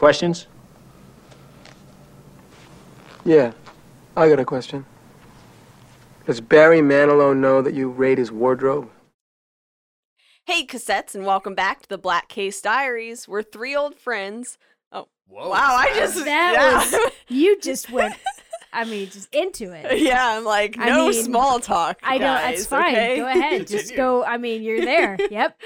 questions? 0.00 0.46
Yeah, 3.22 3.52
I 4.16 4.30
got 4.30 4.40
a 4.40 4.46
question. 4.46 4.86
Does 6.24 6.40
Barry 6.40 6.80
Manilow 6.80 7.36
know 7.36 7.60
that 7.60 7.74
you 7.74 7.90
raid 7.90 8.16
his 8.16 8.32
wardrobe? 8.32 8.90
Hey, 10.46 10.64
cassettes, 10.64 11.14
and 11.14 11.26
welcome 11.26 11.54
back 11.54 11.82
to 11.82 11.88
the 11.88 11.98
Black 11.98 12.28
Case 12.28 12.62
Diaries. 12.62 13.28
We're 13.28 13.42
three 13.42 13.76
old 13.76 13.94
friends. 13.94 14.56
Oh, 14.90 15.08
Whoa. 15.28 15.50
wow! 15.50 15.76
I 15.78 15.92
just 15.94 16.24
That 16.24 16.54
yeah. 16.54 16.98
was 17.02 17.12
you 17.28 17.60
just 17.60 17.90
went. 17.90 18.14
I 18.72 18.84
mean, 18.84 19.10
just 19.10 19.28
into 19.34 19.70
it. 19.72 19.98
yeah. 20.00 20.34
I'm 20.38 20.44
like 20.44 20.78
I 20.78 20.88
no 20.88 21.08
mean, 21.10 21.24
small 21.24 21.60
talk. 21.60 21.98
I 22.02 22.16
know 22.16 22.24
that's 22.32 22.66
fine. 22.66 22.94
okay? 22.94 23.16
Go 23.16 23.26
ahead, 23.26 23.66
just 23.66 23.94
go. 23.94 24.24
I 24.24 24.38
mean, 24.38 24.62
you're 24.62 24.80
there. 24.80 25.18
Yep. 25.30 25.60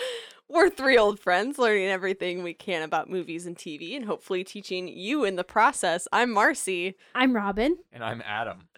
We're 0.48 0.68
three 0.70 0.98
old 0.98 1.18
friends 1.18 1.58
learning 1.58 1.86
everything 1.86 2.42
we 2.42 2.52
can 2.54 2.82
about 2.82 3.08
movies 3.08 3.46
and 3.46 3.56
TV, 3.56 3.96
and 3.96 4.04
hopefully 4.04 4.44
teaching 4.44 4.88
you 4.88 5.24
in 5.24 5.36
the 5.36 5.44
process. 5.44 6.06
I'm 6.12 6.30
Marcy. 6.30 6.96
I'm 7.14 7.34
Robin. 7.34 7.78
And 7.92 8.04
I'm 8.04 8.22
Adam. 8.26 8.68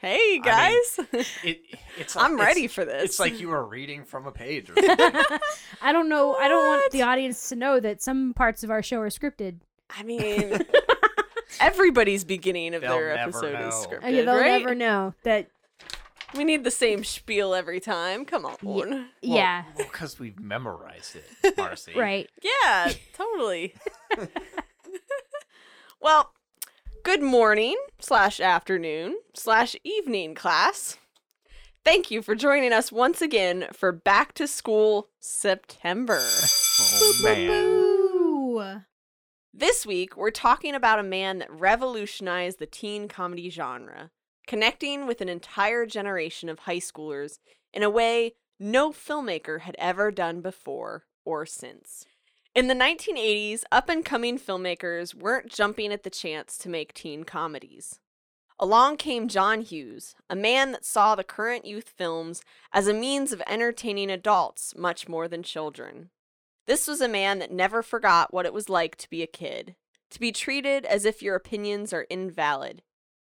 Hey 0.00 0.14
I 0.16 0.16
mean, 0.30 0.42
guys, 0.42 1.00
It, 1.42 1.60
it's 1.98 2.16
I'm 2.16 2.34
it's- 2.34 2.46
ready 2.46 2.68
for 2.68 2.84
this. 2.84 3.04
It's 3.04 3.20
like 3.20 3.38
you 3.38 3.48
were 3.48 3.66
reading 3.66 4.04
from 4.04 4.26
a 4.26 4.32
page. 4.32 4.70
Or 4.70 4.74
something. 4.82 5.38
I 5.82 5.92
don't 5.92 6.08
know. 6.08 6.36
I 6.36 6.48
don't 6.48 6.66
want 6.66 6.92
the 6.92 7.02
audience 7.02 7.48
to 7.50 7.56
know 7.56 7.80
that 7.80 8.00
some 8.00 8.32
parts 8.32 8.62
of 8.64 8.70
our 8.70 8.82
show 8.82 9.00
are 9.00 9.10
scripted. 9.10 9.56
I 9.90 10.02
mean, 10.04 10.58
everybody's 11.60 12.24
beginning 12.24 12.74
of 12.74 12.80
They'll 12.82 12.92
their 12.96 13.14
never 13.14 13.28
episode 13.28 13.68
is 13.68 13.74
scripted, 13.74 14.00
Oh, 14.04 14.08
yeah, 14.08 14.22
they'll 14.22 14.36
right? 14.40 14.62
never 14.62 14.74
know 14.74 15.12
that. 15.24 15.48
We 16.36 16.44
need 16.44 16.64
the 16.64 16.70
same 16.70 17.04
spiel 17.04 17.54
every 17.54 17.80
time. 17.80 18.24
Come 18.24 18.44
on. 18.44 18.56
Well, 18.62 19.04
yeah. 19.22 19.64
because 19.76 20.18
we've 20.18 20.38
memorized 20.40 21.16
it, 21.16 21.56
Marcy. 21.56 21.92
Right. 21.96 22.28
Yeah, 22.42 22.92
totally. 23.16 23.74
well, 26.00 26.32
good 27.04 27.22
morning 27.22 27.76
slash 28.00 28.40
afternoon 28.40 29.16
slash 29.34 29.76
evening 29.84 30.34
class. 30.34 30.96
Thank 31.84 32.10
you 32.10 32.22
for 32.22 32.34
joining 32.34 32.72
us 32.72 32.90
once 32.90 33.20
again 33.20 33.66
for 33.72 33.92
Back 33.92 34.32
to 34.34 34.48
School 34.48 35.10
September. 35.20 36.20
Oh 36.20 37.20
man. 37.22 38.84
This 39.56 39.86
week, 39.86 40.16
we're 40.16 40.32
talking 40.32 40.74
about 40.74 40.98
a 40.98 41.04
man 41.04 41.38
that 41.38 41.52
revolutionized 41.52 42.58
the 42.58 42.66
teen 42.66 43.06
comedy 43.06 43.50
genre, 43.50 44.10
connecting 44.46 45.06
with 45.06 45.20
an 45.20 45.28
entire 45.28 45.86
generation 45.86 46.48
of 46.48 46.60
high 46.60 46.78
schoolers 46.78 47.38
in 47.72 47.82
a 47.82 47.90
way 47.90 48.34
no 48.58 48.90
filmmaker 48.90 49.60
had 49.60 49.76
ever 49.78 50.10
done 50.10 50.40
before 50.40 51.04
or 51.24 51.44
since. 51.44 52.06
In 52.54 52.68
the 52.68 52.74
1980s, 52.74 53.64
up 53.72 53.88
and 53.88 54.04
coming 54.04 54.38
filmmakers 54.38 55.14
weren't 55.14 55.50
jumping 55.50 55.92
at 55.92 56.04
the 56.04 56.10
chance 56.10 56.56
to 56.58 56.68
make 56.68 56.94
teen 56.94 57.24
comedies. 57.24 57.98
Along 58.60 58.96
came 58.96 59.26
John 59.26 59.62
Hughes, 59.62 60.14
a 60.30 60.36
man 60.36 60.70
that 60.70 60.84
saw 60.84 61.16
the 61.16 61.24
current 61.24 61.64
youth 61.64 61.88
films 61.88 62.42
as 62.72 62.86
a 62.86 62.94
means 62.94 63.32
of 63.32 63.42
entertaining 63.48 64.10
adults 64.10 64.74
much 64.76 65.08
more 65.08 65.26
than 65.26 65.42
children. 65.42 66.10
This 66.66 66.86
was 66.86 67.00
a 67.00 67.08
man 67.08 67.40
that 67.40 67.50
never 67.50 67.82
forgot 67.82 68.32
what 68.32 68.46
it 68.46 68.54
was 68.54 68.68
like 68.68 68.94
to 68.96 69.10
be 69.10 69.22
a 69.22 69.26
kid, 69.26 69.74
to 70.10 70.20
be 70.20 70.30
treated 70.30 70.86
as 70.86 71.04
if 71.04 71.20
your 71.20 71.34
opinions 71.34 71.92
are 71.92 72.06
invalid. 72.08 72.82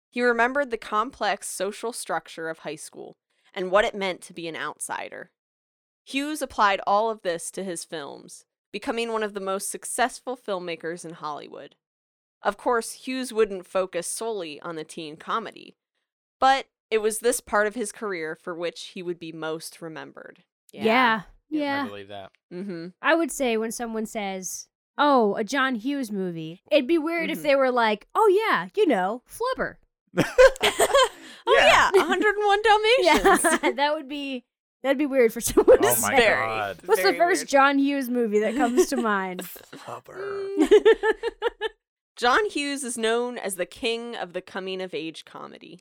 He 0.09 0.21
remembered 0.21 0.71
the 0.71 0.77
complex 0.77 1.47
social 1.47 1.93
structure 1.93 2.49
of 2.49 2.59
high 2.59 2.75
school 2.75 3.17
and 3.53 3.71
what 3.71 3.85
it 3.85 3.95
meant 3.95 4.21
to 4.21 4.33
be 4.33 4.47
an 4.47 4.55
outsider. 4.55 5.31
Hughes 6.05 6.41
applied 6.41 6.81
all 6.87 7.09
of 7.09 7.21
this 7.21 7.51
to 7.51 7.63
his 7.63 7.83
films, 7.83 8.45
becoming 8.71 9.11
one 9.11 9.21
of 9.23 9.33
the 9.33 9.39
most 9.39 9.69
successful 9.69 10.35
filmmakers 10.35 11.05
in 11.05 11.13
Hollywood. 11.13 11.75
Of 12.41 12.57
course, 12.57 12.93
Hughes 12.93 13.31
wouldn't 13.33 13.67
focus 13.67 14.07
solely 14.07 14.59
on 14.61 14.75
the 14.75 14.83
teen 14.83 15.17
comedy, 15.17 15.75
but 16.39 16.67
it 16.89 16.99
was 16.99 17.19
this 17.19 17.39
part 17.41 17.67
of 17.67 17.75
his 17.75 17.91
career 17.91 18.35
for 18.35 18.55
which 18.55 18.85
he 18.95 19.03
would 19.03 19.19
be 19.19 19.31
most 19.31 19.81
remembered. 19.81 20.43
Yeah. 20.71 21.23
I 21.25 21.25
Yeah. 21.49 21.85
believe 21.87 22.07
that. 22.07 22.31
Mm-hmm. 22.51 22.87
I 23.01 23.13
would 23.15 23.31
say 23.31 23.57
when 23.57 23.71
someone 23.71 24.05
says, 24.05 24.67
"Oh, 24.97 25.35
a 25.35 25.43
John 25.43 25.75
Hughes 25.75 26.11
movie," 26.11 26.63
it'd 26.71 26.87
be 26.87 26.97
weird 26.97 27.29
if 27.29 27.39
Mhm. 27.39 27.43
they 27.43 27.55
were 27.55 27.71
like, 27.71 28.07
"Oh 28.15 28.27
yeah, 28.27 28.69
you 28.75 28.87
know, 28.87 29.23
Flubber." 29.27 29.77
oh 31.47 31.57
yeah, 31.57 31.89
101 31.93 32.61
Dalmatians. 32.63 33.59
Yeah, 33.63 33.71
that 33.75 33.93
would 33.95 34.07
be 34.09 34.43
that'd 34.83 34.97
be 34.97 35.05
weird 35.05 35.33
for 35.33 35.41
someone 35.41 35.81
to 35.81 35.87
Oh 35.87 35.95
my 36.01 36.09
say. 36.09 36.15
Very. 36.17 36.45
god. 36.45 36.77
What's 36.85 37.03
the 37.03 37.13
first 37.13 37.41
weird. 37.41 37.47
John 37.49 37.77
Hughes 37.79 38.09
movie 38.09 38.39
that 38.39 38.55
comes 38.55 38.87
to 38.87 38.97
mind? 38.97 39.41
Flubber. 39.43 40.49
John 42.15 42.49
Hughes 42.49 42.83
is 42.83 42.97
known 42.97 43.37
as 43.37 43.55
the 43.55 43.65
king 43.65 44.15
of 44.15 44.33
the 44.33 44.41
coming 44.41 44.81
of 44.81 44.93
age 44.93 45.23
comedy. 45.25 45.79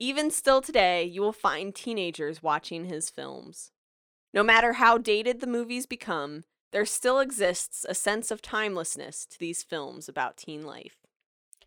Even 0.00 0.30
still 0.30 0.60
today, 0.60 1.04
you 1.04 1.20
will 1.20 1.32
find 1.32 1.74
teenagers 1.74 2.42
watching 2.42 2.86
his 2.86 3.08
films. 3.10 3.70
No 4.34 4.42
matter 4.42 4.74
how 4.74 4.98
dated 4.98 5.40
the 5.40 5.46
movies 5.46 5.86
become, 5.86 6.44
there 6.72 6.86
still 6.86 7.20
exists 7.20 7.84
a 7.88 7.94
sense 7.94 8.30
of 8.30 8.40
timelessness 8.42 9.26
to 9.26 9.38
these 9.38 9.62
films 9.62 10.08
about 10.08 10.36
teen 10.36 10.62
life. 10.62 10.96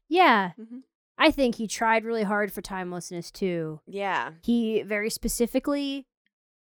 yeah, 0.09 0.51
Mhm. 0.59 0.83
I 1.17 1.31
think 1.31 1.55
he 1.55 1.67
tried 1.67 2.05
really 2.05 2.23
hard 2.23 2.51
for 2.51 2.61
timelessness 2.61 3.31
too. 3.31 3.79
Yeah. 3.87 4.31
He 4.43 4.81
very 4.81 5.09
specifically 5.09 6.07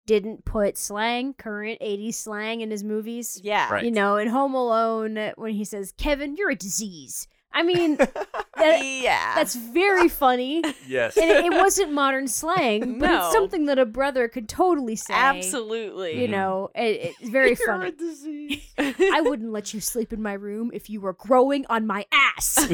didn't 0.06 0.45
put 0.45 0.78
slang, 0.78 1.34
current 1.34 1.79
80s 1.79 2.16
slang 2.16 2.61
in 2.61 2.72
his 2.72 2.84
movies. 2.84 3.40
Yeah. 3.44 3.72
Right. 3.72 3.85
You 3.85 3.91
know, 3.91 4.17
in 4.17 4.28
Home 4.28 4.53
Alone, 4.53 5.31
when 5.35 5.53
he 5.53 5.63
says, 5.63 5.94
Kevin, 5.97 6.35
you're 6.35 6.50
a 6.50 6.56
disease. 6.56 7.28
I 7.53 7.63
mean, 7.63 7.95
that, 8.57 8.81
yeah. 8.84 9.35
that's 9.35 9.56
very 9.56 10.07
funny. 10.07 10.63
yes. 10.88 11.17
And 11.17 11.29
it, 11.29 11.45
it 11.45 11.53
wasn't 11.53 11.91
modern 11.91 12.28
slang, 12.28 13.00
but 13.00 13.07
No. 13.07 13.23
it's 13.23 13.34
something 13.34 13.66
that 13.66 13.78
a 13.78 13.85
brother 13.85 14.28
could 14.28 14.47
totally 14.47 14.95
say. 14.95 15.13
Absolutely. 15.13 16.13
You 16.13 16.23
mm-hmm. 16.23 16.31
know, 16.31 16.69
it, 16.75 17.16
it's 17.19 17.29
very 17.29 17.50
You're 17.50 17.67
funny. 17.67 17.90
a 17.90 17.91
disease. 17.91 18.73
I 18.78 19.22
wouldn't 19.25 19.51
let 19.51 19.73
you 19.73 19.79
sleep 19.81 20.13
in 20.13 20.22
my 20.22 20.34
room 20.34 20.72
if 20.73 20.90
you 20.90 21.01
were 21.01 21.13
growing 21.13 21.66
on 21.67 21.85
my 21.85 22.06
ass. 22.11 22.67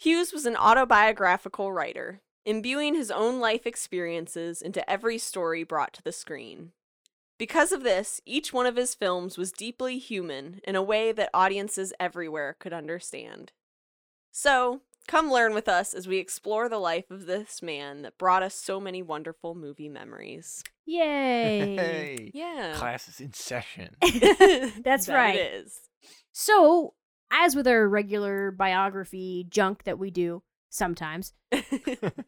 Hughes 0.00 0.32
was 0.32 0.46
an 0.46 0.56
autobiographical 0.56 1.72
writer, 1.72 2.20
imbuing 2.46 2.94
his 2.94 3.10
own 3.10 3.40
life 3.40 3.66
experiences 3.66 4.62
into 4.62 4.88
every 4.88 5.18
story 5.18 5.64
brought 5.64 5.92
to 5.94 6.02
the 6.02 6.12
screen. 6.12 6.70
Because 7.36 7.72
of 7.72 7.82
this, 7.82 8.20
each 8.24 8.52
one 8.52 8.64
of 8.66 8.76
his 8.76 8.94
films 8.94 9.36
was 9.36 9.50
deeply 9.50 9.98
human 9.98 10.60
in 10.62 10.76
a 10.76 10.82
way 10.82 11.10
that 11.10 11.30
audiences 11.34 11.92
everywhere 11.98 12.56
could 12.60 12.72
understand. 12.72 13.50
So, 14.30 14.82
come 15.08 15.32
learn 15.32 15.52
with 15.52 15.68
us 15.68 15.94
as 15.94 16.06
we 16.06 16.18
explore 16.18 16.68
the 16.68 16.78
life 16.78 17.10
of 17.10 17.26
this 17.26 17.60
man 17.60 18.02
that 18.02 18.18
brought 18.18 18.44
us 18.44 18.54
so 18.54 18.78
many 18.78 19.02
wonderful 19.02 19.56
movie 19.56 19.88
memories. 19.88 20.62
Yay. 20.86 21.76
Hey. 21.76 22.30
Yeah. 22.32 22.74
Class 22.76 23.08
is 23.08 23.20
in 23.20 23.32
session. 23.32 23.96
That's 24.00 25.06
That 25.06 25.14
right. 25.14 25.36
It 25.36 25.54
is. 25.54 25.80
So, 26.32 26.94
as 27.30 27.54
with 27.54 27.66
our 27.66 27.88
regular 27.88 28.50
biography 28.50 29.46
junk 29.48 29.84
that 29.84 29.98
we 29.98 30.10
do 30.10 30.42
sometimes, 30.70 31.32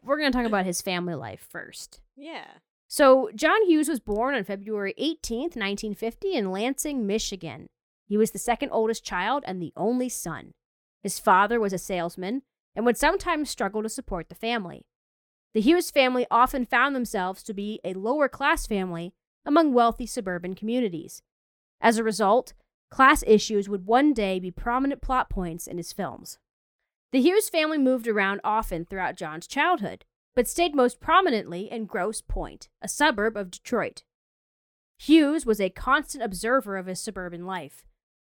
we're 0.03 0.17
going 0.17 0.31
to 0.31 0.37
talk 0.37 0.45
about 0.45 0.65
his 0.65 0.81
family 0.81 1.15
life 1.15 1.45
first. 1.49 2.01
yeah. 2.15 2.45
So, 2.87 3.29
John 3.33 3.65
Hughes 3.65 3.87
was 3.87 4.01
born 4.01 4.35
on 4.35 4.43
February 4.43 4.93
18th, 4.99 5.55
1950, 5.55 6.33
in 6.33 6.51
Lansing, 6.51 7.07
Michigan. 7.07 7.69
He 8.05 8.17
was 8.17 8.31
the 8.31 8.37
second 8.37 8.71
oldest 8.71 9.05
child 9.05 9.45
and 9.47 9.61
the 9.61 9.71
only 9.77 10.09
son. 10.09 10.51
His 11.01 11.17
father 11.17 11.57
was 11.57 11.71
a 11.71 11.77
salesman 11.77 12.41
and 12.75 12.85
would 12.85 12.97
sometimes 12.97 13.49
struggle 13.49 13.81
to 13.81 13.87
support 13.87 14.27
the 14.27 14.35
family. 14.35 14.85
The 15.53 15.61
Hughes 15.61 15.89
family 15.89 16.27
often 16.29 16.65
found 16.65 16.93
themselves 16.93 17.43
to 17.43 17.53
be 17.53 17.79
a 17.85 17.93
lower 17.93 18.27
class 18.27 18.67
family 18.67 19.13
among 19.45 19.73
wealthy 19.73 20.05
suburban 20.05 20.53
communities. 20.53 21.21
As 21.79 21.97
a 21.97 22.03
result, 22.03 22.51
class 22.91 23.23
issues 23.25 23.67
would 23.67 23.87
one 23.87 24.13
day 24.13 24.39
be 24.39 24.51
prominent 24.51 25.01
plot 25.01 25.29
points 25.29 25.65
in 25.65 25.77
his 25.77 25.91
films. 25.91 26.37
The 27.11 27.21
Hughes 27.21 27.49
family 27.49 27.77
moved 27.77 28.07
around 28.07 28.41
often 28.43 28.85
throughout 28.85 29.17
John's 29.17 29.47
childhood 29.47 30.05
but 30.35 30.47
stayed 30.47 30.75
most 30.75 30.99
prominently 30.99 31.71
in 31.71 31.85
Grosse 31.85 32.21
Pointe, 32.21 32.69
a 32.81 32.87
suburb 32.87 33.35
of 33.35 33.51
Detroit. 33.51 34.03
Hughes 34.97 35.45
was 35.45 35.59
a 35.59 35.69
constant 35.69 36.23
observer 36.23 36.77
of 36.77 36.85
his 36.85 37.01
suburban 37.01 37.45
life. 37.45 37.85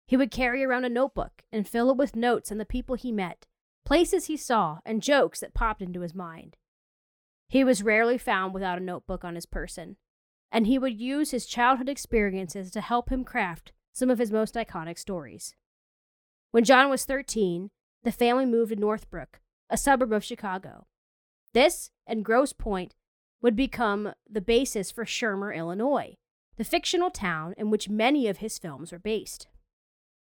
He 0.06 0.16
would 0.16 0.30
carry 0.30 0.64
around 0.64 0.84
a 0.84 0.90
notebook 0.90 1.42
and 1.52 1.68
fill 1.68 1.90
it 1.90 1.96
with 1.96 2.16
notes 2.16 2.50
on 2.50 2.58
the 2.58 2.64
people 2.64 2.94
he 2.94 3.12
met, 3.12 3.46
places 3.84 4.26
he 4.26 4.36
saw, 4.36 4.78
and 4.84 5.02
jokes 5.02 5.40
that 5.40 5.54
popped 5.54 5.82
into 5.82 6.00
his 6.00 6.14
mind. 6.14 6.56
He 7.48 7.64
was 7.64 7.82
rarely 7.82 8.16
found 8.16 8.54
without 8.54 8.78
a 8.78 8.82
notebook 8.82 9.24
on 9.24 9.34
his 9.34 9.46
person, 9.46 9.96
and 10.50 10.66
he 10.66 10.78
would 10.78 11.00
use 11.00 11.30
his 11.30 11.46
childhood 11.46 11.88
experiences 11.88 12.70
to 12.70 12.80
help 12.80 13.10
him 13.10 13.24
craft 13.24 13.72
some 13.92 14.10
of 14.10 14.18
his 14.18 14.30
most 14.32 14.54
iconic 14.54 14.98
stories. 14.98 15.54
When 16.50 16.64
John 16.64 16.90
was 16.90 17.04
13, 17.04 17.70
the 18.02 18.12
family 18.12 18.46
moved 18.46 18.70
to 18.70 18.76
Northbrook, 18.76 19.40
a 19.70 19.76
suburb 19.76 20.12
of 20.12 20.24
Chicago. 20.24 20.86
This 21.52 21.90
and 22.06 22.24
Grosse 22.24 22.52
Pointe 22.52 22.94
would 23.40 23.56
become 23.56 24.12
the 24.28 24.40
basis 24.40 24.90
for 24.90 25.04
Shermer, 25.04 25.54
Illinois, 25.54 26.14
the 26.56 26.64
fictional 26.64 27.10
town 27.10 27.54
in 27.56 27.70
which 27.70 27.88
many 27.88 28.28
of 28.28 28.38
his 28.38 28.58
films 28.58 28.92
were 28.92 28.98
based. 28.98 29.48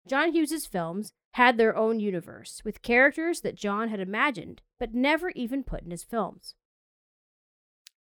John 0.07 0.31
Hughes's 0.31 0.65
films 0.65 1.11
had 1.33 1.57
their 1.57 1.75
own 1.75 1.99
universe 1.99 2.61
with 2.63 2.81
characters 2.81 3.41
that 3.41 3.55
John 3.55 3.89
had 3.89 3.99
imagined 3.99 4.61
but 4.79 4.93
never 4.93 5.29
even 5.31 5.63
put 5.63 5.83
in 5.83 5.91
his 5.91 6.03
films. 6.03 6.55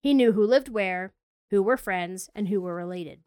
He 0.00 0.14
knew 0.14 0.32
who 0.32 0.46
lived 0.46 0.68
where, 0.68 1.12
who 1.50 1.62
were 1.62 1.76
friends, 1.76 2.30
and 2.34 2.48
who 2.48 2.60
were 2.60 2.74
related. 2.74 3.20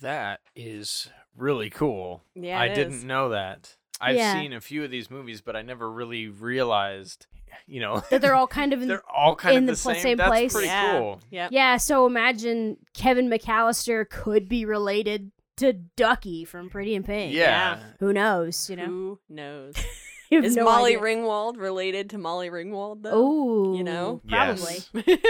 That 0.00 0.40
is 0.56 1.08
really 1.36 1.70
cool. 1.70 2.22
Yeah, 2.34 2.60
I 2.60 2.66
it 2.66 2.74
didn't 2.74 2.94
is. 2.94 3.04
know 3.04 3.30
that. 3.30 3.74
I've 4.00 4.16
Yeah. 4.16 4.34
seen 4.34 4.52
a 4.52 4.60
few 4.60 4.84
of 4.84 4.90
these 4.90 5.10
movies, 5.10 5.40
but 5.40 5.54
I 5.56 5.62
never 5.62 5.90
really 5.90 6.28
realized, 6.28 7.26
you 7.66 7.80
know, 7.80 8.02
That 8.10 8.20
they're 8.20 8.34
all 8.34 8.46
kind 8.48 8.72
of 8.74 8.82
in 8.82 8.88
they're 8.88 9.08
all 9.08 9.36
kind 9.36 9.56
in 9.56 9.62
of 9.64 9.66
the 9.68 9.72
the, 9.72 9.82
pl- 9.82 9.94
same. 9.94 10.02
same 10.02 10.16
That's 10.18 10.28
place. 10.30 10.52
pretty 10.52 10.66
yeah. 10.68 10.98
cool. 10.98 11.20
Yep. 11.30 11.50
Yeah, 11.52 11.76
so 11.76 12.06
imagine 12.06 12.76
Kevin 12.94 13.28
McAllister 13.30 14.08
could 14.08 14.48
be 14.48 14.64
related 14.64 15.30
to 15.58 15.72
Ducky 15.72 16.44
from 16.44 16.68
Pretty 16.68 16.94
in 16.96 17.04
Pink. 17.04 17.32
Yeah. 17.32 17.78
Who 18.00 18.12
knows, 18.12 18.68
you 18.68 18.74
know? 18.76 18.86
Who 18.86 19.20
knows? 19.28 19.74
Is 20.32 20.56
no 20.56 20.64
Molly 20.64 20.96
idea. 20.96 21.04
Ringwald 21.16 21.58
related 21.58 22.10
to 22.10 22.18
Molly 22.18 22.50
Ringwald 22.50 23.02
though? 23.04 23.10
Oh, 23.12 23.74
you 23.76 23.84
know? 23.84 24.20
probably. 24.28 24.78
Yes. 24.92 25.22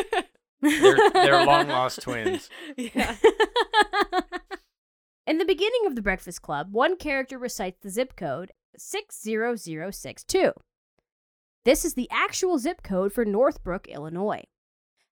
They're, 0.63 0.97
they're 1.13 1.45
long 1.47 1.69
lost 1.69 2.01
twins. 2.01 2.49
yeah. 2.79 3.15
In 5.27 5.39
the 5.39 5.45
beginning 5.45 5.87
of 5.87 5.95
the 5.95 6.03
Breakfast 6.03 6.43
Club, 6.43 6.73
one 6.73 6.97
character 6.97 7.39
recites 7.39 7.79
the 7.83 7.89
zip 7.91 8.15
code 8.17 8.53
60062. 8.77 10.53
This 11.65 11.85
is 11.85 11.95
the 11.95 12.09
actual 12.11 12.59
zip 12.59 12.83
code 12.83 13.13
for 13.13 13.25
Northbrook, 13.25 13.89
Illinois. 13.89 14.45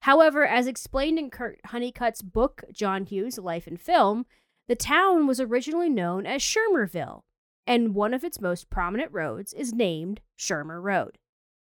However, 0.00 0.44
as 0.44 0.66
explained 0.66 1.18
in 1.18 1.30
Kirk 1.30 1.60
Honeycutt's 1.66 2.20
book, 2.20 2.64
John 2.72 3.04
Hughes' 3.04 3.38
Life 3.38 3.66
and 3.66 3.80
Film, 3.80 4.26
the 4.68 4.74
town 4.76 5.26
was 5.26 5.40
originally 5.40 5.88
known 5.88 6.26
as 6.26 6.42
Shermerville, 6.42 7.22
and 7.66 7.94
one 7.94 8.12
of 8.12 8.22
its 8.24 8.40
most 8.40 8.68
prominent 8.68 9.12
roads 9.12 9.54
is 9.54 9.72
named 9.72 10.20
Shermer 10.38 10.82
Road. 10.82 11.16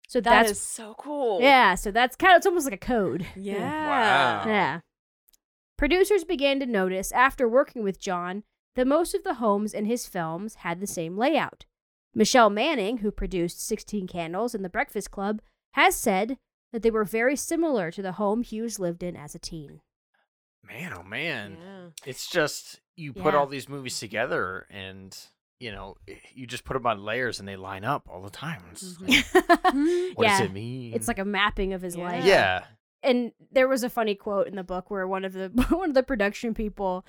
So 0.07 0.21
That 0.21 0.31
that's 0.31 0.53
is 0.53 0.61
so 0.61 0.95
cool. 0.99 1.41
yeah, 1.41 1.75
so 1.75 1.91
that's 1.91 2.15
kind 2.15 2.35
of 2.35 2.37
it's 2.39 2.47
almost 2.47 2.67
like 2.67 2.75
a 2.75 2.79
code. 2.79 3.27
Yeah. 3.37 3.89
Wow. 3.89 4.45
Yeah. 4.47 4.81
Producers 5.79 6.25
began 6.25 6.59
to 6.61 6.67
notice 6.67 7.13
after 7.13 7.49
working 7.49 7.83
with 7.83 8.01
John 8.01 8.45
that 8.77 8.87
most 8.87 9.15
of 9.15 9.25
the 9.25 9.35
homes 9.35 9.75
in 9.75 9.85
his 9.85 10.07
films 10.07 10.57
had 10.57 10.81
the 10.81 10.87
same 10.87 11.17
layout. 11.17 11.65
Michelle 12.15 12.51
Manning, 12.51 12.99
who 12.99 13.11
produced 13.11 13.61
16 13.67 14.07
Candles 14.07 14.55
and 14.55 14.65
The 14.65 14.71
Breakfast 14.71 15.11
Club, 15.11 15.43
has 15.75 15.95
said 15.95 16.39
that 16.73 16.83
they 16.83 16.91
were 16.91 17.05
very 17.05 17.37
similar 17.37 17.91
to 17.91 18.01
the 18.03 18.13
home 18.13 18.43
Hughes 18.43 18.79
lived 18.79 19.03
in 19.03 19.17
as 19.17 19.35
a 19.35 19.39
teen. 19.39 19.81
Man, 20.67 20.93
oh 20.97 21.03
man. 21.03 21.57
Yeah. 21.63 21.87
It's 22.07 22.29
just 22.29 22.81
you 22.97 23.13
put 23.13 23.35
Yeah. 23.35 23.41
all 23.41 23.47
these 23.47 23.69
movies 23.69 23.99
together 24.01 24.67
and 24.71 25.17
you 25.59 25.73
know, 25.73 25.97
you 26.35 26.47
just 26.47 26.65
put 26.65 26.75
them 26.75 26.87
on 26.87 27.03
layers 27.03 27.39
and 27.39 27.49
they 27.49 27.57
line 27.57 27.83
up 27.83 28.07
all 28.11 28.21
the 28.21 28.29
time. 28.29 28.63
It's 28.73 28.99
Mhm. 28.99 29.09
like, 29.09 29.25
what 29.49 29.75
Mm-hmm. 29.75 30.23
yeah. 30.23 30.39
does 30.39 30.47
it 30.49 30.53
mean? 30.53 30.93
It's 30.93 31.09
like 31.09 31.19
a 31.19 31.25
mapping 31.25 31.73
of 31.73 31.81
his 31.81 31.97
Yeah. 31.97 32.05
life. 32.05 32.25
yeah. 32.27 32.65
And 33.07 33.33
there 33.53 33.69
was 33.69 33.83
a 33.83 33.91
funny 33.91 34.15
quote 34.15 34.47
in 34.49 34.57
the 34.57 34.65
book 34.65 34.91
where 34.91 35.07
one 35.07 35.25
of 35.25 35.33
the 35.33 35.49
one 35.71 35.91
of 35.91 35.95
the 35.95 36.03
production 36.03 36.55
people 36.55 37.07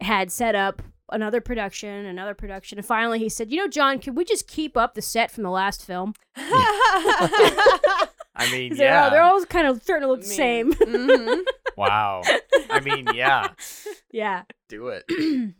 had 0.00 0.30
set 0.32 0.54
up 0.54 0.82
another 1.10 1.40
production, 1.40 2.06
another 2.06 2.34
production, 2.34 2.78
and 2.78 2.86
finally 2.86 3.18
he 3.18 3.28
said, 3.28 3.50
"You 3.50 3.58
know, 3.58 3.68
John, 3.68 3.98
can 3.98 4.14
we 4.14 4.24
just 4.24 4.48
keep 4.48 4.76
up 4.76 4.94
the 4.94 5.02
set 5.02 5.30
from 5.30 5.42
the 5.42 5.50
last 5.50 5.84
film?" 5.84 6.14
I 6.36 8.08
mean, 8.50 8.70
'Cause 8.70 8.78
they're, 8.78 8.88
yeah. 8.88 9.04
all, 9.04 9.10
they're 9.10 9.22
all 9.22 9.44
kind 9.44 9.66
of 9.66 9.82
starting 9.82 10.06
to 10.06 10.10
look 10.10 10.22
the 10.22 10.26
same. 10.26 10.72
Mhm. 10.72 11.42
wow. 11.76 12.22
I 12.70 12.80
mean, 12.80 13.06
yeah. 13.14 13.48
yeah. 14.10 14.42
Do 14.68 14.88
it. 14.88 15.04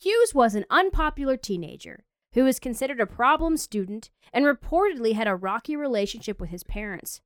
Hughes 0.00 0.34
was 0.34 0.54
an 0.54 0.66
unpopular 0.70 1.36
teenager 1.36 2.04
who 2.34 2.44
was 2.44 2.58
considered 2.58 3.00
a 3.00 3.06
problem 3.06 3.56
student 3.56 4.10
and 4.32 4.44
reportedly 4.44 5.14
had 5.14 5.26
a 5.26 5.34
rocky 5.34 5.74
relationship 5.74 6.38
with 6.38 6.50
his 6.50 6.62
parents. 6.62 7.22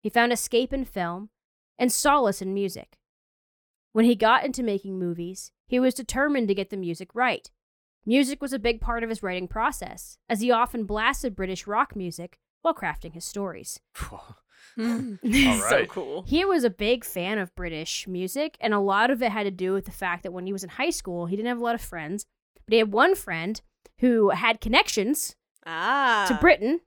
He 0.00 0.08
found 0.10 0.32
escape 0.32 0.72
in 0.72 0.84
film 0.84 1.30
and 1.78 1.90
solace 1.92 2.40
in 2.42 2.54
music. 2.54 2.98
When 3.92 4.04
he 4.04 4.14
got 4.14 4.44
into 4.44 4.62
making 4.62 4.98
movies, 4.98 5.52
he 5.66 5.80
was 5.80 5.94
determined 5.94 6.48
to 6.48 6.54
get 6.54 6.70
the 6.70 6.76
music 6.76 7.14
right. 7.14 7.50
Music 8.06 8.40
was 8.40 8.52
a 8.52 8.58
big 8.58 8.80
part 8.80 9.02
of 9.02 9.08
his 9.10 9.22
writing 9.22 9.48
process, 9.48 10.18
as 10.28 10.40
he 10.40 10.50
often 10.50 10.84
blasted 10.84 11.34
British 11.36 11.66
rock 11.66 11.94
music 11.96 12.38
while 12.62 12.74
crafting 12.74 13.12
his 13.14 13.24
stories. 13.24 13.80
All 14.12 14.36
So 14.76 15.86
cool. 15.88 16.22
He 16.26 16.44
was 16.44 16.62
a 16.64 16.70
big 16.70 17.04
fan 17.04 17.38
of 17.38 17.54
British 17.54 18.06
music, 18.06 18.56
and 18.60 18.72
a 18.72 18.78
lot 18.80 19.10
of 19.10 19.22
it 19.22 19.32
had 19.32 19.42
to 19.44 19.50
do 19.50 19.72
with 19.72 19.84
the 19.86 19.90
fact 19.90 20.22
that 20.22 20.32
when 20.32 20.46
he 20.46 20.52
was 20.52 20.62
in 20.62 20.70
high 20.70 20.90
school, 20.90 21.26
he 21.26 21.36
didn't 21.36 21.48
have 21.48 21.58
a 21.60 21.64
lot 21.64 21.74
of 21.74 21.80
friends, 21.80 22.24
but 22.66 22.72
he 22.72 22.78
had 22.78 22.92
one 22.92 23.14
friend 23.14 23.60
who 23.98 24.30
had 24.30 24.60
connections 24.60 25.34
Ah. 25.66 26.24
to 26.28 26.34
Britain, 26.34 26.80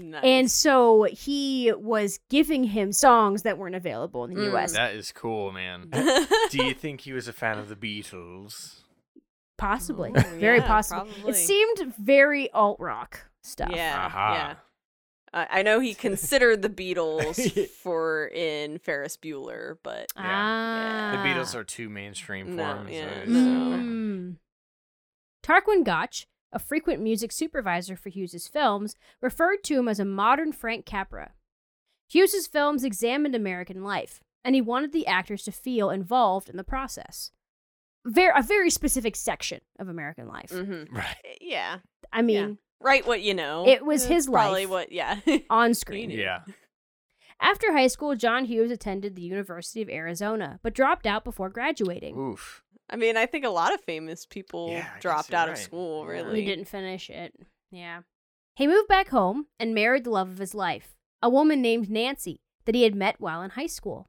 Nice. 0.00 0.20
and 0.22 0.50
so 0.50 1.04
he 1.10 1.72
was 1.76 2.20
giving 2.30 2.62
him 2.64 2.92
songs 2.92 3.42
that 3.42 3.58
weren't 3.58 3.74
available 3.74 4.24
in 4.24 4.34
the 4.34 4.40
Mm. 4.42 4.52
U.S. 4.52 4.72
That 4.72 4.94
is 4.94 5.10
cool, 5.12 5.50
man. 5.50 5.88
Do 6.50 6.64
you 6.64 6.74
think 6.74 7.00
he 7.00 7.12
was 7.12 7.26
a 7.26 7.32
fan 7.32 7.58
of 7.58 7.68
the 7.68 7.74
Beatles? 7.76 8.80
Possibly, 9.56 10.12
Oh, 10.14 10.20
very 10.38 10.58
yeah, 10.58 10.66
possible. 10.66 11.06
probably. 11.06 11.30
It 11.32 11.34
seemed 11.34 11.94
very 11.98 12.50
alt 12.52 12.78
rock 12.78 13.28
stuff. 13.42 13.70
Yeah. 13.74 14.04
Aha. 14.06 14.34
Yeah. 14.34 14.54
I 15.32 15.58
I 15.58 15.62
know 15.62 15.80
he 15.80 15.94
considered 15.94 16.62
the 16.62 16.68
Beatles 16.70 17.68
for 17.82 18.28
in 18.28 18.78
Ferris 18.78 19.16
Bueller, 19.16 19.78
but 19.82 20.06
Ah, 20.16 21.10
The 21.22 21.28
Beatles 21.28 21.54
are 21.56 21.64
too 21.64 21.88
mainstream 21.88 22.46
for 22.46 22.52
No, 22.52 22.76
him. 22.76 22.88
yeah, 22.88 23.04
it's, 23.04 23.30
no. 23.30 23.40
uh, 23.72 23.76
Mm. 23.78 24.36
Tarquin 25.42 25.82
Gotch, 25.84 26.26
a 26.52 26.58
frequent 26.58 27.02
music 27.02 27.32
supervisor 27.32 27.96
for 27.96 28.08
Hughes's 28.08 28.48
films, 28.48 28.96
referred 29.20 29.62
to 29.64 29.78
him 29.78 29.88
as 29.88 30.00
a 30.00 30.04
modern 30.04 30.52
Frank 30.52 30.86
Capra. 30.86 31.32
Hughes's 32.08 32.46
films 32.46 32.84
examined 32.84 33.34
American 33.34 33.82
life, 33.84 34.20
and 34.44 34.54
he 34.54 34.60
wanted 34.60 34.92
the 34.92 35.06
actors 35.06 35.42
to 35.44 35.52
feel 35.52 35.90
involved 35.90 36.48
in 36.48 36.56
the 36.56 36.64
process. 36.64 37.32
Ver- 38.06 38.32
a 38.34 38.42
very 38.42 38.70
specific 38.70 39.14
section 39.16 39.60
of 39.78 39.88
American 39.88 40.26
life. 40.28 40.50
Mm-hmm. 40.50 40.94
Right. 40.96 41.38
yeah, 41.40 41.78
I 42.12 42.22
mean, 42.22 42.58
write 42.80 43.06
what 43.06 43.20
you 43.20 43.34
know. 43.34 43.66
It 43.68 43.84
was 43.84 44.02
That's 44.02 44.14
his 44.14 44.26
probably 44.28 44.64
life. 44.64 44.70
what. 44.70 44.92
Yeah. 44.92 45.16
on 45.50 45.74
screen. 45.74 46.08
Screen. 46.08 46.18
Yeah. 46.18 46.40
After 47.40 47.72
high 47.72 47.86
school, 47.86 48.16
John 48.16 48.46
Hughes 48.46 48.70
attended 48.70 49.14
the 49.14 49.22
University 49.22 49.80
of 49.80 49.88
Arizona, 49.88 50.58
but 50.62 50.74
dropped 50.74 51.06
out 51.06 51.22
before 51.24 51.48
graduating. 51.50 52.16
Oof. 52.18 52.62
I 52.90 52.96
mean, 52.96 53.16
I 53.16 53.26
think 53.26 53.44
a 53.44 53.50
lot 53.50 53.74
of 53.74 53.80
famous 53.82 54.24
people 54.26 54.68
Yeah, 54.70 54.86
dropped 55.00 55.30
you're 55.30 55.38
out 55.38 55.48
of 55.48 55.58
school. 55.58 56.06
Really. 56.06 56.40
He 56.40 56.46
didn't 56.46 56.66
finish 56.66 57.10
it. 57.10 57.34
Yeah. 57.70 58.00
He 58.56 58.66
moved 58.66 58.88
back 58.88 59.08
home 59.08 59.46
and 59.60 59.74
married 59.74 60.04
the 60.04 60.10
love 60.10 60.30
of 60.30 60.38
his 60.38 60.54
life, 60.54 60.96
a 61.22 61.28
woman 61.28 61.60
named 61.62 61.90
Nancy 61.90 62.40
that 62.64 62.74
he 62.74 62.82
had 62.82 62.94
met 62.94 63.20
while 63.20 63.42
in 63.42 63.50
high 63.50 63.66
school. 63.66 64.06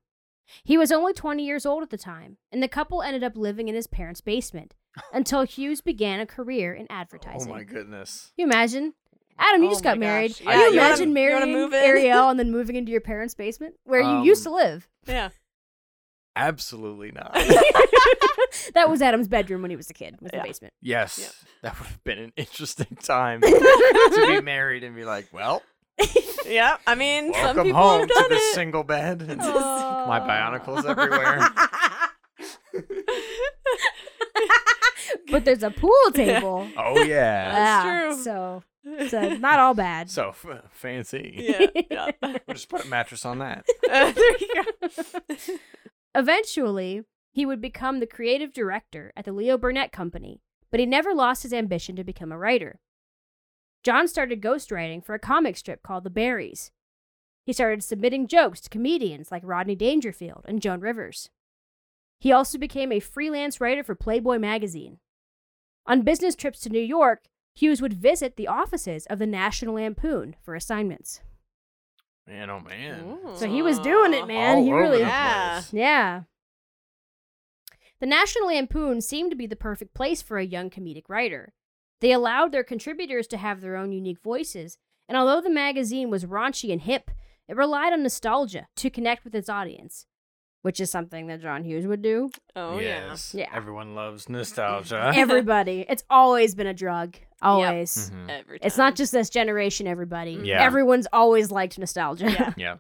He 0.63 0.77
was 0.77 0.91
only 0.91 1.13
20 1.13 1.45
years 1.45 1.65
old 1.65 1.83
at 1.83 1.91
the 1.91 1.97
time, 1.97 2.37
and 2.51 2.63
the 2.63 2.67
couple 2.67 3.03
ended 3.03 3.23
up 3.23 3.37
living 3.37 3.67
in 3.67 3.75
his 3.75 3.85
parents' 3.85 4.21
basement 4.21 4.73
until 5.13 5.43
Hughes 5.43 5.81
began 5.81 6.19
a 6.19 6.25
career 6.25 6.73
in 6.73 6.87
advertising. 6.89 7.51
Oh 7.51 7.55
my 7.55 7.63
goodness. 7.63 8.31
Can 8.35 8.47
you 8.47 8.51
imagine? 8.51 8.93
Adam, 9.37 9.61
you 9.61 9.67
Oh 9.69 9.71
just 9.71 9.83
got 9.83 9.99
married. 9.99 10.31
gosh. 10.31 10.39
Can 10.39 10.47
Yeah, 10.47 10.55
you 10.57 10.63
you 10.65 10.79
imagine 10.79 11.09
wanna 11.09 11.13
marrying 11.13 11.51
move 11.53 11.73
in? 11.73 11.83
Ariel 11.83 12.29
and 12.29 12.39
then 12.39 12.49
moving 12.59 12.75
into 12.75 12.91
your 12.91 13.01
parents' 13.01 13.35
basement 13.35 13.75
where 13.83 14.01
you 14.01 14.23
used 14.23 14.43
to 14.43 14.49
Um, 14.49 14.55
live? 14.55 14.87
Yeah. 15.05 15.29
Absolutely 16.39 17.11
not. 17.11 17.33
that 18.73 18.89
was 18.89 19.01
Adam's 19.01 19.27
bedroom 19.27 19.61
when 19.61 19.71
he 19.71 19.77
was 19.77 19.89
a 19.89 19.93
kid, 19.93 20.17
was 20.21 20.31
Yeah. 20.33 20.41
the 20.41 20.47
basement. 20.47 20.73
yes. 20.81 21.19
Yep. 21.19 21.31
That 21.63 21.79
would 21.79 21.87
have 21.87 22.03
been 22.03 22.19
an 22.19 22.33
interesting 22.37 22.97
time 23.01 23.41
to 23.41 24.25
be 24.27 24.41
married 24.41 24.83
and 24.83 24.95
be 24.95 25.03
like, 25.05 25.27
well, 25.33 25.61
Yeah. 26.45 26.77
I 26.87 26.95
mean, 26.95 27.33
some 27.33 27.43
welcome 27.43 27.63
people 27.65 27.81
home 27.81 27.99
have 28.01 28.07
to 28.09 28.13
done 28.13 28.29
this 28.29 28.41
it. 28.51 28.55
single 28.55 28.83
bed. 28.83 29.21
and. 29.21 29.37
My 29.39 30.19
bionicles 30.21 30.85
everywhere. 30.85 31.41
but 35.31 35.45
there's 35.45 35.63
a 35.63 35.71
pool 35.71 36.11
table. 36.13 36.67
Oh, 36.77 37.03
yeah. 37.03 37.51
That's 37.51 37.85
Yeah, 37.85 38.05
true. 38.07 38.23
So, 38.23 38.63
so 39.09 39.29
not 39.37 39.59
all 39.59 39.73
bad. 39.73 40.09
So 40.09 40.29
f- 40.29 40.45
fancy. 40.71 41.33
yeah. 41.59 41.81
Yeah. 41.91 42.11
We'll 42.21 42.53
just 42.55 42.69
put 42.69 42.85
a 42.85 42.87
mattress 42.87 43.25
on 43.25 43.39
that. 43.39 43.65
Uh, 43.89 44.11
there 44.11 44.37
you 44.37 44.63
go. 44.63 44.87
Eventually, 46.15 47.03
he 47.31 47.45
would 47.45 47.61
become 47.61 47.99
the 47.99 48.07
creative 48.07 48.53
director 48.53 49.13
at 49.15 49.25
the 49.25 49.31
Leo 49.31 49.57
Burnett 49.57 49.91
Company, 49.91 50.41
but 50.71 50.79
he 50.79 50.85
never 50.85 51.13
lost 51.13 51.43
his 51.43 51.53
ambition 51.53 51.95
to 51.95 52.03
become 52.03 52.31
a 52.31 52.37
writer. 52.37 52.79
John 53.83 54.07
started 54.07 54.41
ghostwriting 54.41 55.03
for 55.03 55.13
a 55.13 55.19
comic 55.19 55.55
strip 55.55 55.83
called 55.83 56.03
The 56.03 56.09
Berries. 56.09 56.71
He 57.45 57.53
started 57.53 57.83
submitting 57.83 58.27
jokes 58.27 58.59
to 58.61 58.69
comedians 58.69 59.31
like 59.31 59.41
Rodney 59.45 59.75
Dangerfield 59.75 60.45
and 60.47 60.61
Joan 60.61 60.81
Rivers. 60.81 61.29
He 62.19 62.31
also 62.31 62.57
became 62.57 62.91
a 62.91 62.99
freelance 62.99 63.61
writer 63.61 63.83
for 63.83 63.95
Playboy 63.95 64.39
magazine. 64.39 64.97
On 65.85 66.01
business 66.01 66.35
trips 66.35 66.59
to 66.61 66.69
New 66.69 66.81
York, 66.81 67.23
Hughes 67.55 67.81
would 67.81 67.93
visit 67.93 68.35
the 68.35 68.47
offices 68.47 69.05
of 69.07 69.19
the 69.19 69.25
National 69.25 69.75
Lampoon 69.75 70.35
for 70.41 70.55
assignments. 70.55 71.21
Man, 72.29 72.49
oh 72.51 72.59
man. 72.59 73.17
So 73.35 73.47
he 73.47 73.63
was 73.63 73.79
doing 73.79 74.13
it, 74.13 74.27
man. 74.27 74.57
All 74.57 74.63
he 74.63 74.71
over 74.71 74.81
really 74.81 74.97
the 74.99 75.07
Yeah. 75.07 75.63
Yeah. 75.71 76.21
The 77.99 78.05
National 78.05 78.47
Lampoon 78.47 79.01
seemed 79.01 79.31
to 79.31 79.35
be 79.35 79.47
the 79.47 79.55
perfect 79.55 79.95
place 79.95 80.21
for 80.21 80.37
a 80.37 80.45
young 80.45 80.69
comedic 80.69 81.09
writer. 81.09 81.53
They 82.01 82.11
allowed 82.11 82.51
their 82.51 82.63
contributors 82.63 83.27
to 83.27 83.37
have 83.37 83.61
their 83.61 83.75
own 83.75 83.91
unique 83.91 84.21
voices, 84.21 84.77
and 85.07 85.17
although 85.17 85.41
the 85.41 85.49
magazine 85.49 86.09
was 86.09 86.23
raunchy 86.23 86.71
and 86.71 86.81
hip, 86.81 87.09
it 87.47 87.57
relied 87.57 87.93
on 87.93 88.03
nostalgia 88.03 88.67
to 88.75 88.91
connect 88.91 89.23
with 89.23 89.33
its 89.33 89.49
audience, 89.49 90.05
which 90.61 90.79
is 90.79 90.91
something 90.91 91.27
that 91.27 91.41
John 91.41 91.63
Hughes 91.63 91.87
would 91.87 92.01
do. 92.01 92.29
Oh 92.55 92.79
yes. 92.79 93.33
Yeah. 93.33 93.49
Everyone 93.53 93.95
loves 93.95 94.27
nostalgia. 94.29 95.11
Everybody. 95.15 95.85
it's 95.89 96.03
always 96.09 96.55
been 96.55 96.67
a 96.67 96.73
drug. 96.73 97.15
Always. 97.41 98.11
Yeah. 98.27 98.39
Every 98.39 98.59
It's 98.61 98.77
not 98.77 98.95
just 98.95 99.11
this 99.11 99.29
generation, 99.29 99.87
everybody. 99.87 100.39
Yeah. 100.43 100.61
Everyone's 100.61 101.07
always 101.13 101.51
liked 101.51 101.77
nostalgia. 101.79 102.31
Yeah. 102.31 102.53
Yeah. 102.57 102.75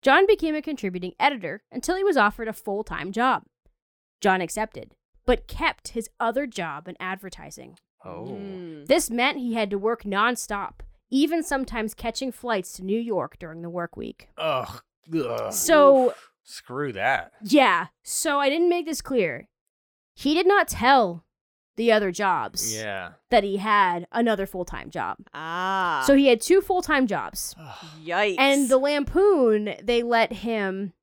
John 0.00 0.26
became 0.26 0.54
a 0.54 0.62
contributing 0.62 1.14
editor 1.18 1.62
until 1.72 1.96
he 1.96 2.04
was 2.04 2.16
offered 2.16 2.46
a 2.48 2.52
full 2.52 2.84
time 2.84 3.10
job. 3.10 3.42
John 4.20 4.40
accepted, 4.40 4.94
but 5.26 5.48
kept 5.48 5.88
his 5.88 6.08
other 6.20 6.46
job 6.46 6.86
in 6.88 6.96
advertising. 7.00 7.78
Oh. 8.04 8.26
Mm. 8.38 8.86
This 8.86 9.10
meant 9.10 9.38
he 9.38 9.54
had 9.54 9.70
to 9.70 9.78
work 9.78 10.04
nonstop, 10.04 10.80
even 11.10 11.42
sometimes 11.42 11.94
catching 11.94 12.30
flights 12.30 12.72
to 12.74 12.84
New 12.84 12.98
York 12.98 13.38
during 13.40 13.62
the 13.62 13.70
work 13.70 13.96
week. 13.96 14.28
Ugh. 14.38 14.82
Ugh. 15.12 15.52
So, 15.52 16.14
Screw 16.50 16.92
that. 16.94 17.32
yeah, 17.42 17.88
so 18.02 18.38
I 18.40 18.48
didn't 18.48 18.70
make 18.70 18.86
this 18.86 19.02
clear. 19.02 19.48
He 20.14 20.32
did 20.34 20.46
not 20.48 20.66
tell 20.68 21.24
the 21.76 21.92
other 21.92 22.10
jobs 22.10 22.74
Yeah. 22.74 23.12
that 23.30 23.44
he 23.44 23.58
had 23.58 24.06
another 24.10 24.46
full 24.46 24.64
time 24.64 24.90
job. 24.90 25.18
Ah. 25.34 26.02
So 26.06 26.14
he 26.16 26.26
had 26.28 26.40
two 26.40 26.60
full 26.60 26.80
time 26.82 27.06
jobs. 27.06 27.54
Yikes. 28.04 28.36
And 28.38 28.68
the 28.68 28.78
Lampoon, 28.78 29.74
they 29.82 30.02
let 30.02 30.32
him. 30.32 30.94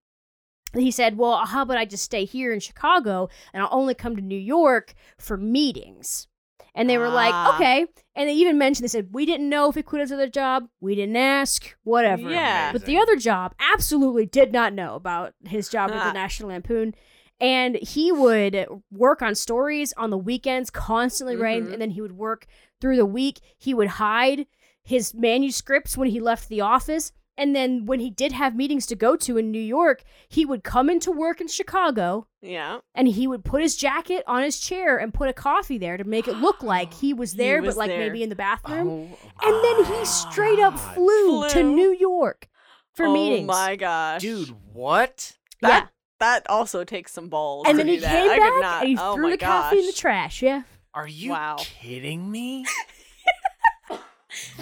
He 0.73 0.91
said, 0.91 1.17
"Well, 1.17 1.45
how 1.45 1.61
about 1.61 1.77
I 1.77 1.85
just 1.85 2.03
stay 2.03 2.25
here 2.25 2.51
in 2.51 2.59
Chicago 2.59 3.29
and 3.53 3.63
I'll 3.63 3.69
only 3.71 3.93
come 3.93 4.15
to 4.17 4.21
New 4.21 4.37
York 4.37 4.93
for 5.17 5.37
meetings." 5.37 6.27
And 6.75 6.89
they 6.89 6.97
were 6.97 7.07
Ah. 7.07 7.13
like, 7.13 7.55
"Okay." 7.55 7.85
And 8.15 8.29
they 8.29 8.33
even 8.33 8.57
mentioned 8.57 8.83
they 8.83 8.89
said, 8.89 9.09
"We 9.13 9.25
didn't 9.25 9.49
know 9.49 9.69
if 9.69 9.75
he 9.75 9.81
quit 9.81 10.01
his 10.01 10.11
other 10.11 10.27
job. 10.29 10.67
We 10.81 10.93
didn't 10.95 11.15
ask. 11.15 11.75
Whatever." 11.83 12.29
Yeah. 12.29 12.71
But 12.73 12.85
the 12.85 12.97
other 12.97 13.15
job 13.15 13.53
absolutely 13.73 14.25
did 14.25 14.51
not 14.51 14.73
know 14.73 14.95
about 14.95 15.33
his 15.45 15.69
job 15.69 15.91
with 15.91 16.03
the 16.03 16.11
National 16.23 16.49
Lampoon. 16.49 16.93
And 17.39 17.75
he 17.77 18.11
would 18.11 18.65
work 18.91 19.21
on 19.21 19.35
stories 19.35 19.93
on 19.97 20.09
the 20.09 20.17
weekends, 20.17 20.69
constantly 20.69 21.35
writing, 21.35 21.67
Mhm. 21.67 21.73
and 21.73 21.81
then 21.81 21.89
he 21.91 22.01
would 22.01 22.17
work 22.17 22.45
through 22.79 22.95
the 22.97 23.05
week. 23.05 23.39
He 23.57 23.73
would 23.73 23.87
hide 23.89 24.45
his 24.83 25.13
manuscripts 25.13 25.97
when 25.97 26.09
he 26.09 26.19
left 26.19 26.47
the 26.47 26.61
office. 26.61 27.11
And 27.37 27.53
then 27.55 27.85
when 27.85 27.99
he 27.99 28.09
did 28.09 28.31
have 28.31 28.55
meetings 28.55 28.85
to 28.87 28.95
go 28.95 29.15
to 29.17 29.37
in 29.37 29.51
New 29.51 29.59
York, 29.59 30.03
he 30.29 30.45
would 30.45 30.63
come 30.63 30.89
into 30.89 31.11
work 31.11 31.41
in 31.41 31.47
Chicago 31.49 32.27
yeah. 32.41 32.79
and 32.93 33.09
he 33.09 33.27
would 33.27 33.43
put 33.43 33.61
his 33.61 33.75
jacket 33.75 34.23
on 34.25 34.41
his 34.41 34.57
chair 34.59 34.97
and 34.97 35.13
put 35.13 35.27
a 35.27 35.33
coffee 35.33 35.77
there 35.77 35.97
to 35.97 36.05
make 36.05 36.27
it 36.29 36.37
look 36.37 36.63
like 36.63 36.93
he 36.93 37.13
was 37.13 37.31
He 37.33 37.37
there, 37.37 37.61
was 37.61 37.75
but 37.75 37.79
like 37.79 37.89
there. 37.89 37.99
maybe 37.99 38.23
in 38.23 38.29
the 38.29 38.35
bathroom. 38.37 38.87
Oh, 39.13 39.17
And 39.43 39.63
then 39.65 39.85
he 39.85 40.01
ah. 40.01 40.03
straight 40.05 40.59
up 40.59 40.75
God. 40.75 40.93
flew, 40.93 41.49
to 41.49 41.61
New 41.63 41.91
York 41.93 42.47
for 42.93 43.05
oh 43.07 43.13
meetings. 43.13 43.49
Oh 43.49 43.53
my 43.53 43.75
gosh. 43.75 44.21
Dude, 44.21 44.55
what? 44.71 45.33
yeah. 45.61 45.67
That 45.69 45.89
that 46.19 46.49
also 46.49 46.85
takes 46.85 47.11
some 47.11 47.27
balls. 47.27 47.65
And 47.67 47.77
to 47.77 47.83
then 47.83 47.87
he 47.87 47.95
do 47.95 48.01
that. 48.03 48.11
came 48.11 48.29
I 48.31 48.37
back 48.39 48.61
not. 48.61 48.79
and 48.83 48.89
he 48.89 48.97
oh 48.97 49.15
threw 49.15 49.23
my 49.25 49.31
the 49.31 49.37
coffee 49.37 49.79
in 49.79 49.85
the 49.85 49.91
trash. 49.91 50.41
Yeah. 50.41 50.61
Are 50.93 51.07
you 51.07 51.31
Wow. 51.31 51.57
kidding 51.59 52.31
me? 52.31 52.65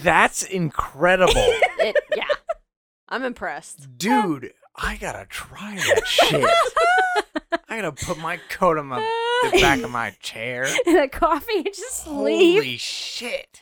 That's 0.01 0.43
incredible. 0.43 1.33
It, 1.35 1.95
yeah. 2.15 2.23
I'm 3.09 3.23
impressed. 3.23 3.97
Dude, 3.97 4.53
I 4.75 4.97
gotta 4.97 5.25
try 5.25 5.75
that 5.75 6.07
shit. 6.07 6.43
I 7.69 7.81
gotta 7.81 7.91
put 7.91 8.17
my 8.19 8.37
coat 8.49 8.77
on 8.77 8.87
my, 8.87 8.99
the 9.43 9.59
back 9.59 9.81
of 9.81 9.91
my 9.91 10.11
chair. 10.21 10.63
and 10.85 10.97
the 10.97 11.07
coffee 11.07 11.57
and 11.57 11.65
just 11.65 12.07
leave. 12.07 12.63
Holy 12.63 12.77
shit. 12.77 13.59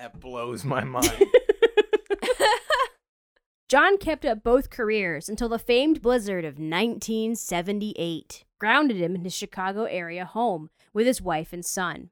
That 0.00 0.18
blows 0.18 0.64
my 0.64 0.82
mind. 0.82 1.26
John 3.68 3.98
kept 3.98 4.24
up 4.24 4.42
both 4.42 4.70
careers 4.70 5.28
until 5.28 5.50
the 5.50 5.58
famed 5.58 6.00
blizzard 6.00 6.46
of 6.46 6.54
1978 6.54 8.44
grounded 8.58 8.96
him 8.96 9.14
in 9.14 9.24
his 9.24 9.34
Chicago 9.34 9.84
area 9.84 10.24
home 10.24 10.70
with 10.94 11.06
his 11.06 11.20
wife 11.20 11.52
and 11.52 11.66
son. 11.66 12.08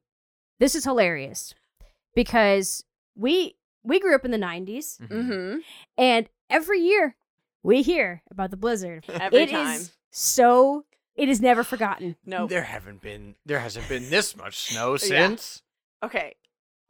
This 0.61 0.75
is 0.75 0.85
hilarious 0.85 1.54
because 2.14 2.85
we 3.16 3.57
we 3.82 4.00
grew 4.00 4.14
up 4.14 4.25
in 4.25 4.30
the 4.30 4.38
90s 4.38 4.99
Mm-hmm. 5.00 5.58
and 5.97 6.28
every 6.50 6.80
year 6.80 7.16
we 7.62 7.82
hear 7.82 8.23
about 8.30 8.50
the 8.50 8.56
blizzard. 8.56 9.04
Every 9.08 9.40
It 9.42 9.49
is 9.49 9.52
time. 9.52 9.80
so 10.11 10.85
it 11.16 11.28
is 11.28 11.40
never 11.40 11.64
forgotten. 11.64 12.16
No. 12.25 12.47
There 12.47 12.62
haven't 12.62 13.00
been 13.00 13.35
there 13.47 13.61
hasn't 13.61 13.88
been 13.88 14.11
this 14.11 14.37
much 14.37 14.58
snow 14.58 14.92
Yeah. 14.92 14.97
since. 14.99 15.62
Okay. 16.02 16.35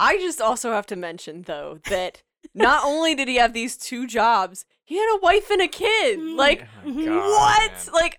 I 0.00 0.16
just 0.18 0.40
also 0.40 0.73
have 0.73 0.87
to 0.87 0.97
mention 0.97 1.42
though 1.42 1.80
that 1.88 2.23
not 2.54 2.85
only 2.85 3.14
did 3.14 3.28
he 3.28 3.37
have 3.37 3.52
these 3.52 3.76
two 3.76 4.07
jobs, 4.07 4.64
he 4.85 4.97
had 4.97 5.16
a 5.16 5.21
wife 5.21 5.50
and 5.50 5.61
a 5.61 5.68
kid. 5.68 6.18
Like 6.21 6.66
Oh 6.85 6.88
my 6.88 6.92
Mhm. 6.92 7.04
God, 7.07 7.28
what? 7.30 7.73
man. 7.73 7.95
Like 7.95 8.18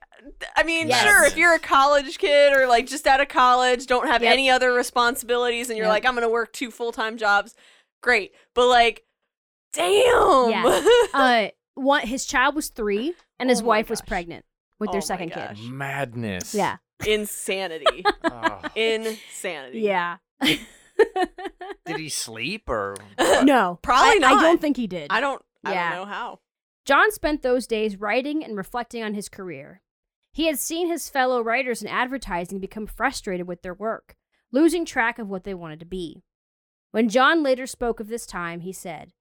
I 0.56 0.64
mean, 0.64 0.90
Yes. 0.90 1.02
sure, 1.04 1.24
if 1.26 1.38
you're 1.38 1.54
a 1.54 1.60
college 1.60 2.18
kid 2.18 2.52
or 2.54 2.68
like 2.68 2.88
just 2.88 3.08
out 3.08 3.22
of 3.22 3.30
college, 3.30 3.86
don't 3.88 4.08
have 4.08 4.22
Yep. 4.22 4.34
any 4.34 4.50
other 4.50 4.74
responsibilities 4.74 5.70
and 5.70 5.78
you're 5.78 5.88
Yep. 5.88 5.94
like 5.94 6.06
I'm 6.06 6.14
going 6.14 6.24
to 6.28 6.30
work 6.30 6.52
two 6.52 6.72
full-time 6.72 7.18
jobs, 7.18 7.56
great. 8.02 8.32
But 8.54 8.68
like 8.68 9.04
damn. 9.74 10.50
Yeah. 10.52 10.86
Uh 11.14 11.48
one 11.76 12.06
his 12.08 12.26
child 12.26 12.56
was 12.56 12.70
3 12.70 13.14
and 13.40 13.50
his 13.50 13.60
Oh 13.62 13.64
my 13.64 13.68
wife 13.68 13.90
was 13.90 14.02
pregnant 14.02 14.46
with 14.80 14.90
Oh 14.90 14.92
their 14.94 15.02
second 15.02 15.32
gosh. 15.34 15.60
kid. 15.60 15.70
Madness. 15.72 16.54
Yeah. 16.56 16.78
Insanity. 17.06 18.04
Oh. 18.24 18.62
Insanity. 18.76 19.80
Yeah. 19.82 20.18
Did 20.42 21.98
he 21.98 22.10
sleep 22.10 22.70
or 22.70 22.96
no. 23.44 23.80
Probably 23.82 24.24
I, 24.24 24.30
I 24.34 24.42
don't 24.42 24.62
think 24.62 24.78
he 24.78 24.88
did. 24.88 25.08
I 25.10 25.20
don't 25.22 25.42
I 25.64 25.74
Yeah. 25.74 25.90
don't 25.96 26.00
know 26.08 26.12
how. 26.14 26.40
John 26.86 27.12
spent 27.12 27.42
those 27.42 27.68
days 27.68 27.98
writing 28.00 28.44
and 28.44 28.58
reflecting 28.58 29.04
on 29.04 29.14
his 29.14 29.30
career. 29.30 29.82
He 30.34 30.46
had 30.46 30.60
seen 30.60 30.88
his 30.88 31.10
fellow 31.10 31.42
writers 31.42 31.82
in 31.82 31.88
advertising 31.88 32.60
become 32.60 32.88
frustrated 32.88 33.48
with 33.48 33.62
their 33.62 33.74
work, 33.74 34.16
losing 34.52 34.86
track 34.86 35.20
of 35.20 35.28
what 35.30 35.44
they 35.44 35.54
wanted 35.54 35.80
to 35.80 35.86
be. 35.86 36.24
When 36.92 37.10
John 37.10 37.44
later 37.44 37.68
spoke 37.68 38.00
of 38.00 38.08
this 38.08 38.26
time, 38.26 38.62
he 38.62 38.74
said, 38.74 39.14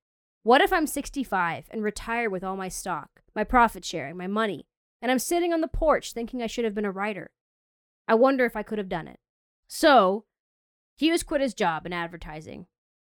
What 0.42 0.60
if 0.60 0.72
I'm 0.72 0.86
65 0.86 1.66
and 1.70 1.82
retire 1.82 2.30
with 2.30 2.42
all 2.42 2.56
my 2.56 2.68
stock, 2.68 3.22
my 3.34 3.44
profit 3.44 3.84
sharing, 3.84 4.16
my 4.16 4.26
money, 4.26 4.66
and 5.02 5.10
I'm 5.10 5.18
sitting 5.18 5.52
on 5.52 5.60
the 5.60 5.68
porch 5.68 6.12
thinking 6.12 6.42
I 6.42 6.46
should 6.46 6.64
have 6.64 6.74
been 6.74 6.84
a 6.84 6.90
writer? 6.90 7.30
I 8.06 8.14
wonder 8.14 8.44
if 8.46 8.56
I 8.56 8.62
could 8.62 8.78
have 8.78 8.88
done 8.88 9.06
it. 9.06 9.20
So, 9.68 10.24
Hughes 10.96 11.22
quit 11.22 11.40
his 11.42 11.52
job 11.54 11.84
in 11.84 11.92
advertising 11.92 12.66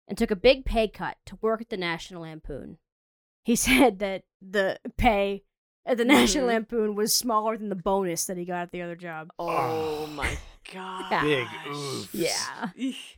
and 0.07 0.17
took 0.17 0.31
a 0.31 0.37
big 0.37 0.65
pay 0.65 0.87
cut 0.89 1.17
to 1.27 1.39
work 1.43 1.61
at 1.61 1.69
the 1.71 1.77
National 1.77 2.23
Lampoon. 2.23 2.79
He 3.45 3.57
said 3.57 3.99
that 3.99 4.23
the 4.41 4.79
pay 4.97 5.43
at 5.85 5.97
the 5.99 6.05
National 6.05 6.45
Mhm. 6.45 6.49
Lampoon 6.49 6.95
was 6.95 7.15
smaller 7.15 7.59
than 7.59 7.69
the 7.71 7.75
bonus 7.75 8.25
that 8.27 8.37
he 8.39 8.45
got 8.45 8.63
at 8.63 8.71
the 8.73 8.83
other 8.83 8.97
job. 8.97 9.31
Oh 9.39 10.07
my 10.07 10.39
god. 10.73 11.23
Big 11.23 11.47
oof. 11.69 12.15
Yeah. 12.15 12.71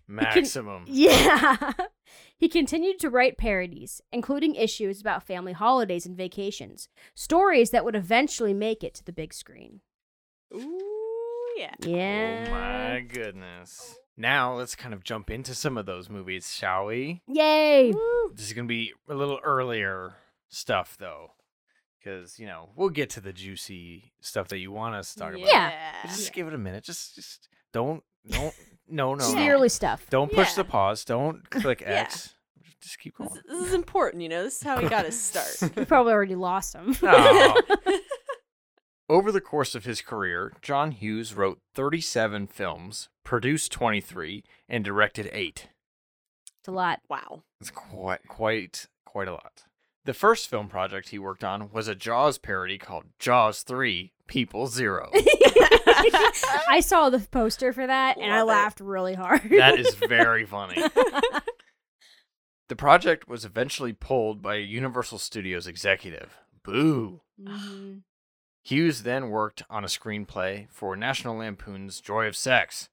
maximum? 0.06 0.84
Yeah. 0.86 1.72
he 2.36 2.48
continued 2.48 2.98
to 3.00 3.10
write 3.10 3.38
parodies, 3.38 4.00
including 4.12 4.54
issues 4.54 5.00
about 5.00 5.22
family 5.22 5.52
holidays 5.52 6.06
and 6.06 6.16
vacations, 6.16 6.88
stories 7.14 7.70
that 7.70 7.84
would 7.84 7.96
eventually 7.96 8.54
make 8.54 8.82
it 8.82 8.94
to 8.94 9.04
the 9.04 9.12
big 9.12 9.32
screen. 9.32 9.80
Ooh, 10.54 11.48
yeah. 11.56 11.74
Yeah. 11.80 12.44
Oh 12.46 12.50
my 12.50 13.00
goodness. 13.00 13.98
Now 14.16 14.54
let's 14.54 14.74
kind 14.74 14.94
of 14.94 15.04
jump 15.04 15.30
into 15.30 15.54
some 15.54 15.76
of 15.76 15.86
those 15.86 16.08
movies, 16.08 16.52
shall 16.54 16.86
we? 16.86 17.22
Yay. 17.28 17.92
This 18.34 18.46
is 18.46 18.52
going 18.52 18.66
to 18.66 18.72
be 18.72 18.92
a 19.08 19.14
little 19.14 19.40
earlier 19.42 20.14
stuff 20.48 20.96
though. 20.98 21.32
Because, 22.06 22.38
you 22.38 22.46
know, 22.46 22.68
we'll 22.76 22.88
get 22.90 23.10
to 23.10 23.20
the 23.20 23.32
juicy 23.32 24.12
stuff 24.20 24.46
that 24.48 24.58
you 24.58 24.70
want 24.70 24.94
us 24.94 25.12
to 25.14 25.18
talk 25.18 25.30
about. 25.30 25.40
Yeah. 25.48 25.72
But 26.02 26.08
just 26.12 26.32
give 26.32 26.46
it 26.46 26.54
a 26.54 26.58
minute. 26.58 26.84
Just 26.84 27.16
just 27.16 27.48
don't 27.72 28.04
don't 28.30 28.54
no 28.88 29.14
no. 29.14 29.18
Just 29.18 29.34
no. 29.34 29.48
early 29.48 29.68
stuff. 29.68 30.06
Don't 30.08 30.30
push 30.30 30.50
Yeah. 30.50 30.62
the 30.62 30.64
pause. 30.64 31.04
Don't 31.04 31.50
click 31.50 31.80
Yeah. 31.80 32.02
X. 32.02 32.34
Just 32.80 33.00
keep 33.00 33.16
going. 33.16 33.30
this 33.48 33.66
is 33.66 33.72
important, 33.74 34.22
you 34.22 34.28
know. 34.28 34.44
This 34.44 34.58
is 34.58 34.62
how 34.62 34.80
we 34.80 34.88
got 34.88 35.04
his 35.04 35.20
start. 35.20 35.74
We 35.74 35.84
probably 35.84 36.12
already 36.12 36.36
lost 36.36 36.74
him. 36.76 36.94
Aw. 37.02 37.60
Over 39.08 39.32
the 39.32 39.40
course 39.40 39.74
of 39.74 39.84
his 39.84 40.00
career, 40.00 40.52
John 40.62 40.92
Hughes 40.92 41.34
wrote 41.34 41.58
37 41.74 42.46
films, 42.48 43.08
produced 43.24 43.72
23, 43.72 44.44
and 44.68 44.84
directed 44.84 45.28
8. 45.32 45.68
It's 46.60 46.68
a 46.68 46.72
lot. 46.72 47.00
wow. 47.08 47.42
It's 47.60 47.70
quite 47.70 48.20
quite 48.28 48.86
quite 49.04 49.26
a 49.26 49.32
lot. 49.32 49.64
The 50.06 50.14
first 50.14 50.48
film 50.48 50.68
project 50.68 51.08
he 51.10 51.18
worked 51.18 51.44
on 51.44 51.70
was 51.72 51.88
a 51.88 51.94
Jaws 51.94 52.38
parody 52.38 52.78
called 52.78 53.04
Jaws 53.18 53.62
3: 53.62 54.12
People 54.26 54.66
Zero. 54.68 55.10
I 56.68 56.80
saw 56.82 57.10
the 57.10 57.18
poster 57.18 57.72
for 57.72 57.86
that 57.86 58.16
and 58.16 58.32
I 58.32 58.38
Love 58.42 58.48
it. 58.48 58.50
laughed 58.52 58.80
really 58.80 59.14
hard. 59.14 59.42
that 59.50 59.78
is 59.78 59.94
very 59.94 60.44
funny. 60.46 60.82
The 62.68 62.76
project 62.76 63.28
was 63.28 63.44
eventually 63.44 63.92
pulled 63.92 64.42
by 64.42 64.56
a 64.56 64.60
Universal 64.60 65.18
Studios 65.18 65.66
executive. 65.66 66.36
Boo. 66.62 67.20
Mhm. 67.40 68.02
Hughes 68.64 69.04
then 69.04 69.28
worked 69.30 69.62
on 69.70 69.84
a 69.84 69.88
screenplay 69.88 70.68
for 70.70 70.96
National 70.96 71.36
Lampoon's 71.36 72.00
Joy 72.00 72.26
of 72.26 72.36
Sex, 72.36 72.88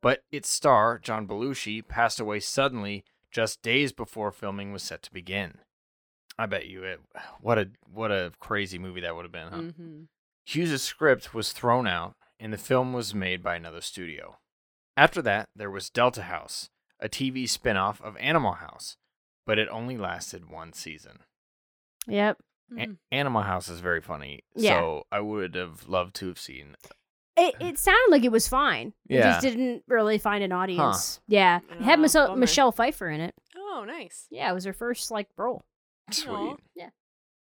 But 0.00 0.22
its 0.32 0.48
star, 0.48 0.98
John 0.98 1.26
Belushi, 1.26 1.86
passed 1.86 2.20
away 2.20 2.40
suddenly 2.40 3.04
just 3.30 3.60
days 3.62 3.92
before 3.92 4.30
filming 4.32 4.72
was 4.72 4.82
set 4.82 5.02
to 5.02 5.12
begin. 5.12 5.58
I 6.38 6.46
bet 6.46 6.66
you 6.66 6.84
it. 6.84 7.00
What 7.40 7.58
a 7.58 7.68
what 7.92 8.10
a 8.10 8.32
crazy 8.40 8.78
movie 8.78 9.00
that 9.02 9.14
would 9.14 9.24
have 9.24 9.32
been. 9.32 9.48
Huh? 9.48 9.56
Mm-hmm. 9.58 10.02
Hughes' 10.44 10.82
script 10.82 11.34
was 11.34 11.52
thrown 11.52 11.86
out, 11.86 12.14
and 12.40 12.52
the 12.52 12.58
film 12.58 12.92
was 12.92 13.14
made 13.14 13.42
by 13.42 13.54
another 13.56 13.80
studio. 13.80 14.38
After 14.96 15.20
that, 15.22 15.48
there 15.54 15.70
was 15.70 15.90
Delta 15.90 16.22
House, 16.22 16.70
a 17.00 17.08
TV 17.08 17.48
spin 17.48 17.76
off 17.76 18.00
of 18.02 18.16
Animal 18.16 18.54
House, 18.54 18.96
but 19.46 19.58
it 19.58 19.68
only 19.70 19.96
lasted 19.96 20.50
one 20.50 20.72
season. 20.72 21.20
Yep. 22.06 22.38
A- 22.72 22.74
mm-hmm. 22.74 22.92
Animal 23.12 23.42
House 23.42 23.68
is 23.68 23.80
very 23.80 24.00
funny, 24.00 24.40
Yeah. 24.54 24.80
so 24.80 25.04
I 25.12 25.20
would 25.20 25.54
have 25.54 25.88
loved 25.88 26.16
to 26.16 26.28
have 26.28 26.38
seen. 26.38 26.76
It, 27.36 27.54
uh, 27.60 27.66
it 27.66 27.78
sounded 27.78 28.10
like 28.10 28.24
it 28.24 28.32
was 28.32 28.48
fine. 28.48 28.94
It 29.08 29.16
Yeah. 29.18 29.30
just 29.32 29.42
didn't 29.42 29.84
really 29.86 30.18
find 30.18 30.42
an 30.42 30.52
audience. 30.52 31.20
Yeah. 31.28 31.60
It 31.70 31.82
had 31.82 31.98
Oh, 31.98 32.02
Michelle. 32.02 32.36
Michelle 32.36 32.72
Pfeiffer 32.72 33.08
in 33.08 33.20
it. 33.20 33.34
Oh, 33.56 33.84
nice. 33.86 34.26
Yeah, 34.30 34.50
it 34.50 34.54
was 34.54 34.64
her 34.64 34.72
first 34.72 35.10
like 35.10 35.28
role. 35.36 35.62
Sweet. 36.10 36.56
Yeah. 36.74 36.90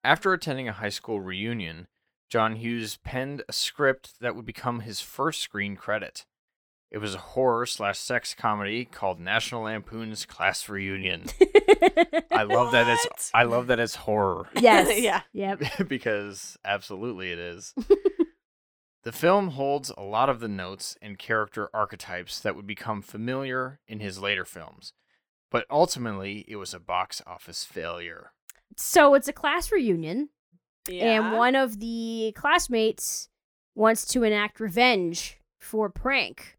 After 0.04 0.34
attending 0.34 0.68
a 0.68 0.74
high 0.74 0.90
school 0.90 1.20
reunion, 1.20 1.88
John 2.30 2.56
Hughes 2.56 2.98
penned 3.04 3.44
a 3.48 3.54
script 3.54 4.20
that 4.22 4.36
would 4.36 4.46
become 4.46 4.82
his 4.82 5.02
first 5.02 5.42
screen 5.42 5.76
credit. 5.76 6.26
It 6.92 7.00
was 7.00 7.16
a 7.16 7.20
horror 7.20 7.66
slash 7.66 7.98
sex 8.00 8.34
comedy 8.34 8.86
called 8.86 9.20
National 9.20 9.64
Lampoon's 9.64 10.26
Class 10.26 10.70
Reunion. 10.70 11.26
I 12.32 12.44
love 12.48 12.72
that 12.72 12.88
it's 12.88 13.32
I 13.34 13.44
love 13.44 13.68
that 13.68 13.80
it's 13.80 13.96
horror 13.96 14.48
yes. 14.60 15.00
Yeah. 15.02 15.22
Yep. 15.34 15.88
because 15.88 16.58
absolutely 16.64 17.32
it 17.32 17.40
is. 17.40 17.74
the 19.04 19.12
film 19.12 19.50
holds 19.50 19.92
a 19.98 20.04
lot 20.04 20.30
of 20.30 20.40
the 20.40 20.48
notes 20.48 20.96
and 21.02 21.18
character 21.18 21.70
archetypes 21.74 22.40
that 22.40 22.56
would 22.56 22.68
become 22.68 23.02
familiar 23.02 23.80
in 23.88 24.00
his 24.00 24.20
later 24.22 24.46
films, 24.46 24.94
but 25.52 25.66
ultimately 25.70 26.46
it 26.48 26.56
was 26.56 26.74
a 26.74 26.80
box 26.80 27.22
office 27.28 27.66
failure. 27.66 28.32
So 28.78 29.14
it's 29.14 29.28
a 29.28 29.34
class 29.34 29.72
reunion, 29.72 30.30
Yeah. 30.88 31.06
and 31.30 31.38
one 31.38 31.56
of 31.56 31.80
the 31.80 32.34
classmates 32.36 33.30
wants 33.76 34.06
to 34.08 34.24
enact 34.24 34.60
revenge 34.60 35.40
for 35.60 35.88
a 35.88 35.92
prank 35.92 36.58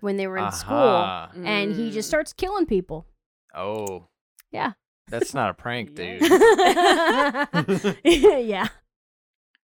when 0.00 0.16
they 0.16 0.26
were 0.26 0.36
in 0.38 0.52
school, 0.52 0.76
Aha. 0.76 1.30
and 1.34 1.74
he 1.74 1.90
just 1.90 2.06
Mm. 2.06 2.10
starts 2.10 2.32
killing 2.32 2.66
people. 2.66 3.06
Oh. 3.54 4.08
Yeah. 4.50 4.72
That's 5.08 5.34
not 5.34 5.50
a 5.50 5.54
prank, 5.54 5.94
dude. 5.94 6.22
yeah. 8.04 8.68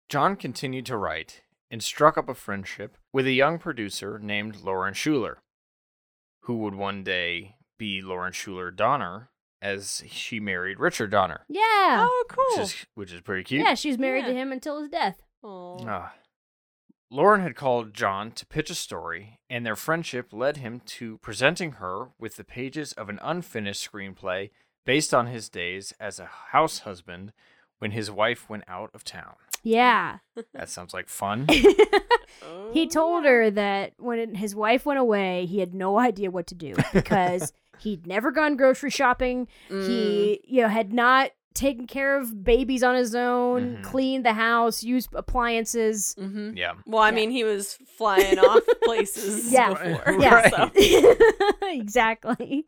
John 0.09 0.37
continued 0.37 0.87
to 0.87 0.97
write 0.97 1.43
and 1.71 1.83
struck 1.83 2.17
up 2.17 2.29
a 2.29 2.35
friendship 2.35 2.97
with 3.13 3.27
a 3.27 3.33
young 3.33 3.59
producer 3.59 4.19
named 4.21 4.57
Lauren 4.63 4.95
Shuler, 4.95 5.37
who 6.43 6.59
would 6.59 6.75
one 6.75 7.03
day 7.03 7.57
be 7.79 8.01
Lauren 8.03 8.33
Shuler 8.33 8.75
Donner 8.75 9.31
as 9.67 10.03
she 10.09 10.39
married 10.41 10.79
Richard 10.79 11.11
Donner, 11.11 11.41
Yeah. 11.49 11.61
Oh, 12.09 12.25
cool. 12.29 12.45
which 12.51 12.61
is 12.61 12.87
which 12.95 13.13
is 13.13 13.21
pretty 13.21 13.43
cute. 13.45 13.63
Yeah, 13.65 13.75
she's 13.75 13.99
married 13.99 14.25
to 14.27 14.33
him 14.33 14.53
until 14.53 14.81
his 14.81 14.89
death. 14.89 15.21
Aw. 15.43 15.79
Ah. 15.87 16.15
Lauren 17.11 17.41
had 17.43 17.55
called 17.55 17.95
John 17.95 18.33
to 18.33 18.47
pitch 18.47 18.69
a 18.71 18.75
story, 18.75 19.39
and 19.49 19.65
their 19.65 19.77
friendship 19.77 20.33
led 20.33 20.57
him 20.57 20.81
to 20.87 21.19
presenting 21.19 21.73
her 21.73 22.09
with 22.19 22.37
the 22.37 22.45
pages 22.45 22.93
of 22.93 23.09
an 23.09 23.21
unfinished 23.23 23.89
screenplay 23.91 24.51
based 24.85 25.13
on 25.15 25.27
his 25.29 25.49
days 25.49 25.93
as 26.01 26.19
a 26.19 26.27
house 26.53 26.81
husband 26.81 27.33
when 27.79 27.93
his 27.93 28.11
wife 28.11 28.49
went 28.49 28.65
out 28.69 28.91
of 28.95 29.05
town. 29.05 29.35
Yeah. 29.63 30.19
That 30.53 30.69
sounds 30.69 30.93
like 30.95 31.09
fun. 31.09 31.47
Oh, 32.43 32.71
he 32.73 32.87
told 32.87 33.25
her 33.25 33.51
that 33.51 33.95
when 33.99 34.35
his 34.35 34.55
wife 34.55 34.85
went 34.85 34.99
away, 34.99 35.47
he 35.47 35.61
had 35.61 35.73
no 35.73 35.99
idea 35.99 36.31
what 36.31 36.47
to 36.49 36.55
do 36.55 36.75
because 36.93 37.53
he'd 37.81 38.07
never 38.07 38.31
gone 38.31 38.57
grocery 38.57 38.91
shopping. 38.91 39.49
Mm. 39.71 39.87
He, 39.89 40.41
you 40.45 40.63
know, 40.63 40.69
had 40.69 40.93
not 40.93 41.31
taken 41.55 41.87
care 41.87 42.19
of 42.19 42.45
babies 42.45 42.83
on 42.83 42.95
his 42.95 43.15
own, 43.15 43.77
Mhm. 43.79 43.83
cleaned 43.83 44.27
the 44.27 44.35
house, 44.35 44.83
used 44.83 45.09
appliances. 45.15 46.15
Mm-hmm. 46.19 46.55
Yeah. 46.57 46.75
Well, 46.85 47.03
I 47.03 47.09
Yeah. 47.09 47.15
mean, 47.15 47.31
he 47.31 47.45
was 47.45 47.79
flying 47.97 48.39
off 48.39 48.63
places 48.85 49.51
Yeah. 49.51 49.71
before. 49.71 50.15
Yeah. 50.21 50.51
so- 50.51 50.71
exactly. 51.63 52.67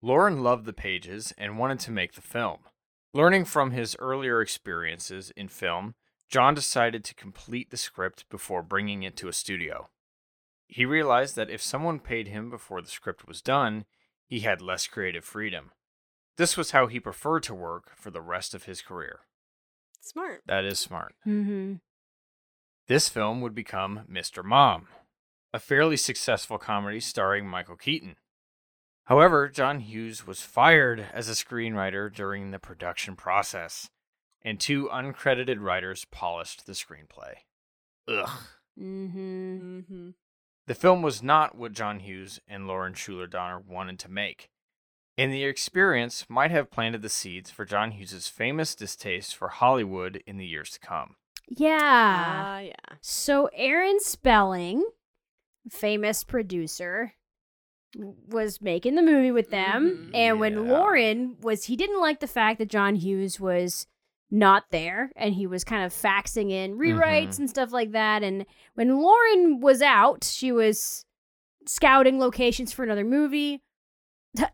Lauren 0.00 0.42
loved 0.42 0.64
the 0.64 0.72
pages 0.72 1.34
and 1.36 1.58
wanted 1.58 1.80
to 1.80 1.90
make 1.90 2.12
the 2.14 2.20
film. 2.22 2.60
Learning 3.12 3.44
from 3.44 3.72
his 3.72 3.96
earlier 3.98 4.40
experiences 4.40 5.32
in 5.36 5.48
film, 5.48 5.94
John 6.30 6.54
decided 6.54 7.04
to 7.04 7.14
complete 7.14 7.70
the 7.70 7.76
script 7.76 8.24
before 8.30 8.62
bringing 8.62 9.02
it 9.02 9.16
to 9.16 9.28
a 9.28 9.32
studio. 9.32 9.88
He 10.68 10.84
realized 10.84 11.34
that 11.36 11.50
if 11.50 11.62
someone 11.62 11.98
paid 11.98 12.28
him 12.28 12.50
before 12.50 12.82
the 12.82 12.88
script 12.88 13.26
was 13.26 13.40
done, 13.40 13.86
he 14.26 14.40
had 14.40 14.60
less 14.60 14.86
creative 14.86 15.24
freedom. 15.24 15.72
This 16.36 16.56
was 16.56 16.70
how 16.70 16.86
he 16.86 17.00
preferred 17.00 17.42
to 17.44 17.54
work 17.54 17.90
for 17.96 18.10
the 18.10 18.20
rest 18.20 18.54
of 18.54 18.64
his 18.64 18.82
career. 18.82 19.20
Smart. 20.00 20.42
That 20.46 20.64
is 20.64 20.78
smart. 20.78 21.14
Mm-hmm. 21.26 21.76
This 22.86 23.08
film 23.08 23.40
would 23.40 23.54
become 23.54 24.02
Mr. 24.10 24.44
Mom, 24.44 24.88
a 25.52 25.58
fairly 25.58 25.96
successful 25.96 26.58
comedy 26.58 27.00
starring 27.00 27.46
Michael 27.46 27.76
Keaton. 27.76 28.16
However, 29.06 29.48
John 29.48 29.80
Hughes 29.80 30.26
was 30.26 30.42
fired 30.42 31.06
as 31.12 31.28
a 31.28 31.32
screenwriter 31.32 32.14
during 32.14 32.50
the 32.50 32.58
production 32.58 33.16
process, 33.16 33.88
and 34.42 34.60
two 34.60 34.88
uncredited 34.92 35.60
writers 35.60 36.04
polished 36.10 36.66
the 36.66 36.72
screenplay. 36.72 37.36
Ugh. 38.06 38.28
Mm-hmm. 38.78 39.78
Mm-hmm. 39.78 40.10
The 40.68 40.74
film 40.74 41.00
was 41.00 41.22
not 41.22 41.56
what 41.56 41.72
John 41.72 42.00
Hughes 42.00 42.40
and 42.46 42.66
Lauren 42.66 42.92
Shuler 42.92 43.28
Donner 43.28 43.58
wanted 43.58 43.98
to 44.00 44.10
make, 44.10 44.50
and 45.16 45.32
the 45.32 45.44
experience 45.44 46.26
might 46.28 46.50
have 46.50 46.70
planted 46.70 47.00
the 47.00 47.08
seeds 47.08 47.50
for 47.50 47.64
John 47.64 47.92
Hughes's 47.92 48.28
famous 48.28 48.74
distaste 48.74 49.34
for 49.34 49.48
Hollywood 49.48 50.22
in 50.26 50.36
the 50.36 50.44
years 50.46 50.70
to 50.72 50.78
come. 50.80 51.16
Yeah. 51.48 51.78
Ah, 51.80 52.58
yeah. 52.58 52.74
So 53.00 53.48
Aaron 53.54 53.98
Spelling, 54.00 54.84
famous 55.70 56.22
producer, 56.22 57.14
was 57.96 58.60
making 58.60 58.94
the 58.94 59.02
movie 59.02 59.32
with 59.32 59.48
them, 59.48 60.10
Mhm. 60.12 60.14
and 60.14 60.38
when 60.38 60.68
Lauren 60.68 61.40
was, 61.40 61.64
he 61.64 61.76
didn't 61.76 62.02
like 62.02 62.20
the 62.20 62.26
fact 62.26 62.58
that 62.58 62.68
John 62.68 62.96
Hughes 62.96 63.40
was 63.40 63.86
not 64.30 64.70
there, 64.70 65.10
and 65.16 65.34
he 65.34 65.46
was 65.46 65.64
kind 65.64 65.84
of 65.84 65.92
faxing 65.92 66.50
in 66.50 66.76
rewrites 66.78 67.34
Mhm. 67.34 67.38
and 67.40 67.50
stuff 67.50 67.72
like 67.72 67.92
that. 67.92 68.22
And 68.22 68.44
when 68.74 69.00
Lauren 69.00 69.60
was 69.60 69.80
out, 69.82 70.24
she 70.24 70.52
was 70.52 71.04
scouting 71.66 72.18
locations 72.18 72.72
for 72.72 72.82
another 72.82 73.04
movie. 73.04 73.62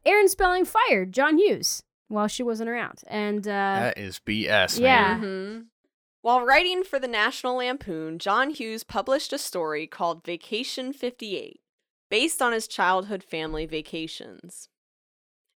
Aaron 0.06 0.28
Spelling 0.28 0.64
fired 0.64 1.12
John 1.12 1.38
Hughes 1.38 1.82
while 2.08 2.28
she 2.28 2.42
wasn't 2.42 2.70
around, 2.70 3.02
and 3.08 3.46
uh, 3.46 3.50
that 3.50 3.98
is 3.98 4.20
BS, 4.24 4.78
yeah. 4.78 5.16
man. 5.16 5.20
hmm 5.20 5.60
While 6.22 6.44
writing 6.46 6.84
for 6.84 6.98
the 6.98 7.08
National 7.08 7.56
Lampoon, 7.56 8.18
John 8.18 8.50
Hughes 8.50 8.84
published 8.84 9.32
a 9.32 9.38
story 9.38 9.86
called 9.86 10.24
Vacation 10.24 10.92
58, 10.92 11.60
based 12.08 12.40
on 12.40 12.52
his 12.52 12.68
childhood 12.68 13.22
family 13.24 13.66
vacations. 13.66 14.68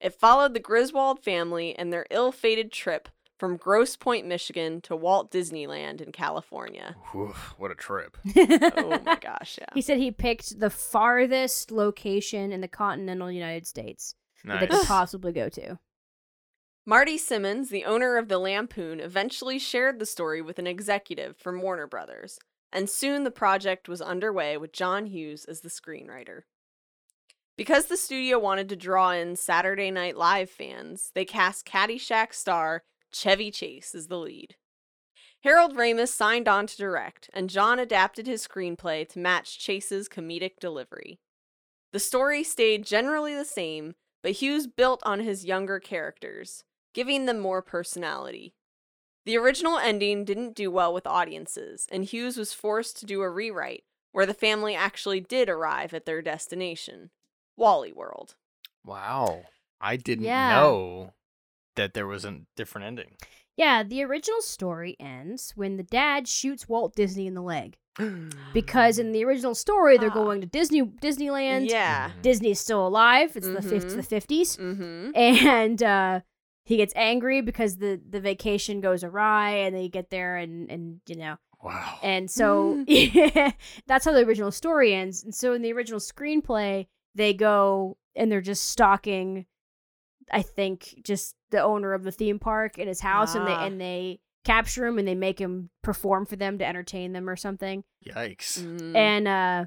It 0.01 0.13
followed 0.13 0.53
the 0.53 0.59
Griswold 0.59 1.23
family 1.23 1.73
and 1.77 1.93
their 1.93 2.05
ill 2.09 2.31
fated 2.31 2.71
trip 2.71 3.09
from 3.37 3.57
Grosse 3.57 3.95
Pointe, 3.95 4.27
Michigan 4.27 4.81
to 4.81 4.95
Walt 4.95 5.31
Disneyland 5.31 6.01
in 6.01 6.11
California. 6.11 6.95
Whew, 7.11 7.33
what 7.57 7.71
a 7.71 7.75
trip. 7.75 8.17
Oh 8.37 9.01
my 9.05 9.15
gosh, 9.21 9.57
yeah. 9.59 9.67
He 9.73 9.81
said 9.81 9.97
he 9.97 10.11
picked 10.11 10.59
the 10.59 10.69
farthest 10.69 11.71
location 11.71 12.51
in 12.51 12.61
the 12.61 12.67
continental 12.67 13.31
United 13.31 13.67
States 13.67 14.15
that 14.45 14.59
they 14.59 14.67
could 14.67 14.85
possibly 14.85 15.31
go 15.31 15.49
to. 15.49 15.79
Matty 16.85 17.17
Simmons, 17.17 17.69
the 17.69 17.85
owner 17.85 18.17
of 18.17 18.29
the 18.29 18.39
Lampoon, 18.39 18.99
eventually 18.99 19.59
shared 19.59 19.99
the 19.99 20.05
story 20.05 20.41
with 20.41 20.57
an 20.57 20.67
executive 20.67 21.35
from 21.35 21.61
Warner 21.61 21.87
Brothers, 21.87 22.39
and 22.71 22.89
soon 22.89 23.23
the 23.23 23.31
project 23.31 23.89
was 23.89 24.01
underway 24.01 24.55
with 24.57 24.71
John 24.71 25.07
Hughes 25.07 25.43
as 25.45 25.61
the 25.61 25.69
screenwriter. 25.69 26.43
Because 27.57 27.87
the 27.87 27.97
studio 27.97 28.39
wanted 28.39 28.69
to 28.69 28.75
draw 28.75 29.11
in 29.11 29.35
Saturday 29.35 29.91
Night 29.91 30.15
Live 30.15 30.49
fans, 30.49 31.11
they 31.13 31.25
cast 31.25 31.65
Caddyshack 31.65 32.33
star 32.33 32.83
Chevy 33.11 33.51
Chase 33.51 33.95
is 33.95 34.07
the 34.07 34.17
lead. 34.17 34.55
Harold 35.43 35.75
Ramis 35.75 36.09
signed 36.09 36.47
on 36.47 36.67
to 36.67 36.77
direct, 36.77 37.29
and 37.33 37.49
John 37.49 37.79
adapted 37.79 38.27
his 38.27 38.45
screenplay 38.47 39.07
to 39.09 39.19
match 39.19 39.59
Chase's 39.59 40.09
comedic 40.09 40.59
delivery. 40.59 41.19
The 41.93 41.99
story 41.99 42.43
stayed 42.43 42.85
generally 42.85 43.33
the 43.33 43.45
same, 43.45 43.95
but 44.23 44.33
Hughes 44.33 44.67
built 44.67 45.01
on 45.05 45.19
his 45.19 45.45
younger 45.45 45.79
characters, 45.79 46.63
giving 46.93 47.25
them 47.25 47.39
more 47.39 47.61
personality. 47.61 48.55
The 49.25 49.37
original 49.37 49.77
ending 49.77 50.25
didn't 50.25 50.55
do 50.55 50.71
well 50.71 50.93
with 50.93 51.05
audiences, 51.05 51.87
and 51.91 52.03
Hughes 52.03 52.37
was 52.37 52.53
forced 52.53 52.97
to 52.97 53.05
do 53.05 53.21
a 53.21 53.29
rewrite 53.29 53.83
where 54.11 54.25
the 54.25 54.33
family 54.33 54.73
actually 54.73 55.19
did 55.19 55.49
arrive 55.49 55.93
at 55.93 56.05
their 56.05 56.21
destination, 56.21 57.11
Wally 57.55 57.93
World. 57.93 58.35
Wow. 58.85 59.45
I 59.79 59.97
didn't 59.97 60.25
Yeah. 60.25 60.49
know 60.49 61.13
that 61.77 61.93
there 61.93 62.05
was 62.07 62.25
a 62.25 62.41
different 62.55 62.85
ending. 62.87 63.15
Yeah, 63.55 63.81
the 63.83 64.03
original 64.03 64.41
story 64.41 64.95
ends 64.99 65.53
when 65.55 65.77
the 65.77 65.83
dad 65.83 66.27
shoots 66.27 66.69
Walt 66.69 66.93
Disney 66.95 67.25
in 67.25 67.33
the 67.33 67.41
leg. 67.41 67.77
Because 68.53 68.99
in 68.99 69.11
the 69.11 69.23
original 69.25 69.55
story, 69.55 69.97
they're 69.97 70.11
Ah. 70.11 70.23
going 70.23 70.41
to 70.41 70.47
Disney 70.47 70.81
Disneyland. 70.83 71.69
Yeah. 71.69 72.11
Disney's 72.21 72.59
still 72.59 72.85
alive. 72.85 73.35
It's 73.35 73.47
the 73.47 73.61
fif- 73.61 73.83
it's 73.85 73.93
Mhm. 73.93 73.97
the 73.97 74.03
fifties, 74.03 74.57
Mm-hmm. 74.57 75.11
and 75.15 75.81
uh, 75.83 76.19
he 76.65 76.77
gets 76.77 76.93
angry 76.95 77.41
because 77.41 77.77
the 77.77 77.99
the 78.09 78.19
vacation 78.19 78.81
goes 78.81 79.03
awry, 79.03 79.51
and 79.51 79.75
they 79.75 79.89
get 79.89 80.09
there, 80.09 80.37
and 80.37 80.69
and 80.71 81.01
you 81.07 81.15
know, 81.15 81.37
Wow. 81.63 81.97
and 82.03 82.29
so 82.29 82.83
yeah, 82.87 83.51
that's 83.87 84.05
how 84.05 84.11
the 84.11 84.25
original 84.25 84.51
story 84.51 84.93
ends. 84.93 85.23
And 85.23 85.33
so 85.33 85.53
in 85.53 85.61
the 85.63 85.73
original 85.73 85.99
screenplay, 85.99 86.87
they 87.15 87.33
go 87.33 87.97
and 88.15 88.31
they're 88.31 88.41
just 88.41 88.69
stalking, 88.69 89.45
I 90.31 90.41
think, 90.41 91.01
just 91.03 91.35
the 91.51 91.61
owner 91.61 91.93
of 91.93 92.03
the 92.03 92.11
theme 92.11 92.39
park 92.39 92.77
in 92.77 92.87
his 92.87 92.99
house, 92.99 93.35
and 93.35 93.47
they 93.47 93.51
Ah. 93.53 93.65
and 93.65 93.79
they 93.79 94.19
capture 94.43 94.85
him 94.87 94.97
and 94.97 95.07
they 95.07 95.15
make 95.15 95.39
him 95.39 95.69
perform 95.81 96.25
for 96.25 96.35
them 96.37 96.57
to 96.57 96.65
entertain 96.65 97.11
them 97.13 97.29
or 97.29 97.35
something. 97.35 97.83
Yikes. 98.05 98.59
Mm-hmm. 98.61 98.95
And 98.95 99.27
uh, 99.27 99.65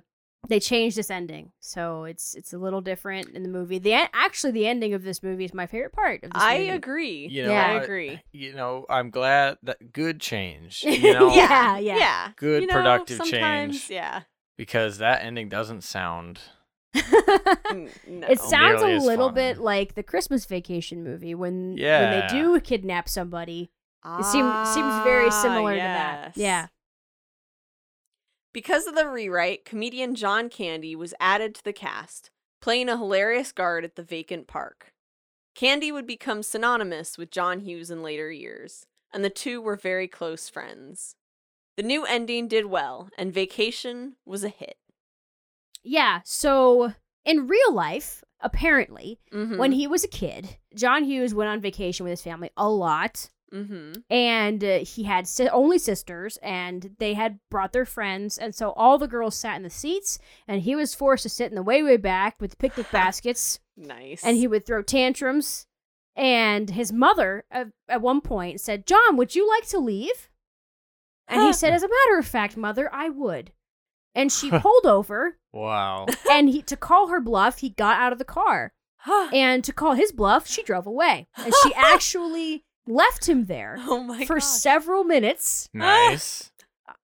they 0.49 0.59
changed 0.59 0.97
this 0.97 1.11
ending, 1.11 1.53
so 1.61 2.05
it's 2.05 2.35
it's 2.35 2.53
a 2.55 2.59
little 2.59 2.81
different 2.81 3.29
in 3.31 3.43
the 3.43 3.49
movie. 3.49 3.79
The 3.79 3.93
en- 3.93 4.09
actually 4.15 4.53
the 4.53 4.67
ending 4.67 4.95
of 4.95 5.03
this 5.03 5.23
movie 5.23 5.45
is 5.45 5.53
my 5.53 5.67
favorite 5.67 5.93
part 5.93 6.25
of 6.25 6.31
this 6.31 6.43
movie. 6.43 6.55
I 6.55 6.59
movie. 6.59 6.71
agree. 6.71 7.29
You 7.31 7.43
know, 7.45 7.53
Yeah. 7.53 7.67
I 7.67 7.73
I- 7.79 7.83
agree. 7.83 8.21
You 8.33 8.55
know, 8.55 8.87
I'm 8.89 9.11
glad 9.11 9.59
that 9.65 9.93
good 9.93 10.19
change. 10.21 10.83
You 10.89 11.13
know, 11.15 11.35
Yeah, 11.35 11.79
yeah. 11.79 11.97
yeah. 11.99 12.29
good 12.37 12.63
You 12.63 12.69
know, 12.69 12.75
productive 12.75 13.23
change 13.25 13.91
Yeah. 13.91 14.23
because 14.57 14.97
that 14.99 15.23
ending 15.25 15.49
doesn't 15.51 15.83
sound. 15.85 16.41
N- 17.71 17.89
no. 18.09 18.27
It 18.29 18.41
sounds 18.41 18.83
Nearly 18.83 18.97
a 18.97 19.01
little 19.01 19.29
fun. 19.29 19.35
bit 19.35 19.59
like 19.59 19.95
the 19.95 20.03
Christmas 20.03 20.45
Vacation 20.45 21.05
movie 21.05 21.35
when 21.35 21.77
when 21.77 21.77
they 21.77 22.27
do 22.31 22.59
kidnap 22.61 23.09
somebody. 23.09 23.71
It 24.05 24.25
seem, 24.25 24.45
seems 24.65 25.05
very 25.05 25.27
Ah, 25.27 25.43
similar 25.43 25.73
to 25.75 25.79
that. 25.79 26.33
Yeah. 26.37 26.69
Because 28.53 28.87
of 28.87 28.95
the 28.95 29.07
rewrite, 29.07 29.65
comedian 29.65 30.15
John 30.15 30.49
Candy 30.49 30.97
was 30.97 31.15
added 31.21 31.55
to 31.55 31.65
the 31.65 31.73
cast, 31.73 32.31
playing 32.61 32.89
a 32.89 32.97
hilarious 32.97 33.53
guard 33.53 33.85
at 33.85 33.95
the 33.97 34.03
vacant 34.03 34.47
park. 34.49 34.93
Candy 35.55 35.93
would 35.93 36.07
become 36.07 36.43
synonymous 36.43 37.17
with 37.19 37.31
John 37.31 37.61
Hughes 37.61 37.91
in 37.91 38.03
later 38.03 38.31
years, 38.33 38.87
and 39.13 39.23
the 39.23 39.31
two 39.31 39.61
were 39.61 39.77
very 39.77 40.09
close 40.09 40.49
friends. 40.49 41.15
The 41.77 41.83
new 41.85 42.05
ending 42.05 42.49
did 42.49 42.67
well, 42.67 43.11
and 43.17 43.33
Vacation 43.33 44.17
was 44.25 44.43
a 44.43 44.49
hit. 44.49 44.77
Yeah. 45.83 46.21
So 46.25 46.93
in 47.25 47.47
real 47.47 47.73
life, 47.73 48.23
apparently, 48.41 49.19
Mm-hmm. 49.33 49.59
when 49.59 49.73
he 49.73 49.87
was 49.87 50.05
a 50.05 50.09
kid, 50.09 50.57
John 50.75 51.05
Hughes 51.05 51.35
went 51.35 51.49
on 51.51 51.61
vacation 51.61 52.05
with 52.05 52.11
his 52.13 52.23
family 52.23 52.51
a 52.57 52.69
lot. 52.69 53.31
mm-hmm. 53.53 53.93
and 54.09 54.63
uh, 54.63 54.79
he 54.85 55.03
had 55.03 55.27
si- 55.27 55.49
only 55.49 55.77
sisters 55.79 56.39
and 56.43 56.95
they 57.01 57.15
had 57.15 57.41
brought 57.51 57.73
their 57.73 57.85
friends 57.85 58.39
and 58.39 58.55
so 58.55 58.71
all 58.73 58.97
the 58.97 59.09
girls 59.09 59.35
sat 59.35 59.57
in 59.57 59.65
the 59.65 59.69
seats 59.71 60.21
and 60.47 60.63
he 60.63 60.77
was 60.77 60.95
forced 60.95 61.25
to 61.25 61.29
sit 61.29 61.51
in 61.51 61.57
the 61.57 61.63
way 61.63 61.83
way 61.83 61.97
back 61.97 62.41
with 62.41 62.59
picnic 62.59 62.87
baskets 62.93 63.59
Nice. 63.77 64.23
and 64.25 64.37
he 64.37 64.47
would 64.47 64.65
throw 64.65 64.83
tantrums 64.83 65.67
and 66.15 66.71
his 66.71 66.93
mother 66.93 67.45
uh, 67.51 67.65
at 67.89 68.01
one 68.01 68.21
point 68.21 68.61
said 68.61 68.87
john 68.87 69.17
would 69.17 69.35
you 69.35 69.49
like 69.49 69.67
to 69.71 69.79
leave 69.81 70.29
and 71.27 71.43
he 71.43 71.53
said 71.61 71.73
as 71.73 71.83
a 71.83 71.89
matter 71.89 72.19
of 72.21 72.27
fact 72.27 72.57
mother 72.57 72.89
i 72.95 73.09
would 73.09 73.51
and 74.15 74.31
she 74.33 74.51
pulled 74.61 74.87
over 74.87 75.37
Wow. 75.53 76.07
and 76.31 76.49
he 76.49 76.63
to 76.63 76.77
call 76.77 77.09
her 77.09 77.21
bluff 77.21 77.59
he 77.59 77.71
got 77.71 77.99
out 77.99 78.13
of 78.13 78.19
the 78.19 78.25
car 78.25 78.73
and 79.33 79.65
to 79.65 79.73
call 79.73 79.95
his 79.95 80.13
bluff 80.13 80.47
she 80.47 80.63
drove 80.63 80.87
away 80.87 81.27
and 81.37 81.53
she 81.63 81.73
actually 81.77 82.65
left 82.87 83.29
him 83.29 83.47
there 83.47 83.77
oh 83.81 84.01
my 84.03 84.25
for 84.27 84.37
gosh. 84.37 84.45
several 84.45 85.05
minutes 85.05 85.69
Nice. 85.73 86.51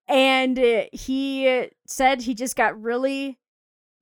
and 0.07 0.57
uh, 0.59 0.83
he 0.91 1.47
uh, 1.47 1.65
said 1.85 2.21
he 2.23 2.33
just 2.33 2.55
got 2.55 2.79
really 2.81 3.37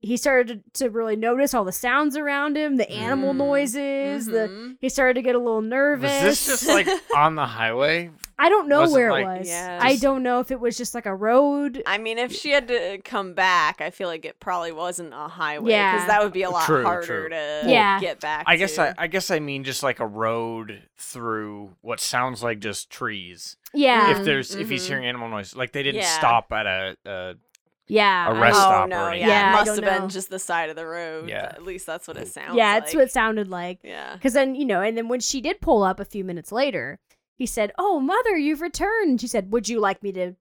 he 0.05 0.17
started 0.17 0.63
to, 0.73 0.83
to 0.85 0.89
really 0.89 1.15
notice 1.15 1.53
all 1.53 1.63
the 1.65 1.71
sounds 1.71 2.15
around 2.15 2.55
him 2.55 2.75
the 2.77 2.89
animal 2.91 3.33
Mm. 3.33 3.37
noises 3.37 4.25
the 4.27 4.47
Mhm. 4.47 4.77
he 4.79 4.89
started 4.89 5.15
to 5.15 5.21
get 5.21 5.35
a 5.35 5.39
little 5.39 5.61
nervous 5.61 6.23
Was 6.23 6.45
this 6.45 6.45
just 6.47 6.67
like 6.67 6.87
on 7.15 7.35
the 7.35 7.45
highway? 7.45 8.11
i 8.37 8.49
don't 8.49 8.67
know 8.67 8.81
was 8.81 8.91
it 8.91 8.93
where 8.95 9.11
like- 9.11 9.25
it 9.25 9.39
was 9.39 9.47
Yeah. 9.49 9.79
i 9.81 9.95
don't 9.95 10.21
know 10.21 10.39
if 10.41 10.51
it 10.51 10.59
was 10.59 10.77
just 10.77 10.93
like 10.93 11.05
a 11.05 11.15
road 11.15 11.81
I 11.87 11.97
mean, 11.97 12.17
if 12.17 12.31
she 12.33 12.49
had 12.51 12.67
to 12.67 12.99
come 13.03 13.33
back, 13.33 13.79
I 13.81 13.89
feel 13.89 14.07
like 14.07 14.25
it 14.25 14.39
probably 14.39 14.71
wasn't 14.71 15.13
a 15.13 15.27
highway. 15.27 15.71
Yeah. 15.71 15.93
Because 15.93 16.07
that 16.07 16.21
would 16.23 16.33
be 16.33 16.43
a 16.43 16.49
lot 16.49 16.65
True, 16.65 16.83
harder 16.83 17.05
true. 17.05 17.29
to 17.29 17.63
Yeah. 17.65 17.99
get 17.99 18.19
back 18.19 18.43
I 18.47 18.55
guess 18.57 18.75
to. 18.75 18.89
I, 18.89 18.93
I 19.05 19.07
guess 19.07 19.29
I 19.31 19.39
mean 19.39 19.63
just 19.63 19.81
like 19.83 19.99
a 19.99 20.05
road 20.07 20.83
through 20.97 21.75
what 21.81 21.99
sounds 21.99 22.43
like 22.43 22.59
just 22.59 22.89
trees. 22.89 23.57
yeah 23.73 24.11
if 24.17 24.23
there's 24.25 24.55
if 24.55 24.69
he's 24.69 24.83
mhm. 24.83 24.87
hearing 24.87 25.05
animal 25.05 25.29
noise, 25.29 25.55
like 25.55 25.71
they 25.71 25.83
didn't 25.83 26.01
Yeah. 26.01 26.17
stop 26.17 26.51
at 26.51 26.65
a, 26.65 26.97
a 27.05 27.33
yeah 27.87 28.27
a 28.27 28.33
I- 28.33 28.39
rest 28.41 28.57
oh, 28.57 28.61
stop 28.61 28.89
no, 28.89 29.11
yeah. 29.11 29.27
Yeah, 29.27 29.49
it 29.49 29.51
must 29.53 29.65
don't 29.65 29.83
have 29.83 30.01
been 30.01 30.09
just 30.09 30.29
the 30.29 30.39
side 30.39 30.69
of 30.69 30.75
the 30.75 30.85
road. 30.85 31.29
Yeah. 31.29 31.51
At 31.53 31.63
least 31.63 31.85
that's 31.85 32.07
what 32.07 32.17
it 32.17 32.27
mm. 32.27 32.31
sounds 32.31 32.55
yeah 32.55 32.75
like. 32.75 32.93
what 32.93 33.03
it 33.03 33.11
sounded 33.11 33.47
like 33.47 33.79
Yeah. 33.83 34.13
because 34.15 34.33
then 34.33 34.55
you 34.55 34.65
know 34.65 34.81
and 34.81 34.97
then 34.97 35.07
when 35.07 35.19
she 35.19 35.41
did 35.41 35.61
pull 35.61 35.83
up 35.83 35.99
a 35.99 36.05
few 36.05 36.23
minutes 36.23 36.51
later 36.51 36.99
he 37.37 37.45
said 37.45 37.71
oh 37.77 37.99
mother 37.99 38.37
you've 38.37 38.61
returned 38.61 39.21
she 39.21 39.27
said 39.27 39.51
would 39.51 39.69
you 39.69 39.79
like 39.79 40.01
me 40.01 40.11
to 40.13 40.33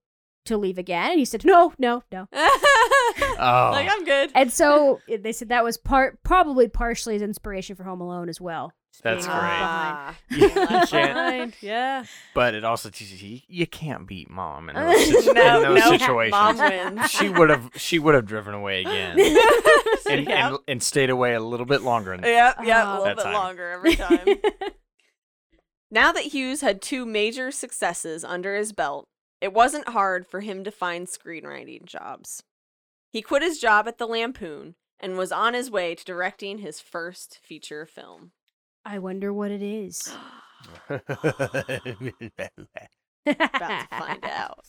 to 0.47 0.57
leave 0.59 0.77
again 0.79 1.13
and 1.13 1.19
he 1.19 1.25
said 1.25 1.45
no 1.45 1.73
no 1.79 2.03
no 2.13 2.29
Oh. 3.39 3.71
Like, 3.73 3.89
I'm 3.91 4.05
good. 4.05 4.31
And 4.35 4.53
so 4.53 5.01
they 5.09 5.33
said 5.33 5.49
that 5.49 5.65
was 5.65 5.77
part, 5.77 6.23
probably 6.23 6.69
partially 6.69 7.15
his 7.15 7.23
inspiration 7.23 7.77
for 7.77 7.85
Home 7.85 8.01
Alone 8.01 8.29
as 8.29 8.41
well. 8.41 8.73
Just 8.95 9.03
That's 9.03 9.27
great. 9.27 9.35
left 9.35 9.45
Ah, 9.61 10.15
You 10.31 10.49
can't- 10.51 10.91
behind. 10.91 11.57
Yeah. 11.61 12.05
but 12.33 12.55
it 12.55 12.65
also 12.65 12.91
teaches 12.91 13.21
you 13.21 13.41
you 13.49 13.67
can't 13.67 14.07
beat 14.07 14.31
mom 14.31 14.71
in 14.71 14.77
those, 14.77 15.05
situ- 15.05 15.33
No, 15.33 15.57
in 15.57 15.63
those 15.75 15.85
no, 15.85 15.91
situations. 15.99 16.31
mom 16.31 16.59
wins. 16.59 17.11
She 17.11 17.29
would 17.29 17.51
have 17.51 17.71
she 17.77 17.99
would 17.99 18.15
have 18.15 18.25
driven 18.25 18.55
away 18.55 18.83
again 18.83 19.19
and, 20.09 20.29
Yep. 20.29 20.29
and 20.29 20.59
and 20.69 20.83
stayed 20.83 21.11
away 21.11 21.35
a 21.35 21.41
little 21.41 21.67
bit 21.67 21.83
longer. 21.83 22.15
Yep, 22.15 22.57
yep, 22.65 22.85
Oh. 22.87 22.93
a 22.93 22.99
little 23.01 23.15
bit 23.17 23.23
time. 23.25 23.33
longer 23.35 23.71
every 23.73 23.97
time. 23.97 24.27
now 25.91 26.13
that 26.13 26.25
Hughes 26.33 26.61
had 26.61 26.81
two 26.81 27.05
major 27.05 27.51
successes 27.51 28.25
under 28.25 28.55
his 28.57 28.73
belt, 28.73 29.09
it 29.41 29.53
wasn't 29.53 29.89
hard 29.89 30.27
for 30.27 30.41
him 30.41 30.65
to 30.65 30.71
find 30.71 31.07
screenwriting 31.09 31.85
jobs. 31.85 32.43
He 33.11 33.23
quit 33.23 33.43
his 33.43 33.59
job 33.59 33.87
at 33.89 33.99
the 33.99 34.07
Lampoon 34.07 34.77
and 35.01 35.17
was 35.19 35.33
on 35.33 35.55
his 35.55 35.71
way 35.71 35.95
to 35.97 36.05
directing 36.05 36.59
his 36.59 36.81
first 36.81 37.39
feature 37.43 37.87
film. 37.87 38.31
I 38.85 38.99
wonder 38.99 39.33
what 39.33 39.51
it 39.51 39.63
is. 39.63 40.13
About 40.89 41.07
to 41.07 42.13
find 43.91 44.25
out. 44.25 44.67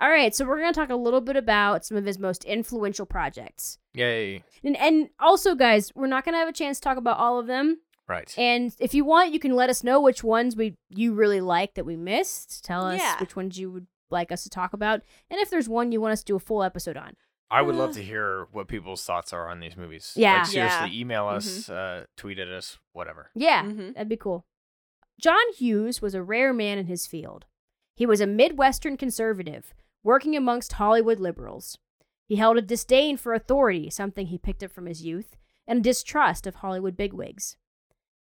All 0.00 0.10
right, 0.10 0.34
so 0.34 0.44
we're 0.44 0.58
going 0.58 0.72
to 0.72 0.78
talk 0.78 0.90
a 0.90 0.96
little 0.96 1.20
bit 1.20 1.36
about 1.36 1.84
some 1.86 1.96
of 1.96 2.04
his 2.04 2.18
most 2.18 2.44
influential 2.44 3.06
projects. 3.06 3.78
Yay! 3.94 4.42
And, 4.64 4.76
and 4.76 5.10
also, 5.20 5.54
guys, 5.54 5.92
we're 5.94 6.08
not 6.08 6.24
going 6.24 6.32
to 6.34 6.38
have 6.40 6.48
a 6.48 6.52
chance 6.52 6.78
to 6.78 6.82
talk 6.84 6.96
about 6.96 7.18
all 7.18 7.38
of 7.38 7.46
them. 7.46 7.78
Right. 8.08 8.34
And 8.36 8.74
if 8.80 8.94
you 8.94 9.04
want, 9.04 9.32
you 9.32 9.38
can 9.38 9.54
let 9.54 9.70
us 9.70 9.84
know 9.84 10.00
which 10.00 10.24
ones 10.24 10.56
we 10.56 10.74
you 10.90 11.14
really 11.14 11.40
like 11.40 11.74
that 11.74 11.86
we 11.86 11.96
missed. 11.96 12.64
Tell 12.64 12.84
us 12.86 12.98
Yeah. 13.00 13.20
which 13.20 13.36
ones 13.36 13.58
you 13.58 13.70
would 13.70 13.86
like 14.10 14.32
us 14.32 14.42
to 14.42 14.50
talk 14.50 14.72
about, 14.72 15.02
and 15.30 15.40
if 15.40 15.50
there's 15.50 15.68
one 15.68 15.92
you 15.92 16.00
want 16.00 16.12
us 16.12 16.20
to 16.20 16.24
do 16.26 16.36
a 16.36 16.40
full 16.40 16.64
episode 16.64 16.96
on. 16.96 17.14
I 17.50 17.60
would 17.62 17.74
love 17.74 17.92
to 17.94 18.02
hear 18.02 18.46
what 18.52 18.66
people's 18.68 19.04
thoughts 19.04 19.32
are 19.32 19.48
on 19.48 19.60
these 19.60 19.76
movies. 19.76 20.14
Yeah. 20.16 20.38
Like 20.38 20.46
seriously, 20.46 20.90
Yeah. 20.90 21.00
email 21.00 21.26
us, 21.28 21.68
uh, 21.68 22.06
tweet 22.16 22.38
at 22.38 22.48
us, 22.48 22.78
whatever. 22.92 23.30
Yeah, 23.34 23.64
Mhm. 23.64 23.94
that'd 23.94 24.08
be 24.08 24.16
cool. 24.16 24.46
John 25.20 25.52
Hughes 25.56 26.00
was 26.00 26.14
a 26.14 26.22
rare 26.22 26.52
man 26.54 26.78
in 26.78 26.86
his 26.86 27.06
field. 27.06 27.44
He 27.94 28.06
was 28.06 28.20
a 28.22 28.26
Midwestern 28.26 28.96
conservative, 28.96 29.74
working 30.02 30.34
amongst 30.34 30.72
Hollywood 30.74 31.20
liberals. 31.20 31.78
He 32.26 32.36
held 32.36 32.56
a 32.56 32.62
disdain 32.62 33.18
for 33.18 33.34
authority, 33.34 33.90
something 33.90 34.28
he 34.28 34.38
picked 34.38 34.62
up 34.62 34.70
from 34.72 34.86
his 34.86 35.04
youth, 35.04 35.36
and 35.66 35.80
a 35.80 35.82
distrust 35.82 36.46
of 36.46 36.56
Hollywood 36.56 36.96
bigwigs. 36.96 37.58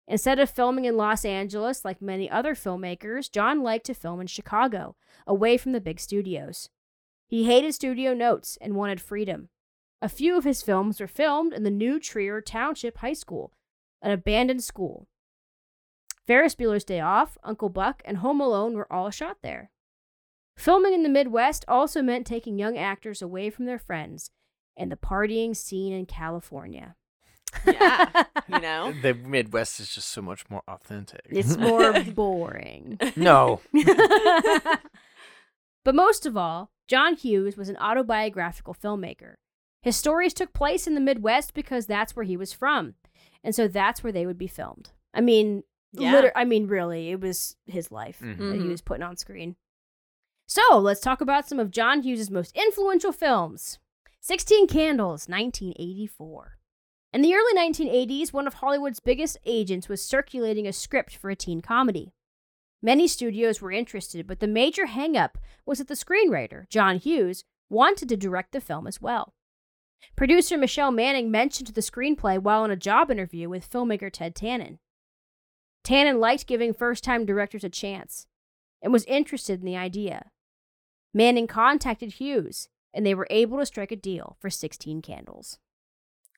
Instead 0.08 0.40
of 0.40 0.50
filming 0.50 0.84
in 0.84 0.98
Los 0.98 1.24
Angeles 1.24 1.86
like 1.86 2.02
many 2.02 2.30
other 2.30 2.54
filmmakers, 2.54 3.32
John 3.32 3.64
liked 3.64 3.86
to 3.86 3.94
film 3.94 4.20
in 4.20 4.28
Chicago, 4.28 4.98
away 5.26 5.58
from 5.58 5.72
the 5.72 5.80
big 5.80 6.00
studios. 6.02 6.70
He 7.32 7.46
hated 7.46 7.74
studio 7.74 8.14
notes 8.14 8.58
and 8.60 8.76
wanted 8.76 9.00
freedom. 9.00 9.48
A 10.02 10.10
few 10.10 10.38
of 10.38 10.44
his 10.44 10.62
films 10.62 11.00
were 11.00 11.08
filmed 11.08 11.54
in 11.54 11.64
the 11.64 11.72
New 11.72 11.98
Trier 11.98 12.42
Township 12.42 12.98
High 12.98 13.14
School, 13.14 13.54
an 14.02 14.12
abandoned 14.12 14.66
school. 14.66 15.08
Ferris 16.28 16.56
Bueller's 16.56 16.84
Day 16.84 17.00
Off, 17.00 17.38
Uncle 17.42 17.70
Buck, 17.70 18.02
and 18.04 18.18
Home 18.18 18.42
Alone 18.42 18.74
were 18.74 18.92
all 18.92 19.10
shot 19.12 19.38
there. 19.44 19.72
Filming 20.58 20.94
in 20.94 21.04
the 21.04 21.10
Midwest 21.10 21.64
also 21.70 22.02
meant 22.02 22.28
taking 22.28 22.60
young 22.60 22.78
actors 22.78 23.22
away 23.22 23.50
from 23.50 23.64
their 23.64 23.80
friends 23.80 24.32
and 24.76 24.92
the 24.92 24.98
partying 24.98 25.56
scene 25.56 25.94
in 25.94 26.06
California. 26.06 26.98
Yeah, 27.66 28.26
you 28.50 28.60
know? 28.60 28.94
The 29.02 29.14
Midwest 29.14 29.80
is 29.80 29.96
just 29.96 30.10
so 30.10 30.22
much 30.22 30.50
more 30.50 30.64
authentic. 30.68 31.22
It's 31.30 31.56
more 31.56 31.94
boring. 32.14 33.00
no. 33.16 33.62
but 35.86 35.96
most 35.96 36.26
of 36.26 36.36
all, 36.36 36.72
John 36.88 37.16
Hughes 37.16 37.56
was 37.58 37.70
an 37.70 37.78
autobiographical 37.78 38.74
filmmaker. 38.74 39.36
His 39.82 39.96
stories 39.96 40.34
took 40.34 40.54
place 40.54 40.86
in 40.88 40.94
the 40.94 41.00
Midwest 41.02 41.54
because 41.54 41.86
that's 41.88 42.16
where 42.16 42.26
he 42.26 42.38
was 42.38 42.54
from. 42.54 42.96
And 43.44 43.56
so 43.56 43.68
that's 43.68 44.04
where 44.04 44.14
they 44.14 44.26
would 44.26 44.38
be 44.38 44.48
filmed. 44.48 44.92
I 45.14 45.22
mean, 45.22 45.64
Yeah. 45.94 46.14
liter- 46.16 46.32
I 46.36 46.46
mean, 46.46 46.68
really, 46.68 47.10
it 47.10 47.20
was 47.20 47.56
his 47.66 47.92
life 47.92 48.20
Mhm. 48.22 48.38
that 48.38 48.56
he 48.58 48.64
Mhm. 48.68 48.70
was 48.72 48.82
putting 48.82 49.04
on 49.04 49.18
screen. 49.18 49.56
So 50.48 50.78
let's 50.78 51.00
talk 51.02 51.22
about 51.22 51.48
some 51.48 51.60
of 51.60 51.72
John 51.72 52.04
Hughes' 52.04 52.30
most 52.30 52.56
influential 52.56 53.12
films. 53.12 53.80
16 54.20 54.68
Candles, 54.68 55.28
1984. 55.28 56.58
In 57.14 57.22
the 57.22 57.34
early 57.34 57.54
1980s, 57.54 58.32
one 58.32 58.48
of 58.48 58.56
Hollywood's 58.56 59.00
biggest 59.00 59.38
agents 59.46 59.90
was 59.90 60.06
circulating 60.06 60.68
a 60.68 60.74
script 60.74 61.16
for 61.16 61.30
a 61.30 61.36
teen 61.36 61.62
comedy. 61.62 62.14
Many 62.82 63.08
studios 63.08 63.62
were 63.62 63.72
interested, 63.72 64.26
but 64.26 64.40
the 64.40 64.48
major 64.48 64.88
hangup 64.88 65.36
was 65.66 65.78
that 65.78 65.88
the 65.88 65.94
screenwriter, 65.94 66.68
John 66.70 66.98
Hughes, 66.98 67.44
wanted 67.70 68.10
to 68.10 68.18
direct 68.18 68.52
the 68.52 68.62
film 68.62 68.88
as 68.88 69.02
well. 69.02 69.34
Producer 70.16 70.58
Michelle 70.58 70.92
Manning 70.92 71.30
mentioned 71.30 71.68
the 71.68 71.82
screenplay 71.82 72.40
while 72.40 72.66
in 72.66 72.72
a 72.72 72.76
job 72.76 73.12
interview 73.12 73.50
with 73.50 73.70
filmmaker 73.70 74.20
Ned 74.20 74.36
Tanen. 74.36 74.80
Tanen 75.84 76.20
liked 76.20 76.48
giving 76.48 76.74
first 76.74 77.04
time 77.04 77.26
directors 77.26 77.64
a 77.64 77.70
chance 77.70 78.28
and 78.82 78.92
was 78.92 79.06
interested 79.06 79.60
in 79.60 79.66
the 79.66 79.78
idea. 79.78 80.32
Manning 81.14 81.48
contacted 81.48 82.14
Hughes, 82.14 82.70
and 82.94 83.06
they 83.06 83.14
were 83.14 83.28
able 83.30 83.60
to 83.60 83.66
strike 83.66 83.92
a 83.92 83.96
deal 83.96 84.38
for 84.40 84.50
16 84.50 85.02
candles. 85.02 85.60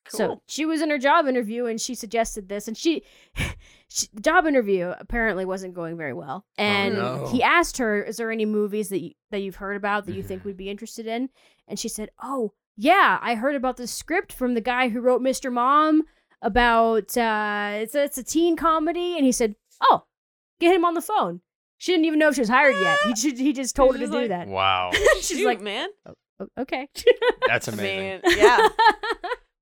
So 0.09 0.41
she 0.47 0.65
was 0.65 0.81
in 0.81 0.89
her 0.89 0.97
job 0.97 1.27
interview 1.27 1.65
and 1.65 1.79
she 1.79 1.95
suggested 1.95 2.49
this, 2.49 2.67
and 2.67 2.77
she, 2.77 3.03
she 3.87 4.07
the 4.13 4.21
job 4.21 4.45
interview 4.45 4.93
apparently 4.99 5.45
wasn't 5.45 5.73
going 5.73 5.97
very 5.97 6.13
well. 6.13 6.45
And 6.57 6.95
no. 6.95 7.27
he 7.27 7.41
asked 7.41 7.77
her, 7.77 8.03
"Is 8.03 8.17
there 8.17 8.31
any 8.31 8.45
movies 8.45 8.89
that 8.89 9.01
you, 9.01 9.11
that 9.31 9.39
you've 9.39 9.55
heard 9.55 9.75
about 9.77 10.05
that 10.05 10.15
you 10.15 10.23
think 10.23 10.43
we'd 10.45 10.57
be 10.57 10.69
interested 10.69 11.07
in?" 11.07 11.29
And 11.67 11.79
she 11.79 11.87
said, 11.87 12.09
"Oh, 12.21 12.53
yeah, 12.75 13.19
I 13.21 13.35
heard 13.35 13.55
about 13.55 13.77
the 13.77 13.87
script 13.87 14.33
from 14.33 14.53
the 14.53 14.61
guy 14.61 14.89
who 14.89 14.99
wrote 15.01 15.21
Mr. 15.21 15.51
Mom 15.51 16.03
about 16.41 17.15
uh, 17.17 17.71
it's 17.75 17.95
a, 17.95 18.03
it's 18.03 18.17
a 18.17 18.23
teen 18.23 18.55
comedy." 18.55 19.15
And 19.15 19.25
he 19.25 19.31
said, 19.31 19.55
"Oh, 19.81 20.03
get 20.59 20.75
him 20.75 20.85
on 20.85 20.93
the 20.93 21.01
phone." 21.01 21.41
She 21.77 21.91
didn't 21.91 22.05
even 22.05 22.19
know 22.19 22.29
if 22.29 22.35
she 22.35 22.41
was 22.41 22.49
hired 22.49 22.75
yet. 22.81 22.97
He 23.05 23.09
just, 23.15 23.37
he 23.37 23.51
just 23.53 23.75
told 23.75 23.93
her 23.95 23.99
to 23.99 24.05
just 24.05 24.17
do 24.17 24.27
that. 24.29 24.47
Wow. 24.47 24.91
She's 25.15 25.37
Shoot, 25.37 25.45
like, 25.45 25.61
man. 25.61 25.89
"O- 26.39 26.47
"Okay." 26.59 26.87
That's 27.47 27.67
I 27.67 27.73
amazing. 27.73 28.21
mean, 28.25 28.37
yeah. 28.37 28.67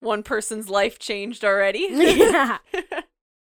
One 0.01 0.23
person's 0.23 0.69
life 0.69 0.99
changed 0.99 1.45
already. 1.45 1.87
Yeah. 1.89 2.57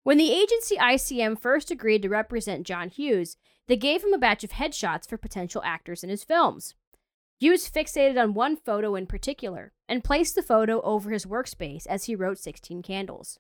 When 0.04 0.18
the 0.18 0.32
agency 0.32 0.76
ICM 0.76 1.40
first 1.40 1.70
agreed 1.70 2.02
to 2.02 2.10
represent 2.10 2.66
John 2.66 2.90
Hughes, 2.90 3.38
they 3.68 3.78
gave 3.78 4.04
him 4.04 4.14
a 4.14 4.18
batch 4.18 4.44
of 4.44 4.52
headshots 4.52 5.08
for 5.08 5.18
potential 5.18 5.62
actors 5.64 6.04
in 6.04 6.10
his 6.10 6.24
films. 6.24 6.74
Hughes 7.40 7.70
fixated 7.70 8.20
on 8.20 8.34
one 8.34 8.58
photo 8.58 8.96
in 8.96 9.06
particular 9.06 9.72
and 9.88 10.04
placed 10.04 10.34
the 10.34 10.42
photo 10.42 10.82
over 10.82 11.12
his 11.12 11.26
workspace 11.26 11.86
as 11.86 12.06
he 12.06 12.16
wrote 12.16 12.40
16 12.40 12.82
Candles. 12.82 13.40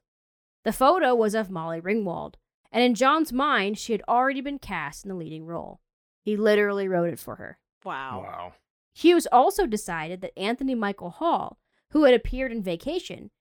The 0.63 0.71
photo 0.71 1.15
was 1.15 1.33
of 1.33 1.49
Molly 1.49 1.81
Ringwald, 1.81 2.35
and 2.71 2.83
in 2.83 2.93
John's 2.93 3.33
mind, 3.33 3.79
she 3.79 3.93
had 3.93 4.03
already 4.07 4.41
been 4.41 4.59
cast 4.59 5.03
in 5.05 5.09
the 5.09 5.15
leading 5.15 5.45
role. 5.45 5.79
He 6.21 6.37
literally 6.37 6.87
wrote 6.87 7.09
it 7.09 7.19
for 7.19 7.37
her. 7.37 7.57
wow. 7.83 8.21
Wow. 8.21 8.53
Hughes 8.93 9.27
also 9.31 9.65
decided 9.65 10.21
that 10.21 10.37
Anthony 10.37 10.75
Michael 10.75 11.09
Hall, 11.09 11.57
who 11.91 12.03
had 12.03 12.13
appeared 12.13 12.51
in 12.51 12.63
Vacation, 12.63 13.31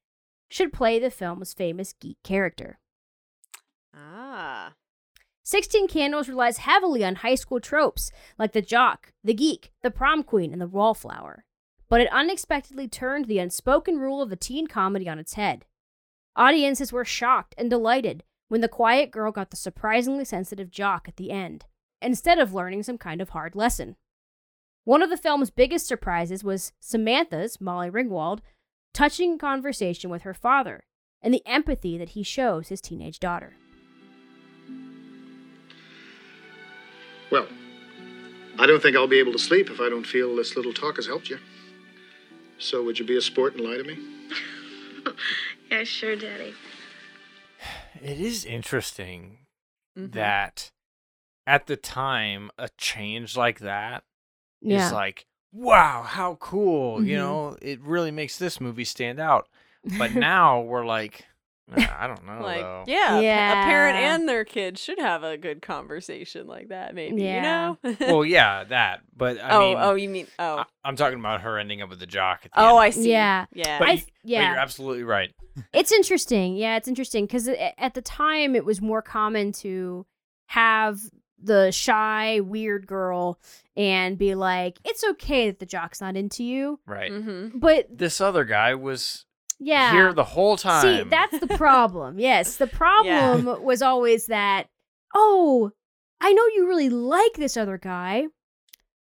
should 0.48 0.72
play 0.72 0.98
the 0.98 1.10
film's 1.10 1.52
famous 1.52 1.92
geek 1.92 2.16
character. 2.22 2.78
Ah. 3.94 4.72
16 5.44 5.88
Candles 5.88 6.28
relies 6.28 6.58
heavily 6.58 7.04
on 7.04 7.16
high 7.16 7.34
school 7.34 7.60
tropes 7.60 8.10
like 8.38 8.52
the 8.52 8.62
jock, 8.62 9.12
the 9.24 9.34
geek, 9.34 9.72
the 9.82 9.90
prom 9.90 10.22
queen, 10.22 10.52
and 10.52 10.60
the 10.60 10.66
wallflower. 10.66 11.44
But 11.88 12.02
it 12.02 12.12
unexpectedly 12.12 12.86
turned 12.86 13.24
the 13.26 13.38
unspoken 13.38 13.98
rule 13.98 14.20
of 14.20 14.30
a 14.30 14.36
teen 14.36 14.66
comedy 14.66 15.08
on 15.08 15.18
its 15.18 15.34
head. 15.34 15.64
Audiences 16.36 16.92
were 16.92 17.04
shocked 17.04 17.54
and 17.56 17.70
delighted 17.70 18.24
when 18.48 18.60
the 18.60 18.68
quiet 18.68 19.10
girl 19.10 19.32
got 19.32 19.50
the 19.50 19.56
surprisingly 19.56 20.24
sensitive 20.24 20.70
jock 20.70 21.08
at 21.08 21.16
the 21.16 21.30
end, 21.30 21.64
instead 22.00 22.38
of 22.38 22.54
learning 22.54 22.82
some 22.82 22.98
kind 22.98 23.20
of 23.20 23.30
hard 23.30 23.56
lesson. 23.56 23.96
One 24.88 25.02
of 25.02 25.10
the 25.10 25.18
film's 25.18 25.50
biggest 25.50 25.86
surprises 25.86 26.42
was 26.42 26.72
Samantha's, 26.80 27.60
Molly 27.60 27.90
Ringwald, 27.90 28.38
touching 28.94 29.36
conversation 29.36 30.08
with 30.08 30.22
her 30.22 30.32
father 30.32 30.86
and 31.20 31.34
the 31.34 31.42
empathy 31.44 31.98
that 31.98 32.08
he 32.10 32.22
shows 32.22 32.68
his 32.68 32.80
teenage 32.80 33.20
daughter. 33.20 33.52
Well, 37.30 37.46
I 38.58 38.66
don't 38.66 38.80
think 38.80 38.96
I'll 38.96 39.06
be 39.06 39.18
able 39.18 39.32
to 39.32 39.38
sleep 39.38 39.68
if 39.68 39.78
I 39.78 39.90
don't 39.90 40.06
feel 40.06 40.34
this 40.34 40.56
little 40.56 40.72
talk 40.72 40.96
has 40.96 41.06
helped 41.06 41.28
you. 41.28 41.38
So, 42.56 42.82
would 42.82 42.98
you 42.98 43.04
be 43.04 43.18
a 43.18 43.20
sport 43.20 43.56
and 43.56 43.64
lie 43.66 43.76
to 43.76 43.84
me? 43.84 43.98
Yeah, 45.70 45.84
sure, 45.84 46.16
Daddy. 46.16 46.54
It 48.02 48.18
is 48.18 48.46
interesting 48.46 49.40
Mhm. 49.98 50.12
that 50.12 50.70
at 51.46 51.66
the 51.66 51.76
time 51.76 52.50
a 52.56 52.70
change 52.78 53.36
like 53.36 53.58
that 53.58 54.02
is 54.62 54.72
Yeah. 54.72 54.90
like, 54.92 55.26
wow, 55.52 56.02
how 56.02 56.34
cool. 56.36 57.02
You 57.04 57.16
Mhm. 57.16 57.18
know, 57.18 57.56
it 57.62 57.80
really 57.80 58.10
makes 58.10 58.38
this 58.38 58.60
movie 58.60 58.84
stand 58.84 59.18
out. 59.20 59.48
But 59.98 60.14
now 60.14 60.60
we're 60.60 60.84
like, 60.84 61.24
"Nah, 61.68 61.86
I 61.98 62.06
don't 62.06 62.24
know 62.26 62.40
Like, 62.42 62.60
though. 62.60 62.84
yeah, 62.86 63.16
a 63.16 63.18
a 63.18 63.64
parent 63.64 63.96
and 63.98 64.28
their 64.28 64.44
kid 64.44 64.78
should 64.78 64.98
have 64.98 65.22
a 65.22 65.36
good 65.36 65.62
conversation 65.62 66.46
like 66.46 66.68
that, 66.68 66.94
maybe. 66.94 67.22
Yeah. 67.22 67.36
You 67.84 67.90
know? 67.92 67.96
well, 68.00 68.24
yeah, 68.24 68.64
that. 68.64 69.00
But 69.16 69.42
I 69.42 69.50
oh, 69.50 69.60
mean, 69.60 69.76
oh, 69.80 69.94
you 69.94 70.08
mean 70.08 70.26
oh, 70.38 70.58
I, 70.58 70.64
I'm 70.84 70.96
talking 70.96 71.18
about 71.18 71.42
her 71.42 71.58
ending 71.58 71.80
up 71.82 71.90
with 71.90 72.00
the 72.00 72.06
jock 72.06 72.40
at 72.44 72.52
the 72.52 72.60
oh, 72.60 72.70
end. 72.70 72.78
I 72.78 72.90
see. 72.90 73.10
Yeah. 73.10 73.46
yeah. 73.52 73.78
But 73.78 73.88
I 73.88 73.92
you- 73.92 73.96
th- 73.98 74.08
But 74.24 74.30
you're 74.30 74.58
absolutely 74.58 75.04
right. 75.04 75.30
It's 75.72 75.90
interesting. 75.92 76.56
Yeah, 76.56 76.76
it's 76.76 76.86
interesting 76.88 77.24
because 77.26 77.48
at 77.48 77.94
the 77.94 78.02
time 78.02 78.54
it 78.54 78.64
was 78.64 78.80
more 78.80 79.02
common 79.02 79.50
to 79.52 80.06
have 80.46 81.00
the 81.42 81.70
shy, 81.70 82.40
weird 82.40 82.86
girl 82.86 83.38
and 83.76 84.18
be 84.18 84.34
like, 84.34 84.78
it's 84.84 85.04
okay 85.04 85.46
that 85.50 85.58
the 85.58 85.66
jock's 85.66 86.00
not 86.00 86.16
into 86.16 86.42
you. 86.44 86.80
Right. 86.86 87.12
mm-hmm. 87.12 87.58
But 87.58 87.86
This 87.96 88.20
other 88.20 88.44
guy 88.44 88.74
was 88.74 89.24
yeah. 89.58 89.92
here 89.92 90.12
the 90.12 90.24
whole 90.24 90.56
time. 90.56 90.82
See, 90.82 91.08
that's 91.08 91.38
the 91.38 91.46
problem. 91.56 92.18
yes. 92.18 92.56
The 92.56 92.66
problem 92.66 93.62
was 93.62 93.82
always 93.82 94.26
that, 94.26 94.68
oh, 95.14 95.70
I 96.20 96.32
know 96.32 96.46
you 96.54 96.66
really 96.66 96.90
like 96.90 97.34
this 97.34 97.56
other 97.56 97.78
guy, 97.78 98.24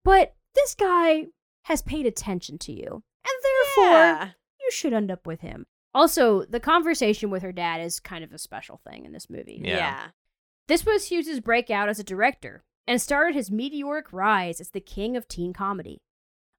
but 0.04 0.34
this 0.54 0.74
guy 0.74 1.26
has 1.62 1.82
paid 1.82 2.06
attention 2.06 2.58
to 2.58 2.72
you. 2.72 3.02
And 3.24 3.44
therefore, 3.44 3.92
Yeah. 3.94 4.24
you 4.60 4.70
should 4.70 4.92
end 4.92 5.10
up 5.10 5.26
with 5.26 5.40
him. 5.40 5.66
Also, 5.94 6.44
the 6.44 6.60
conversation 6.60 7.30
with 7.30 7.42
her 7.42 7.52
dad 7.52 7.80
is 7.80 7.98
kind 7.98 8.22
of 8.22 8.32
a 8.32 8.38
special 8.38 8.80
thing 8.88 9.04
in 9.04 9.12
this 9.12 9.28
movie. 9.28 9.60
Yeah. 9.64 9.76
yeah. 9.76 10.06
This 10.70 10.86
was 10.86 11.06
Hughes' 11.08 11.40
breakout 11.40 11.88
as 11.88 11.98
a 11.98 12.04
director 12.04 12.62
and 12.86 13.02
started 13.02 13.34
his 13.34 13.50
meteoric 13.50 14.12
rise 14.12 14.60
as 14.60 14.68
the 14.68 14.78
king 14.80 15.16
of 15.16 15.26
teen 15.26 15.52
comedy. 15.52 16.00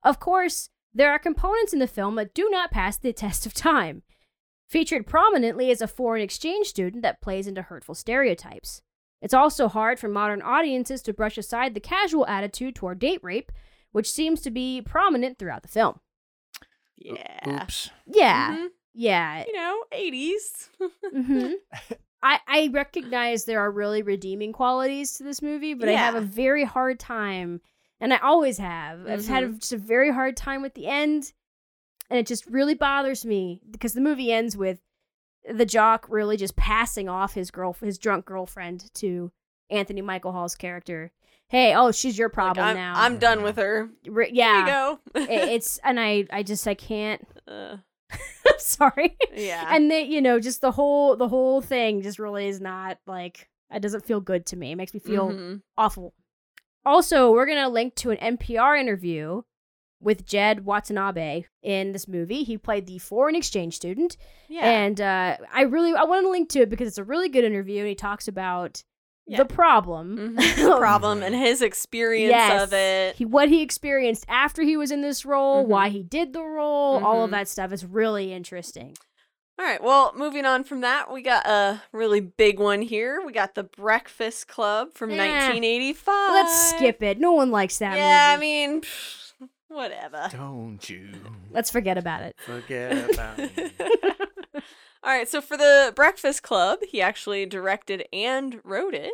Of 0.04 0.19
course, 0.19 0.67
there 0.93 1.10
are 1.12 1.17
components 1.17 1.71
in 1.71 1.80
the 1.80 1.88
film 1.88 2.15
that 2.15 2.34
do 2.34 2.50
not 2.50 2.71
pass 2.71 2.97
the 2.97 3.13
test 3.24 3.45
of 3.45 3.54
time. 3.54 4.04
Featured 4.69 5.08
prominently 5.08 5.71
is 5.71 5.82
a 5.82 5.88
foreign 5.88 6.21
exchange 6.21 6.67
student 6.67 7.04
that 7.04 7.21
plays 7.21 7.47
into 7.47 7.62
hurtful 7.62 7.95
stereotypes. 7.95 8.82
It's 9.21 9.34
also 9.34 9.69
hard 9.69 9.97
for 9.97 10.10
modern 10.10 10.41
audiences 10.41 11.02
to 11.04 11.13
brush 11.13 11.38
aside 11.38 11.74
the 11.74 11.80
casual 11.80 12.28
attitude 12.28 12.76
toward 12.76 13.00
date 13.00 13.21
rape, 13.24 13.50
which 13.93 14.12
seems 14.12 14.41
to 14.41 14.52
be 14.52 14.82
prominent 14.82 15.39
throughout 15.39 15.62
the 15.62 15.69
film. 15.69 16.02
Yeah. 16.97 17.62
Oops. 17.63 17.89
Yeah, 18.08 18.58
Mhm. 18.58 18.67
yeah. 18.93 19.45
You 19.47 19.54
know, 19.54 19.84
80s. 19.93 20.69
hmm 21.13 21.54
I, 22.23 22.39
I 22.47 22.69
recognize 22.71 23.45
there 23.45 23.60
are 23.60 23.71
really 23.71 24.01
redeeming 24.01 24.53
qualities 24.53 25.13
to 25.17 25.23
this 25.23 25.41
movie, 25.41 25.73
but 25.73 25.89
I 25.89 25.93
have 25.93 26.15
a 26.15 26.21
very 26.21 26.63
hard 26.63 26.99
time, 26.99 27.62
and 27.99 28.13
I 28.13 28.17
always 28.17 28.57
have. 28.60 29.07
I've 29.07 29.27
had 29.27 29.43
a, 29.43 29.47
Mhm. 29.47 29.60
just 29.60 29.73
a 29.73 29.77
very 29.77 30.12
hard 30.12 30.38
time 30.38 30.62
with 30.62 30.73
the 30.75 30.86
end, 30.88 31.34
and 32.10 32.19
it 32.19 32.27
just 32.27 32.45
really 32.45 32.75
bothers 32.75 33.25
me 33.25 33.62
because 33.71 33.93
the 33.93 34.01
movie 34.01 34.31
ends 34.31 34.55
with 34.55 34.79
the 35.51 35.65
jock 35.65 36.05
really 36.10 36.38
just 36.38 36.55
passing 36.55 37.10
off 37.10 37.34
his 37.34 37.49
girl, 37.49 37.73
his 37.81 37.97
drunk 37.97 38.25
girlfriend 38.25 38.93
to 38.95 39.31
Anthony 39.71 40.01
Michael 40.01 40.31
Hall's 40.34 40.53
character. 40.55 41.12
Hey, 41.47 41.73
oh, 41.75 41.91
she's 41.91 42.17
your 42.17 42.27
Like, 42.29 42.34
problem 42.34 42.65
I'm, 42.67 42.75
now. 42.75 42.93
I'm 42.95 43.17
done 43.17 43.41
with 43.41 43.57
her. 43.57 43.89
Re- 44.05 44.27
Here 44.27 44.36
yeah, 44.36 44.60
you 44.60 44.65
go. 44.67 44.99
It- 45.15 45.29
it's 45.49 45.79
and 45.84 45.99
I, 45.99 46.25
I 46.31 46.43
just 46.43 46.67
I 46.67 46.75
can't. 46.75 47.27
Uh, 47.47 47.77
I'm 47.77 47.79
sorry. 48.58 49.17
yeah. 49.36 49.67
and 49.76 49.89
then 49.91 50.10
you 50.12 50.21
know 50.21 50.39
just 50.39 50.62
the 50.62 50.71
whole 50.71 51.15
the 51.15 51.28
whole 51.28 51.62
thing 51.62 52.02
just 52.02 52.19
really 52.19 52.47
is 52.47 52.60
not 52.62 52.97
like 53.08 53.47
it 53.74 53.80
doesn't 53.82 54.06
feel 54.06 54.19
good 54.19 54.45
to 54.47 54.56
me 54.58 54.71
it 54.71 54.76
makes 54.76 54.93
me 54.93 55.00
feel 55.00 55.30
Mhm. 55.30 55.62
awful 55.78 56.13
also 56.86 57.32
we're 57.32 57.45
gonna 57.45 57.69
link 57.69 57.95
to 57.95 58.12
an 58.12 58.38
npr 58.38 58.80
interview 58.80 59.41
with 60.02 60.26
jed 60.26 60.65
watanabe 60.65 61.43
in 61.62 61.91
this 61.91 62.08
movie 62.08 62.43
he 62.43 62.58
played 62.58 62.88
the 62.88 62.97
foreign 63.00 63.36
exchange 63.36 63.76
student 63.76 64.17
Yeah. 64.50 64.69
and 64.69 65.00
uh, 65.00 65.38
i 65.54 65.62
really 65.62 65.93
i 65.93 66.04
want 66.04 66.26
to 66.26 66.30
link 66.30 66.50
to 66.50 66.62
it 66.62 66.69
because 66.69 66.88
it's 66.88 66.97
a 66.97 67.04
really 67.04 67.30
good 67.30 67.43
interview 67.43 67.80
and 67.80 67.88
he 67.88 67.95
talks 67.95 68.28
about 68.28 68.84
Yeah. 69.27 69.38
the 69.38 69.45
problem 69.45 70.38
Mhm. 70.38 70.77
problem 70.79 71.21
and 71.23 71.34
his 71.36 71.62
experience 71.62 72.31
Yes. 72.31 72.63
of 72.63 72.73
it. 72.73 73.15
he, 73.15 73.23
what 73.25 73.49
he 73.49 73.62
experienced 73.62 74.25
after 74.27 74.62
he 74.63 74.75
was 74.75 74.91
in 74.91 75.01
this 75.01 75.25
role 75.25 75.63
Mhm. 75.63 75.67
why 75.67 75.89
he 75.89 76.03
did 76.03 76.34
the 76.34 76.43
role 76.43 77.03
all 77.05 77.23
of 77.23 77.29
Mhm. 77.29 77.34
that 77.34 77.47
stuff 77.47 77.71
is 77.71 77.86
really 77.86 78.34
interesting 78.34 78.95
All 79.60 79.65
right. 79.67 79.84
Well, 79.84 80.12
moving 80.15 80.43
on 80.45 80.63
from 80.63 80.81
that, 80.81 81.12
we 81.13 81.21
got 81.21 81.45
a 81.45 81.84
really 81.91 82.19
big 82.19 82.57
one 82.60 82.81
here. 82.81 83.21
We 83.23 83.31
got 83.31 83.53
The 83.53 83.65
Breakfast 83.65 84.47
Club 84.47 84.93
from 84.95 85.12
Eh, 85.12 85.17
1985. 85.17 86.31
Let's 86.34 86.69
skip 86.71 87.03
it. 87.03 87.19
No 87.19 87.34
one 87.34 87.51
likes 87.51 87.77
that 87.77 87.95
Yeah, 87.95 88.34
I 88.36 88.38
mean, 88.39 88.81
pff, 88.81 89.34
whatever. 89.67 90.29
Don't 90.31 90.89
you 90.89 91.12
Let's 91.51 91.69
forget 91.69 91.99
about 91.99 92.23
it. 92.23 92.36
forget 92.43 93.12
about 93.12 93.38
me. 93.38 93.49
All 95.03 95.11
right, 95.11 95.27
so 95.27 95.41
for 95.41 95.57
the 95.57 95.91
Breakfast 95.95 96.43
Club, 96.43 96.79
he 96.87 97.01
actually 97.01 97.45
directed 97.47 98.05
and 98.13 98.59
wrote 98.63 98.93
it, 98.93 99.13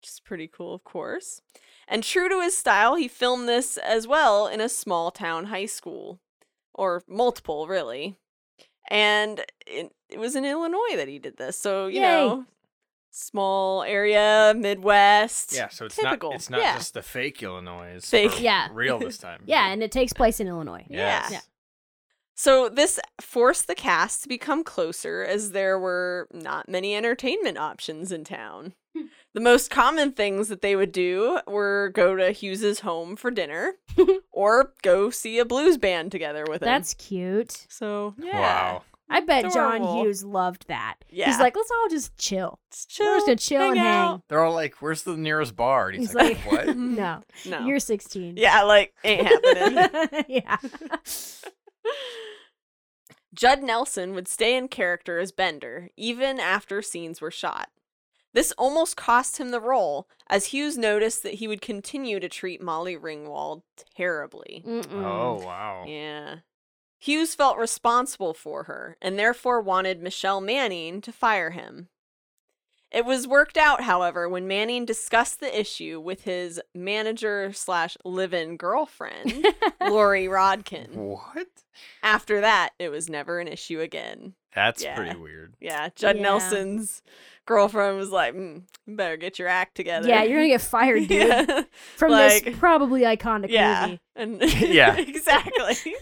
which 0.00 0.08
is 0.08 0.20
pretty 0.20 0.48
cool, 0.48 0.74
of 0.74 0.82
course. 0.82 1.40
And 1.86 2.02
true 2.02 2.28
to 2.28 2.40
his 2.40 2.56
style, 2.56 2.96
he 2.96 3.06
filmed 3.06 3.48
this 3.48 3.76
as 3.76 4.06
well 4.08 4.46
in 4.48 4.60
a 4.60 4.68
small 4.68 5.10
town 5.10 5.46
high 5.46 5.66
school, 5.66 6.18
or 6.74 7.02
multiple, 7.08 7.68
really. 7.68 8.16
And 8.90 9.44
it, 9.66 9.92
it 10.08 10.18
was 10.18 10.34
in 10.34 10.44
Illinois 10.44 10.96
that 10.96 11.06
he 11.06 11.20
did 11.20 11.36
this, 11.36 11.56
so 11.56 11.86
you 11.86 12.00
Yay. 12.00 12.08
know, 12.08 12.46
small 13.10 13.82
area, 13.82 14.52
Midwest. 14.56 15.52
Yeah, 15.54 15.68
so 15.68 15.86
it's 15.86 15.96
typical. 15.96 16.30
not 16.30 16.36
it's 16.36 16.50
not 16.50 16.60
yeah. 16.60 16.76
just 16.76 16.94
the 16.94 17.02
fake 17.02 17.42
Illinois. 17.42 17.92
It's 17.96 18.10
Fake. 18.10 18.40
Yeah. 18.40 18.68
real 18.72 18.98
this 18.98 19.18
time. 19.18 19.42
Yeah, 19.46 19.68
and 19.70 19.82
it 19.82 19.92
takes 19.92 20.12
place 20.12 20.40
in 20.40 20.48
Illinois. 20.48 20.86
Yeah. 20.88 20.98
Yes. 20.98 21.30
Yeah. 21.32 21.40
So 22.40 22.70
this 22.70 22.98
forced 23.20 23.66
the 23.66 23.74
cast 23.74 24.22
to 24.22 24.28
become 24.28 24.64
closer 24.64 25.22
as 25.22 25.50
there 25.50 25.78
were 25.78 26.26
not 26.32 26.70
many 26.70 26.96
entertainment 26.96 27.58
options 27.58 28.10
in 28.12 28.24
town. 28.24 28.72
Hmm. 28.96 29.02
the 29.34 29.42
most 29.42 29.70
common 29.70 30.12
things 30.12 30.48
that 30.48 30.62
they 30.62 30.74
would 30.74 30.90
do 30.90 31.38
were 31.46 31.90
go 31.94 32.16
to 32.16 32.32
Hughes's 32.32 32.80
home 32.80 33.14
for 33.14 33.30
dinner 33.30 33.74
or 34.32 34.72
go 34.82 35.10
see 35.10 35.38
a 35.38 35.44
blues 35.44 35.76
band 35.76 36.12
together 36.12 36.44
with 36.48 36.62
him. 36.62 36.66
That's 36.66 36.94
cute. 36.94 37.66
so 37.68 38.14
yeah. 38.18 38.40
Wow. 38.40 38.82
I 39.12 39.20
bet 39.20 39.52
John 39.52 39.82
Hughes 39.82 40.24
loved 40.24 40.68
that. 40.68 40.94
Yeah. 41.10 41.26
He's 41.26 41.40
like, 41.40 41.54
let's 41.56 41.70
all 41.70 41.88
just 41.90 42.16
chill. 42.16 42.58
Chill. 42.88 43.04
We're 43.06 43.16
just 43.16 43.26
gonna 43.26 43.36
chill 43.36 43.70
and 43.70 43.78
hang. 43.78 43.86
out. 43.86 44.22
They're 44.28 44.44
all 44.44 44.54
like, 44.54 44.76
"Where's 44.80 45.02
the 45.02 45.16
nearest 45.16 45.56
bar?" 45.56 45.88
And 45.88 45.98
he's, 45.98 46.10
He's 46.10 46.14
like, 46.14 46.46
like, 46.46 46.66
"What?" 46.66 46.76
No, 46.76 47.20
No. 47.46 47.66
you're 47.66 47.80
16. 47.80 48.36
yeah, 48.36 48.62
like 48.62 48.94
ain't 49.04 49.26
happening. 49.26 50.24
yeah. 50.28 50.56
Judd 53.32 53.62
Nelson 53.62 54.14
would 54.14 54.28
stay 54.28 54.56
in 54.56 54.68
character 54.68 55.18
as 55.18 55.32
Bender, 55.32 55.90
even 55.96 56.40
after 56.40 56.82
scenes 56.82 57.20
were 57.20 57.30
shot. 57.30 57.70
This 58.32 58.52
almost 58.52 58.96
cost 58.96 59.38
him 59.38 59.50
the 59.50 59.60
role, 59.60 60.08
as 60.28 60.46
Hughes 60.46 60.78
noticed 60.78 61.22
that 61.22 61.34
he 61.34 61.48
would 61.48 61.60
continue 61.60 62.20
to 62.20 62.28
treat 62.28 62.62
Molly 62.62 62.96
Ringwald 62.96 63.62
terribly. 63.96 64.62
Mm-mm. 64.66 65.04
Oh 65.04 65.44
wow. 65.44 65.84
Yeah. 65.86 66.36
Hughes 67.00 67.34
felt 67.34 67.56
responsible 67.56 68.34
for 68.34 68.64
her, 68.64 68.96
and 69.00 69.18
therefore 69.18 69.60
wanted 69.60 70.02
Michelle 70.02 70.40
Manning 70.40 71.00
to 71.00 71.12
fire 71.12 71.50
him. 71.50 71.88
It 72.92 73.04
was 73.04 73.26
worked 73.28 73.56
out, 73.56 73.82
however, 73.82 74.28
when 74.28 74.48
Manning 74.48 74.84
discussed 74.84 75.38
the 75.40 75.60
issue 75.60 76.00
with 76.00 76.22
his 76.24 76.60
manager 76.74 77.52
slash 77.52 77.96
live-in 78.04 78.56
girlfriend, 78.56 79.30
Loree 79.80 80.26
Rodkin. 80.28 80.94
What? 80.94 81.46
After 82.02 82.40
that, 82.40 82.70
it 82.80 82.88
was 82.88 83.08
never 83.08 83.38
an 83.38 83.46
issue 83.46 83.80
again. 83.80 84.34
That's 84.54 84.82
Yeah. 84.82 84.96
pretty 84.96 85.16
weird. 85.16 85.54
Yeah, 85.60 85.90
Judd 85.94 86.16
Yeah. 86.16 86.22
Nelson's 86.22 87.02
girlfriend 87.46 87.96
was 87.96 88.10
like, 88.10 88.34
mm, 88.34 88.62
"You 88.86 88.96
better 88.96 89.16
get 89.16 89.38
your 89.38 89.46
act 89.46 89.76
together." 89.76 90.08
Yeah, 90.08 90.24
you're 90.24 90.38
gonna 90.38 90.48
get 90.48 90.60
fired, 90.60 91.06
dude. 91.06 91.28
yeah, 91.28 91.62
From 91.96 92.10
like- 92.10 92.44
this 92.44 92.58
probably 92.58 93.02
iconic 93.02 93.50
yeah, 93.50 93.86
movie. 93.86 94.00
and 94.16 94.42
Yeah. 94.68 94.96
exactly. 94.96 95.94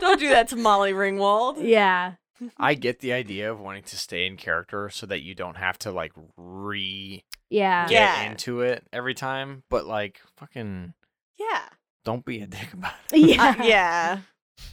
Don't 0.00 0.18
do 0.18 0.28
that 0.30 0.48
to 0.48 0.56
Molly 0.56 0.92
Ringwald. 0.92 1.58
Yeah. 1.60 2.14
I 2.56 2.74
get 2.74 3.00
the 3.00 3.12
idea 3.12 3.50
of 3.50 3.60
wanting 3.60 3.82
to 3.84 3.96
stay 3.98 4.26
in 4.26 4.36
character 4.36 4.88
so 4.90 5.06
that 5.06 5.20
you 5.22 5.34
don't 5.34 5.56
have 5.56 5.78
to 5.80 5.90
like 5.92 6.12
re 6.36 7.24
Yeah. 7.48 7.86
get 7.88 7.92
Yeah. 7.92 8.30
into 8.30 8.60
it 8.62 8.86
every 8.92 9.14
time, 9.14 9.62
but 9.68 9.86
like 9.86 10.20
fucking 10.36 10.94
Yeah, 11.38 11.68
don't 12.04 12.24
be 12.24 12.40
a 12.40 12.46
dick 12.46 12.72
about 12.72 12.94
it. 13.12 13.18
Yeah. 13.18 13.54
Uh, 13.58 13.62
yeah. 13.64 14.18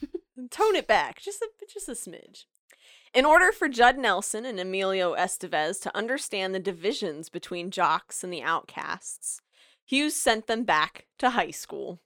Tone 0.51 0.75
it 0.75 0.87
back, 0.87 1.19
just 1.19 1.41
a 1.41 1.49
just 1.71 1.89
a 1.89 1.93
smidge. 1.93 2.45
In 3.13 3.25
order 3.25 3.51
for 3.51 3.67
Judd 3.69 3.97
Nelson 3.97 4.45
and 4.45 4.59
Emilio 4.59 5.15
Estevez 5.15 5.81
to 5.81 5.95
understand 5.97 6.53
the 6.53 6.59
divisions 6.59 7.29
between 7.29 7.71
jocks 7.71 8.23
and 8.23 8.31
the 8.31 8.43
outcasts, 8.43 9.41
Hughes 9.85 10.15
sent 10.15 10.47
them 10.47 10.63
back 10.63 11.07
to 11.19 11.31
high 11.31 11.51
school. 11.51 11.99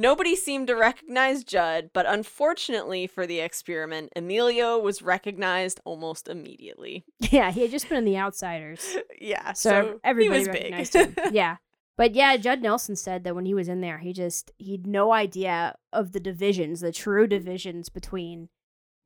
Nobody 0.00 0.36
seemed 0.36 0.68
to 0.68 0.76
recognize 0.76 1.42
Judd, 1.42 1.90
but 1.92 2.06
unfortunately 2.06 3.08
for 3.08 3.26
the 3.26 3.40
experiment, 3.40 4.12
Emilio 4.14 4.78
was 4.78 5.02
recognized 5.02 5.80
almost 5.84 6.28
immediately. 6.28 7.04
Yeah, 7.32 7.50
he 7.50 7.62
had 7.62 7.70
just 7.72 7.88
been 7.88 7.98
in 7.98 8.04
The 8.04 8.16
Outsiders. 8.16 8.96
Yeah, 9.20 9.52
So, 9.54 9.70
so, 9.70 10.00
everybody 10.04 10.36
he 10.36 10.38
was 10.38 10.48
recognized 10.48 10.92
big. 10.92 11.18
him. 11.18 11.32
Yeah. 11.34 11.56
But 11.96 12.14
yeah, 12.14 12.36
Judd 12.36 12.62
Nelson 12.62 12.94
said 12.94 13.24
that 13.24 13.34
when 13.34 13.44
he 13.44 13.54
was 13.54 13.66
in 13.68 13.80
there, 13.80 13.98
he 13.98 14.12
just 14.12 14.52
he 14.56 14.70
had 14.70 14.86
no 14.86 15.12
idea 15.12 15.74
of 15.92 16.12
the 16.12 16.20
divisions, 16.20 16.78
the 16.80 16.92
true 16.92 17.26
divisions 17.26 17.88
between 17.88 18.50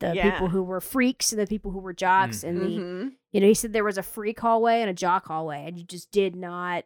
the 0.00 0.12
Yeah. 0.14 0.30
people 0.32 0.48
who 0.48 0.62
were 0.62 0.80
freaks 0.82 1.32
and 1.32 1.40
the 1.40 1.46
people 1.46 1.70
who 1.70 1.78
were 1.78 1.94
jocks 1.94 2.44
and 2.44 2.60
the 2.60 2.66
Mhm. 2.78 3.12
you 3.32 3.40
know, 3.40 3.46
he 3.46 3.54
said 3.54 3.72
there 3.72 3.82
was 3.82 3.96
a 3.96 4.02
freak 4.02 4.40
hallway 4.40 4.82
and 4.82 4.90
a 4.90 4.94
jock 4.94 5.26
hallway 5.28 5.64
and 5.66 5.78
you 5.78 5.84
just 5.84 6.10
did 6.10 6.36
not 6.36 6.84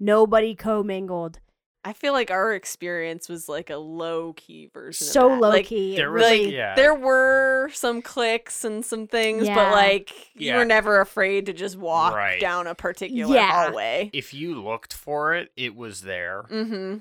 nobody 0.00 0.54
commingled. 0.54 1.40
I 1.86 1.92
feel 1.92 2.12
like 2.12 2.30
our 2.32 2.52
experience 2.52 3.28
was 3.28 3.48
like 3.48 3.70
a 3.70 3.76
low 3.76 4.32
key 4.32 4.66
version. 4.66 5.06
So 5.06 5.26
of 5.26 5.32
that. 5.36 5.40
low 5.40 5.48
Like, 5.50 5.66
key. 5.66 5.94
There 5.94 6.10
was, 6.10 6.22
like 6.22 6.50
yeah. 6.50 6.74
there 6.74 6.94
were 6.94 7.70
some 7.72 8.02
clicks 8.02 8.64
and 8.64 8.84
some 8.84 9.06
things, 9.06 9.46
Yeah. 9.46 9.54
but 9.54 9.70
like 9.72 10.12
you 10.34 10.54
were 10.54 10.64
never 10.64 11.00
afraid 11.00 11.46
to 11.46 11.52
just 11.52 11.76
walk 11.76 12.14
Right. 12.14 12.40
down 12.40 12.66
a 12.66 12.74
particular 12.74 13.32
Yeah. 13.34 13.66
hallway. 13.66 14.10
If 14.12 14.34
you 14.34 14.60
looked 14.60 14.92
for 14.92 15.34
it, 15.34 15.52
it 15.56 15.76
was 15.76 16.00
there. 16.02 16.44
Mm-hmm. 16.50 16.98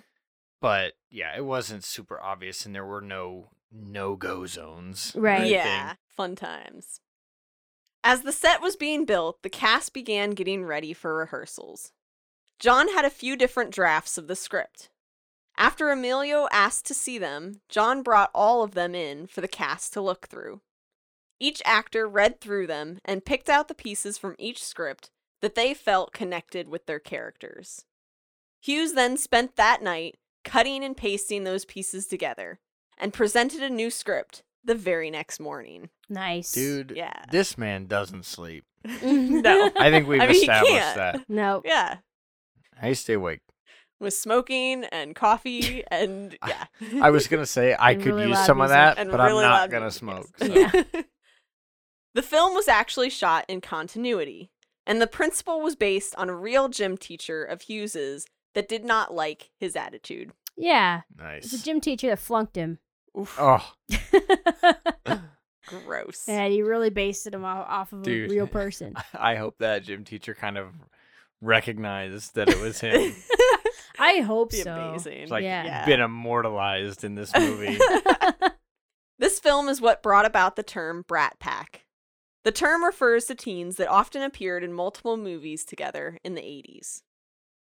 But 0.61 0.93
yeah, 1.09 1.35
it 1.35 1.45
wasn't 1.45 1.83
super 1.83 2.21
obvious 2.21 2.65
and 2.65 2.75
there 2.75 2.85
were 2.85 3.01
no 3.01 3.49
no 3.71 4.15
go 4.15 4.45
zones. 4.45 5.11
Right. 5.15 5.47
Yeah, 5.47 5.95
fun 6.07 6.35
times. 6.35 7.01
As 8.03 8.21
the 8.21 8.31
set 8.31 8.61
was 8.61 8.75
being 8.75 9.03
built, 9.05 9.41
the 9.41 9.49
cast 9.49 9.93
began 9.93 10.31
getting 10.31 10.63
ready 10.63 10.93
for 10.93 11.15
rehearsals. 11.15 11.91
John 12.59 12.89
had 12.89 13.05
a 13.05 13.09
few 13.09 13.35
different 13.35 13.71
drafts 13.71 14.17
of 14.17 14.27
the 14.27 14.35
script. 14.35 14.89
After 15.57 15.89
Emilio 15.89 16.47
asked 16.51 16.85
to 16.87 16.93
see 16.93 17.17
them, 17.17 17.61
John 17.69 18.01
brought 18.03 18.31
all 18.33 18.63
of 18.63 18.71
them 18.73 18.93
in 18.95 19.27
for 19.27 19.41
the 19.41 19.47
cast 19.47 19.93
to 19.93 20.01
look 20.01 20.27
through. 20.27 20.61
Each 21.39 21.61
actor 21.65 22.07
read 22.07 22.39
through 22.41 22.67
them 22.67 22.99
and 23.05 23.25
picked 23.25 23.49
out 23.49 23.67
the 23.67 23.73
pieces 23.75 24.17
from 24.17 24.35
each 24.37 24.63
script 24.63 25.11
that 25.41 25.55
they 25.55 25.73
felt 25.73 26.13
connected 26.13 26.67
with 26.69 26.85
their 26.85 26.99
characters. 26.99 27.85
Hughes 28.61 28.93
then 28.93 29.17
spent 29.17 29.55
that 29.57 29.81
night 29.81 30.15
cutting 30.43 30.83
and 30.83 30.95
pasting 30.95 31.43
those 31.43 31.65
pieces 31.65 32.07
together 32.07 32.59
and 32.97 33.13
presented 33.13 33.61
a 33.61 33.69
new 33.69 33.89
script 33.89 34.43
the 34.63 34.75
very 34.75 35.11
next 35.11 35.39
morning. 35.39 35.89
nice. 36.09 36.51
Dude, 36.51 36.93
Yeah. 36.95 37.25
this 37.31 37.57
man 37.57 37.85
doesn't 37.87 38.25
sleep. 38.25 38.63
no. 39.03 39.71
I 39.77 39.91
think 39.91 40.07
we've 40.07 40.21
I 40.21 40.27
mean, 40.27 40.35
established 40.37 40.95
that. 40.95 41.25
No. 41.29 41.61
Yeah. 41.65 41.97
I 42.81 42.93
stay 42.93 43.13
awake. 43.13 43.41
With 43.99 44.13
smoking 44.13 44.83
and 44.85 45.15
coffee 45.15 45.83
and 45.91 46.37
yeah. 46.47 46.65
I 47.01 47.09
was 47.11 47.27
gonna 47.27 47.45
say 47.45 47.73
I 47.73 47.91
And 47.91 48.03
could 48.03 48.13
really 48.15 48.29
use 48.29 48.45
some 48.45 48.59
of 48.61 48.69
that, 48.69 48.97
but 48.97 49.07
really 49.19 49.45
I'm 49.45 49.51
not 49.51 49.69
gonna 49.69 49.85
music, 49.85 49.99
smoke. 49.99 50.27
so. 50.37 50.45
Yeah. 50.53 50.83
The 52.13 52.21
film 52.21 52.53
was 52.55 52.69
actually 52.69 53.09
shot 53.09 53.43
in 53.49 53.59
continuity, 53.59 54.49
and 54.87 55.01
the 55.01 55.05
principal 55.07 55.59
was 55.59 55.75
based 55.75 56.15
on 56.15 56.29
a 56.29 56.33
real 56.35 56.69
gym 56.69 56.97
teacher 56.97 57.43
of 57.43 57.63
Hughes's 57.63 58.25
that 58.53 58.69
did 58.69 58.85
not 58.85 59.13
like 59.13 59.49
his 59.59 59.75
attitude. 59.75 60.31
Yeah. 60.55 61.01
Nice. 61.17 61.43
It's 61.51 61.61
a 61.61 61.65
gym 61.65 61.81
teacher 61.81 62.07
that 62.07 62.19
flunked 62.19 62.55
him. 62.55 62.79
Oof, 63.19 63.35
Oh, 63.37 63.69
gross. 65.67 66.23
and 66.27 66.53
he 66.53 66.61
really 66.61 66.89
based 66.89 67.27
him 67.27 67.43
off, 67.43 67.65
off 67.67 67.93
of 67.93 68.03
Dude. 68.03 68.29
a 68.29 68.33
real 68.33 68.47
person. 68.47 68.93
I 69.13 69.35
hope 69.35 69.57
that 69.59 69.83
gym 69.83 70.03
teacher 70.05 70.33
kind 70.33 70.57
of 70.57 70.67
recognized 71.45 72.35
that 72.35 72.49
it 72.49 72.59
was 72.59 72.79
him. 72.81 73.15
I 73.99 74.19
hope 74.19 74.51
Be 74.51 74.57
so. 74.57 74.75
amazing. 74.75 75.13
It's 75.19 75.31
like 75.31 75.43
Yeah. 75.43 75.85
been 75.85 76.01
immortalized 76.01 77.03
in 77.03 77.15
this 77.15 77.31
movie. 77.37 77.77
This 79.17 79.39
film 79.39 79.69
is 79.69 79.79
what 79.79 80.03
brought 80.03 80.25
about 80.25 80.57
the 80.57 80.63
term 80.63 81.03
Brat 81.07 81.39
Pack. 81.39 81.85
The 82.43 82.51
term 82.51 82.83
refers 82.83 83.25
to 83.25 83.35
teens 83.35 83.77
that 83.77 83.87
often 83.87 84.21
appeared 84.21 84.61
in 84.61 84.73
multiple 84.73 85.15
movies 85.15 85.63
together 85.63 86.19
in 86.23 86.35
the 86.35 86.41
80s. 86.41 87.01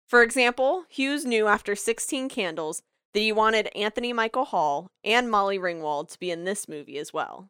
For 0.07 0.23
example, 0.23 0.86
Hughes 0.89 1.25
knew 1.25 1.47
after 1.47 1.75
16 1.75 2.27
Candles 2.27 2.81
that 3.13 3.19
he 3.19 3.31
wanted 3.31 3.69
Anthony 3.75 4.13
Michael 4.13 4.45
Hall 4.45 4.88
and 5.03 5.29
Molly 5.29 5.59
Ringwald 5.59 6.11
to 6.11 6.19
be 6.19 6.31
in 6.31 6.43
this 6.43 6.67
movie 6.67 6.97
as 6.97 7.13
well. 7.13 7.49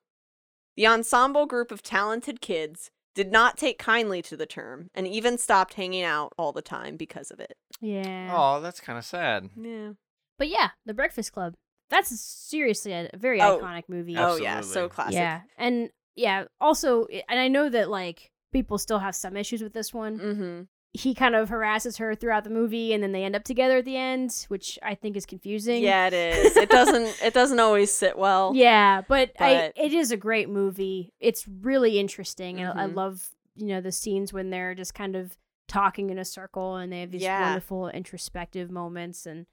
The 0.75 0.86
ensemble 0.88 1.45
group 1.45 1.71
of 1.71 1.81
talented 1.81 2.41
kids 2.41 2.91
did 3.16 3.32
not 3.32 3.57
take 3.57 3.78
kindly 3.78 4.22
to 4.24 4.36
the 4.38 4.45
term 4.45 4.89
and 4.95 5.07
even 5.07 5.38
stopped 5.38 5.76
hanging 5.76 6.03
out 6.03 6.34
all 6.38 6.51
the 6.51 6.61
time 6.61 6.97
because 6.97 7.30
of 7.32 7.39
it. 7.39 7.55
Yeah. 7.82 8.32
oh, 8.36 8.59
that's 8.61 8.80
kind 8.80 8.97
of 8.97 9.05
sad. 9.05 9.49
Yeah. 9.55 9.91
But 10.39 10.47
yeah, 10.49 10.70
The 10.86 10.93
Breakfast 10.93 11.32
Club. 11.32 11.53
That's 11.89 12.20
seriously 12.20 12.91
a, 12.93 13.09
a 13.14 13.18
very 13.18 13.39
Oh. 13.41 13.59
iconic 13.59 13.84
movie. 13.88 14.18
Oh 14.18 14.36
yeah, 14.38 14.55
so 14.61 14.86
Absolutely. 14.86 14.89
classic. 14.95 15.14
Yeah. 15.14 15.41
And 15.57 15.89
yeah. 16.16 16.45
Also, 16.59 17.05
and 17.30 17.39
I 17.39 17.47
know 17.49 17.70
that 17.70 17.89
like 17.89 18.32
people 18.51 18.78
still 18.78 18.99
have 18.99 19.16
some 19.16 19.38
issues 19.38 19.61
with 19.61 19.74
this 19.74 19.93
one. 19.93 20.18
Mm-hmm. 20.20 20.61
He 20.95 21.15
kind 21.15 21.33
of 21.35 21.49
harasses 21.49 21.97
her 21.97 22.13
throughout 22.13 22.43
the 22.43 22.51
movie, 22.51 22.93
and 22.93 23.01
then 23.01 23.11
they 23.13 23.23
end 23.23 23.35
up 23.35 23.43
together 23.43 23.79
at 23.79 23.85
the 23.85 23.97
end, 23.97 24.45
which 24.47 24.77
I 24.83 24.93
think 24.93 25.17
is 25.17 25.25
confusing. 25.25 25.81
Yeah, 25.81 26.05
it 26.07 26.13
is. 26.13 26.55
It 26.55 26.69
doesn't. 26.69 27.19
It 27.23 27.33
doesn't 27.33 27.59
always 27.59 27.91
sit 27.91 28.15
well. 28.17 28.51
Yeah, 28.55 29.01
but, 29.07 29.31
I, 29.39 29.71
it 29.75 29.91
is 29.93 30.11
a 30.11 30.17
great 30.17 30.49
movie. 30.49 31.11
It's 31.19 31.47
really 31.47 31.97
interesting, 31.99 32.59
and 32.59 32.79
I 32.79 32.85
Mhm. 32.85 32.95
love 32.95 33.29
you 33.55 33.67
know 33.67 33.81
the 33.81 33.91
scenes 33.91 34.31
when 34.33 34.49
they're 34.51 34.75
just 34.75 34.93
kind 34.93 35.15
of 35.15 35.35
talking 35.67 36.09
in 36.11 36.19
a 36.19 36.25
circle, 36.25 36.75
and 36.75 36.91
they 36.93 37.01
have 37.01 37.09
these 37.11 37.23
Yeah. 37.23 37.41
wonderful 37.41 37.89
introspective 37.89 38.69
moments, 38.69 39.25
and 39.25 39.47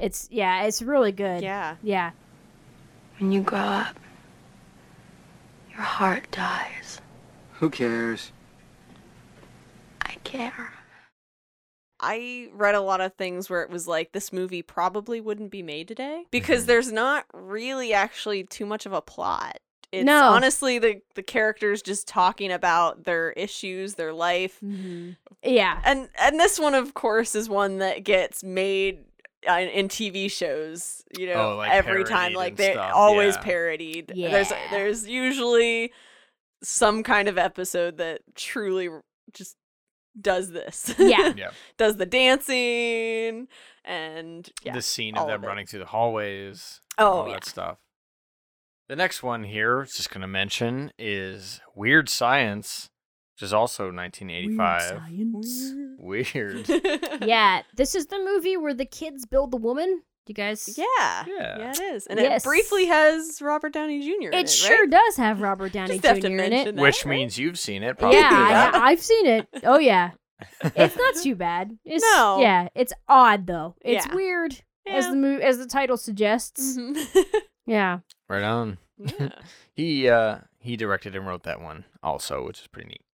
it's 0.00 0.28
yeah, 0.30 0.62
it's 0.64 0.82
really 0.82 1.10
good. 1.12 1.42
Yeah. 1.42 1.76
yeah. 1.82 2.10
When 3.18 3.32
you 3.32 3.40
grow 3.40 3.58
up, 3.58 3.98
your 5.70 5.80
heart 5.80 6.30
dies. 6.30 7.00
Who 7.54 7.70
cares? 7.70 8.30
I 10.02 10.14
care. 10.22 10.72
I 12.00 12.48
read 12.52 12.74
a 12.74 12.80
lot 12.80 13.00
of 13.00 13.14
things 13.14 13.48
where 13.48 13.62
it 13.62 13.70
was 13.70 13.88
like 13.88 14.12
this 14.12 14.32
movie 14.32 14.62
probably 14.62 15.20
wouldn't 15.20 15.50
be 15.50 15.62
made 15.62 15.88
today 15.88 16.24
because 16.30 16.66
there's 16.66 16.92
not 16.92 17.24
really 17.32 17.92
actually 17.94 18.44
too 18.44 18.66
much 18.66 18.84
of 18.86 18.92
a 18.92 19.00
plot. 19.00 19.58
It's 19.92 20.04
No. 20.04 20.24
honestly 20.24 20.78
the 20.78 21.00
the 21.14 21.22
characters 21.22 21.80
just 21.80 22.06
talking 22.08 22.52
about 22.52 23.04
their 23.04 23.30
issues, 23.32 23.94
their 23.94 24.12
life. 24.12 24.58
Mm-hmm. 24.62 25.10
Yeah. 25.42 25.80
And 25.84 26.08
and 26.20 26.38
this 26.40 26.58
one 26.58 26.74
of 26.74 26.92
course 26.94 27.34
is 27.34 27.48
one 27.48 27.78
that 27.78 28.04
gets 28.04 28.42
made 28.44 29.04
uh, 29.48 29.52
in 29.60 29.86
TV 29.88 30.30
shows, 30.30 31.04
you 31.16 31.26
know, 31.28 31.52
Oh, 31.52 31.56
like 31.56 31.70
every 31.70 32.02
time 32.04 32.32
like 32.34 32.56
they're 32.56 32.72
stuff, 32.74 32.90
always 32.94 33.36
yeah. 33.36 33.42
parodied. 33.42 34.12
Yeah. 34.14 34.30
there's 34.30 34.52
there's 34.70 35.08
usually 35.08 35.92
some 36.62 37.02
kind 37.02 37.28
of 37.28 37.38
episode 37.38 37.98
that 37.98 38.22
truly 38.34 38.88
just 39.32 39.56
does 40.20 40.50
this. 40.50 40.94
Yeah. 40.98 41.32
Yeah. 41.36 41.50
does 41.76 41.96
the 41.96 42.06
dancing 42.06 43.48
and 43.84 44.48
yeah. 44.62 44.72
the 44.72 44.82
scene 44.82 45.16
of 45.16 45.26
them 45.26 45.42
of 45.42 45.46
running 45.46 45.66
through 45.66 45.80
the 45.80 45.86
hallways. 45.86 46.80
Oh, 46.98 47.06
all 47.06 47.26
yeah. 47.28 47.34
that 47.34 47.44
stuff. 47.44 47.78
The 48.88 48.96
next 48.96 49.22
one 49.22 49.44
here, 49.44 49.84
just 49.84 50.10
going 50.10 50.20
to 50.22 50.28
mention, 50.28 50.92
is 50.98 51.60
Weird 51.74 52.08
Science, 52.08 52.90
which 53.34 53.42
is 53.42 53.52
also 53.52 53.92
1985. 53.92 55.02
Weird. 55.98 56.68
yeah, 57.26 57.62
this 57.74 57.94
is 57.94 58.06
the 58.06 58.18
movie 58.18 58.56
where 58.56 58.74
the 58.74 58.86
kids 58.86 59.26
build 59.26 59.50
the 59.50 59.56
woman. 59.56 60.02
You 60.26 60.34
guys? 60.34 60.76
Yeah. 60.76 60.84
Yeah. 60.98 61.24
Yeah, 61.58 61.70
it 61.70 61.80
is. 61.80 62.06
And 62.06 62.18
Yes. 62.18 62.42
it 62.44 62.48
briefly 62.48 62.86
has 62.86 63.40
Robert 63.40 63.72
Downey 63.72 64.00
Jr. 64.00 64.28
in 64.28 64.34
It 64.34 64.40
it, 64.46 64.50
sure 64.50 64.80
right? 64.82 64.90
does 64.90 65.16
have 65.16 65.40
Robert 65.40 65.72
Downey 65.72 65.98
Just 65.98 66.20
Jr. 66.22 66.26
in 66.26 66.40
it. 66.52 66.64
that, 66.64 66.74
Which 66.74 67.04
right? 67.04 67.10
means 67.10 67.38
you've 67.38 67.58
seen 67.58 67.82
it, 67.82 67.96
probably. 67.98 68.18
Yeah, 68.18 68.48
Yeah. 68.48 68.70
I, 68.74 68.78
I've 68.90 69.02
seen 69.02 69.26
it. 69.26 69.48
Oh 69.62 69.78
yeah, 69.78 70.10
it's 70.64 70.96
not 70.96 71.14
too 71.22 71.36
bad. 71.36 71.78
It's, 71.84 72.04
No. 72.12 72.40
yeah, 72.40 72.68
it's 72.74 72.92
odd 73.08 73.46
though. 73.46 73.76
It's 73.82 74.06
Yeah. 74.06 74.14
weird 74.14 74.60
as 74.88 75.06
the 75.08 75.16
mo- 75.16 75.38
as 75.38 75.58
the 75.58 75.66
title 75.66 75.96
suggests. 75.96 76.76
Mhm. 76.76 76.96
Yeah. 77.68 77.98
right 78.28 78.44
on. 78.44 78.78
yeah. 78.98 79.28
He 79.74 80.08
uh 80.08 80.38
he 80.60 80.76
directed 80.76 81.14
and 81.16 81.26
wrote 81.26 81.42
that 81.44 81.60
one 81.60 81.84
also, 82.02 82.44
which 82.46 82.60
is 82.60 82.66
pretty 82.68 82.88
neat. 82.88 83.04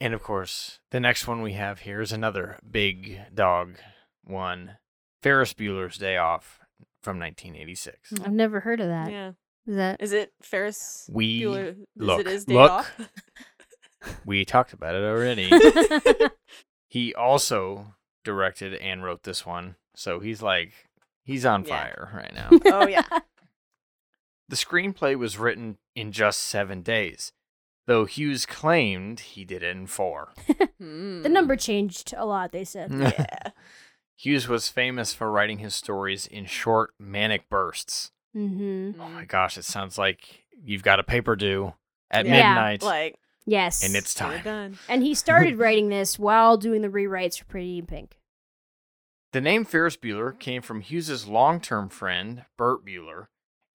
And 0.00 0.12
of 0.14 0.22
course, 0.22 0.78
the 0.90 1.00
next 1.00 1.26
one 1.26 1.40
we 1.42 1.52
have 1.54 1.80
here 1.80 2.00
is 2.00 2.12
another 2.12 2.58
big 2.70 3.20
dog 3.34 3.76
one, 4.24 4.76
Ferris 5.22 5.54
Bueller's 5.54 5.98
Day 5.98 6.16
Off 6.16 6.60
from 7.02 7.18
1986. 7.18 8.14
I've 8.24 8.32
never 8.32 8.60
heard 8.60 8.80
of 8.80 8.88
that. 8.88 9.10
Yeah. 9.10 9.32
Is 9.66 9.76
that 9.76 10.02
Is 10.02 10.12
it 10.12 10.32
Ferris 10.42 11.08
We 11.12 11.42
Bueller? 11.42 11.70
Is 11.70 11.76
look, 11.96 12.20
it 12.20 12.26
his 12.26 12.44
day 12.44 12.54
look. 12.54 12.70
off? 12.70 13.00
We 14.24 14.44
talked 14.44 14.72
about 14.72 14.94
it 14.94 15.02
already. 15.02 15.50
he 16.88 17.12
also 17.14 17.94
directed 18.24 18.74
and 18.74 19.02
wrote 19.02 19.24
this 19.24 19.44
one, 19.44 19.74
so 19.96 20.20
he's 20.20 20.40
like 20.40 20.72
he's 21.24 21.44
on 21.44 21.64
Yeah. 21.64 21.76
fire 21.76 22.10
right 22.14 22.32
now. 22.32 22.48
oh 22.66 22.86
yeah. 22.86 23.02
The 24.48 24.56
screenplay 24.56 25.18
was 25.18 25.36
written 25.36 25.78
in 25.96 26.12
just 26.12 26.40
seven 26.42 26.82
days, 26.82 27.32
though 27.88 28.04
Hughes 28.04 28.46
claimed 28.46 29.18
he 29.18 29.44
did 29.44 29.64
it 29.64 29.76
in 29.76 29.88
four. 29.88 30.32
the 30.78 31.28
number 31.28 31.54
hmm. 31.54 31.58
changed 31.60 32.14
a 32.16 32.24
lot? 32.24 32.52
They 32.52 32.64
said. 32.64 32.92
Yeah. 32.92 33.50
Hughes 34.18 34.48
was 34.48 34.68
famous 34.68 35.14
for 35.14 35.30
writing 35.30 35.58
his 35.58 35.74
stories 35.76 36.26
in 36.26 36.44
short, 36.46 36.92
manic 36.98 37.48
bursts. 37.48 38.10
Mm-hmm. 38.36 39.00
Oh 39.00 39.08
my 39.10 39.24
gosh, 39.24 39.56
it 39.56 39.64
sounds 39.64 39.96
like 39.96 40.44
you've 40.60 40.82
got 40.82 40.98
a 40.98 41.04
paper 41.04 41.36
due 41.36 41.74
at 42.10 42.26
Yeah. 42.26 42.32
midnight, 42.32 42.82
Like 42.82 43.16
Yes. 43.46 43.84
and 43.84 43.94
it's 43.94 44.14
time. 44.14 44.42
done. 44.42 44.78
And 44.88 45.02
he 45.04 45.14
started 45.14 45.56
writing 45.58 45.88
this 45.88 46.18
while 46.18 46.56
doing 46.56 46.82
the 46.82 46.88
rewrites 46.88 47.38
for 47.38 47.44
Pretty 47.44 47.78
in 47.78 47.86
Pink. 47.86 48.18
The 49.32 49.40
name 49.40 49.64
Ferris 49.64 49.96
Bueller 49.96 50.36
came 50.38 50.62
from 50.62 50.80
Hughes's 50.80 51.28
long-term 51.28 51.90
friend, 51.90 52.44
Bert 52.56 52.84
Bueller, 52.84 53.26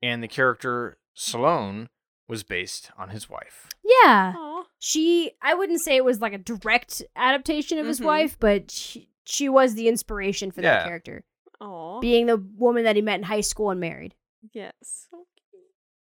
and 0.02 0.22
the 0.22 0.28
character 0.28 0.98
Sloane 1.14 1.88
was 2.28 2.44
based 2.44 2.92
on 2.98 3.10
his 3.10 3.30
wife. 3.30 3.70
Yeah. 3.84 4.34
Aw. 4.36 4.64
She, 4.80 5.32
I 5.42 5.54
wouldn't 5.54 5.80
say 5.82 5.96
it 5.96 6.04
was 6.04 6.20
like 6.20 6.34
a 6.34 6.38
direct 6.38 7.02
adaptation 7.16 7.78
of 7.78 7.86
his 7.86 8.02
Mhm. 8.02 8.06
wife, 8.06 8.38
but 8.40 8.70
she, 8.72 9.08
she 9.24 9.50
was 9.50 9.76
the 9.76 9.88
inspiration 9.88 10.52
for 10.52 10.62
that 10.62 10.82
Yeah. 10.82 10.86
character, 10.86 11.24
Aw. 11.60 12.00
being 12.00 12.26
the 12.26 12.38
woman 12.38 12.84
that 12.84 12.96
he 12.96 13.02
met 13.02 13.18
in 13.20 13.24
high 13.24 13.42
school 13.42 13.70
and 13.70 13.80
married. 13.80 14.16
yes. 14.52 15.08
So. 15.12 15.28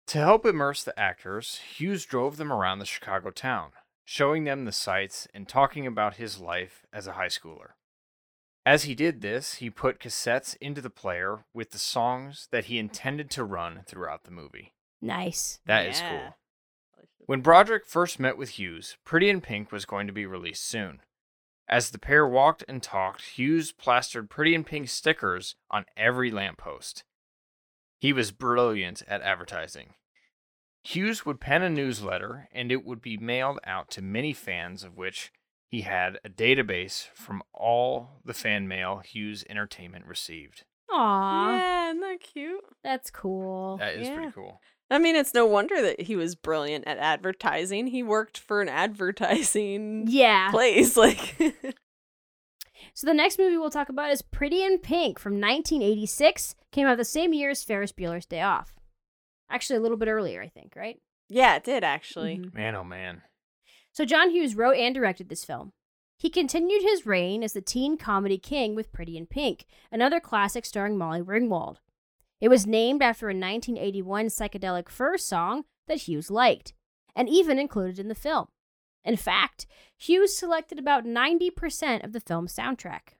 To 0.07 0.19
help 0.19 0.45
immerse 0.45 0.83
the 0.83 0.97
actors, 0.97 1.57
Hughes 1.59 2.05
drove 2.05 2.37
them 2.37 2.51
around 2.53 2.79
the 2.79 2.85
Chicago 2.85 3.29
town, 3.29 3.71
showing 4.05 4.45
them 4.45 4.63
the 4.63 4.71
sights 4.71 5.27
and 5.33 5.47
talking 5.49 5.85
about 5.85 6.15
his 6.15 6.39
life 6.39 6.85
as 6.93 7.07
a 7.07 7.13
high 7.13 7.27
schooler. 7.27 7.71
As 8.65 8.83
he 8.83 8.95
did 8.95 9.21
this, 9.21 9.55
he 9.55 9.69
put 9.69 9.99
cassettes 9.99 10.55
into 10.61 10.81
the 10.81 10.89
player 10.89 11.45
with 11.53 11.71
the 11.71 11.77
songs 11.79 12.47
that 12.51 12.65
he 12.65 12.79
intended 12.79 13.29
to 13.31 13.43
run 13.43 13.83
throughout 13.85 14.23
the 14.23 14.31
movie. 14.31 14.73
Nice. 15.01 15.59
That 15.65 15.85
is 15.87 15.99
Yeah. 15.99 16.09
cool. 16.09 16.37
When 17.25 17.41
Broderick 17.41 17.85
first 17.85 18.19
met 18.19 18.37
with 18.37 18.51
Hughes, 18.51 18.97
Pretty 19.03 19.29
in 19.29 19.41
Pink 19.41 19.71
was 19.73 19.85
going 19.85 20.07
to 20.07 20.13
be 20.13 20.25
released 20.25 20.63
soon. 20.65 21.01
As 21.69 21.91
the 21.91 21.99
pair 21.99 22.25
walked 22.27 22.63
and 22.67 22.81
talked, 22.81 23.21
Hughes 23.37 23.71
plastered 23.71 24.29
Pretty 24.29 24.55
in 24.55 24.63
Pink 24.63 24.87
stickers 24.89 25.55
on 25.69 25.85
every 25.97 26.31
lamppost. 26.31 27.03
He 27.99 28.13
was 28.13 28.31
brilliant 28.31 29.01
at 29.07 29.21
advertising. 29.21 29.95
Hughes 30.83 31.25
would 31.25 31.41
pen 31.41 31.63
a 31.63 31.69
newsletter, 31.69 32.47
and 32.53 32.71
it 32.71 32.85
would 32.85 33.01
be 33.01 33.17
mailed 33.17 33.59
out 33.65 33.89
to 33.91 34.01
many 34.01 34.31
fans, 34.31 34.83
of 34.83 34.95
which 34.95 35.31
he 35.67 35.81
had 35.81 36.19
a 36.23 36.29
database 36.29 37.07
from 37.13 37.43
all 37.53 38.21
the 38.23 38.33
fan 38.33 38.67
mail 38.69 38.99
Hughes 38.99 39.43
Entertainment 39.49 40.05
received. 40.05 40.63
Aw, 40.89 41.57
Yeah, 41.57 41.89
isn't 41.89 41.99
that 42.01 42.19
cute? 42.21 42.63
that's 42.81 43.11
cool. 43.11 43.75
That 43.77 43.95
is 43.95 44.07
Yeah. 44.07 44.15
pretty 44.15 44.31
cool. 44.31 44.61
I 44.89 44.99
mean, 44.99 45.15
it's 45.15 45.33
no 45.33 45.45
wonder 45.45 45.81
that 45.81 46.01
he 46.01 46.15
was 46.15 46.35
brilliant 46.35 46.87
at 46.87 46.97
advertising. 46.97 47.87
He 47.87 48.03
worked 48.03 48.37
for 48.37 48.61
an 48.61 48.69
advertising 48.69 50.05
Yeah. 50.07 50.49
place. 50.51 50.95
Like, 50.97 51.35
So 52.93 53.05
the 53.05 53.13
next 53.13 53.37
movie 53.37 53.57
we'll 53.57 53.69
talk 53.69 53.89
about 53.89 54.11
is 54.11 54.21
Pretty 54.21 54.63
in 54.63 54.79
Pink 54.79 55.19
from 55.19 55.33
1986. 55.33 56.55
Came 56.71 56.87
out 56.87 56.97
the 56.97 57.05
same 57.05 57.33
year 57.33 57.49
as 57.49 57.63
Ferris 57.63 57.91
Bueller's 57.91 58.25
Day 58.25 58.41
Off. 58.41 58.73
Actually, 59.49 59.77
a 59.77 59.81
little 59.81 59.97
bit 59.97 60.07
earlier, 60.09 60.41
I 60.41 60.47
think, 60.49 60.73
right? 60.75 60.99
yeah, 61.29 61.55
it 61.57 61.63
did 61.65 61.83
actually. 61.83 62.37
Mhm. 62.37 62.53
Man, 62.53 62.75
oh 62.75 62.83
man. 62.85 63.21
So 63.91 64.05
John 64.05 64.29
Hughes 64.29 64.55
wrote 64.55 64.77
and 64.77 64.95
directed 64.95 65.27
this 65.29 65.43
film. 65.43 65.73
He 66.17 66.29
continued 66.29 66.81
his 66.83 67.05
reign 67.05 67.43
as 67.43 67.53
the 67.53 67.61
teen 67.61 67.97
comedy 67.97 68.37
king 68.37 68.73
with 68.75 68.91
Pretty 68.93 69.17
in 69.17 69.25
Pink, 69.27 69.65
another 69.91 70.19
classic 70.19 70.65
starring 70.65 70.97
Molly 70.97 71.21
Ringwald. 71.21 71.77
It 72.39 72.49
was 72.49 72.67
named 72.67 73.01
after 73.01 73.27
a 73.27 73.33
1981 73.33 74.27
Psychedelic 74.27 74.89
Furs 74.89 75.23
song 75.23 75.65
that 75.87 76.01
Hughes 76.01 76.29
liked, 76.29 76.73
and 77.15 77.27
even 77.27 77.57
included 77.57 77.99
in 77.99 78.07
the 78.07 78.15
film. 78.15 78.47
In 79.03 79.15
fact, 79.15 79.65
Hughes 79.97 80.37
selected 80.37 80.77
about 80.77 81.05
90% 81.05 82.03
of 82.03 82.13
the 82.13 82.19
film's 82.19 82.55
soundtrack. 82.55 83.15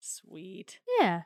Sweet. 0.00 0.78
Yeah. 1.00 1.22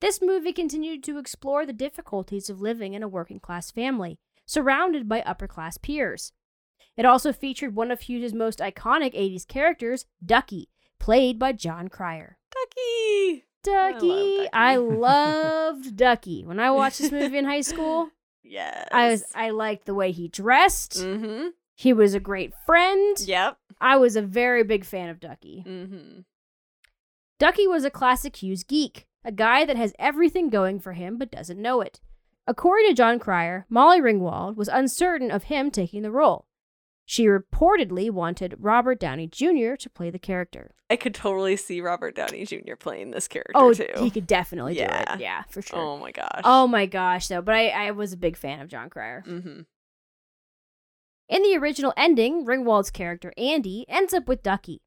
This 0.00 0.20
movie 0.22 0.52
continued 0.52 1.04
to 1.04 1.18
explore 1.18 1.66
the 1.66 1.72
difficulties 1.72 2.48
of 2.48 2.60
living 2.60 2.94
in 2.94 3.02
a 3.02 3.08
working 3.08 3.38
class 3.38 3.70
family, 3.70 4.18
surrounded 4.46 5.08
by 5.08 5.20
upper 5.22 5.46
class 5.46 5.76
peers. 5.76 6.32
It 6.96 7.04
also 7.04 7.32
featured 7.32 7.76
one 7.76 7.90
of 7.90 8.02
Hughes' 8.02 8.34
most 8.34 8.58
iconic 8.58 9.14
80s 9.14 9.46
characters, 9.46 10.06
Ducky, 10.24 10.68
played 10.98 11.38
by 11.38 11.52
Jon 11.52 11.88
Cryer. 11.88 12.38
Ducky. 12.50 13.44
Ducky. 13.62 14.36
Ducky. 14.38 14.48
I 14.52 14.76
loved 14.78 15.96
Ducky. 15.96 16.44
When 16.44 16.58
I 16.60 16.70
watched 16.70 16.98
this 17.00 17.12
movie 17.12 17.38
in 17.38 17.44
high 17.44 17.60
school, 17.60 18.10
Yes. 18.42 18.88
I 18.90 19.10
was 19.10 19.24
I 19.34 19.50
liked 19.50 19.86
the 19.86 19.94
way 19.94 20.10
he 20.10 20.26
dressed. 20.26 20.94
Mm-hmm. 20.94 21.48
He 21.76 21.92
was 21.92 22.14
a 22.14 22.20
great 22.20 22.52
friend. 22.66 23.16
Yep. 23.20 23.56
I 23.80 23.96
was 23.96 24.16
a 24.16 24.22
very 24.22 24.64
big 24.64 24.84
fan 24.84 25.08
of 25.08 25.20
Ducky. 25.20 25.64
Mm-hmm. 25.66 26.20
Ducky 27.38 27.66
was 27.66 27.84
a 27.84 27.90
classic 27.90 28.36
Hughes 28.36 28.64
geek, 28.64 29.06
a 29.24 29.32
guy 29.32 29.64
that 29.64 29.76
has 29.76 29.94
everything 29.98 30.50
going 30.50 30.80
for 30.80 30.92
him 30.92 31.16
but 31.16 31.30
doesn't 31.30 31.62
know 31.62 31.80
it. 31.80 32.00
According 32.46 32.88
to 32.88 32.94
Jon 32.94 33.18
Cryer, 33.20 33.66
Molly 33.68 34.00
Ringwald 34.00 34.56
was 34.56 34.68
uncertain 34.68 35.30
of 35.30 35.44
him 35.44 35.70
taking 35.70 36.02
the 36.02 36.10
role, 36.10 36.46
She 37.10 37.26
reportedly 37.26 38.08
wanted 38.08 38.54
Robert 38.60 39.00
Downey 39.00 39.26
Jr. 39.26 39.74
to 39.74 39.90
play 39.92 40.10
the 40.10 40.18
character. 40.20 40.76
I 40.88 40.94
could 40.94 41.12
totally 41.12 41.56
see 41.56 41.80
Robert 41.80 42.14
Downey 42.14 42.44
Jr. 42.44 42.76
playing 42.78 43.10
this 43.10 43.26
character 43.26 43.50
Oh, 43.56 43.74
too. 43.74 43.88
he 43.96 44.10
could 44.10 44.28
definitely 44.28 44.74
do 44.74 44.82
it. 44.84 45.18
Yeah, 45.18 45.42
for 45.48 45.60
sure. 45.60 45.76
Oh 45.80 45.98
my 45.98 46.12
gosh. 46.12 46.42
Oh 46.44 46.68
my 46.68 46.86
gosh, 46.86 47.26
though. 47.26 47.42
But 47.42 47.56
I, 47.56 47.68
I 47.70 47.90
was 47.90 48.12
a 48.12 48.16
big 48.16 48.36
fan 48.36 48.60
of 48.60 48.68
Jon 48.68 48.88
Cryer. 48.90 49.24
Mm-hmm. 49.26 49.62
In 51.30 51.42
the 51.42 51.56
original 51.56 51.92
ending, 51.96 52.44
Ringwald's 52.46 52.92
character 52.92 53.32
Andy 53.36 53.86
ends 53.88 54.14
up 54.14 54.28
with 54.28 54.44
Ducky. 54.44 54.80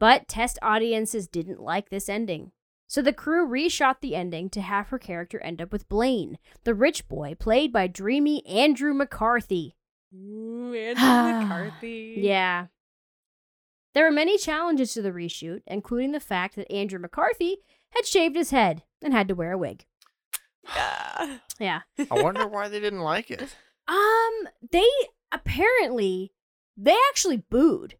But 0.00 0.26
test 0.26 0.58
audiences 0.62 1.28
didn't 1.28 1.60
like 1.62 1.90
this 1.90 2.08
ending. 2.08 2.50
So 2.88 3.02
the 3.02 3.12
crew 3.12 3.48
reshot 3.48 4.00
the 4.00 4.16
ending 4.16 4.50
to 4.50 4.62
have 4.62 4.88
her 4.88 4.98
character 4.98 5.38
end 5.38 5.62
up 5.62 5.70
with 5.70 5.88
Blaine, 5.88 6.38
the 6.64 6.74
rich 6.74 7.06
boy 7.06 7.36
played 7.38 7.72
by 7.72 7.86
dreamy 7.86 8.44
Andrew 8.48 8.92
McCarthy. 8.92 9.76
Ooh, 10.14 10.74
Andrew 10.74 11.02
McCarthy. 11.48 12.14
Yeah. 12.18 12.66
There 13.94 14.04
were 14.04 14.10
many 14.10 14.38
challenges 14.38 14.94
to 14.94 15.02
the 15.02 15.10
reshoot, 15.12 15.60
including 15.66 16.12
the 16.12 16.20
fact 16.20 16.56
that 16.56 16.70
Andrew 16.72 16.98
McCarthy 16.98 17.58
had 17.90 18.06
shaved 18.06 18.36
his 18.36 18.50
head 18.50 18.84
and 19.02 19.12
had 19.12 19.28
to 19.28 19.34
wear 19.34 19.52
a 19.52 19.58
wig. 19.58 19.84
Yeah. 20.74 21.38
Yeah. 21.60 21.80
I 22.10 22.20
wonder 22.22 22.48
why 22.48 22.68
they 22.68 22.80
didn't 22.80 23.00
like 23.02 23.30
it. 23.30 23.54
Um, 23.88 24.48
they 24.70 24.86
apparently 25.32 26.32
they 26.76 26.96
actually 27.10 27.38
booed. 27.50 27.96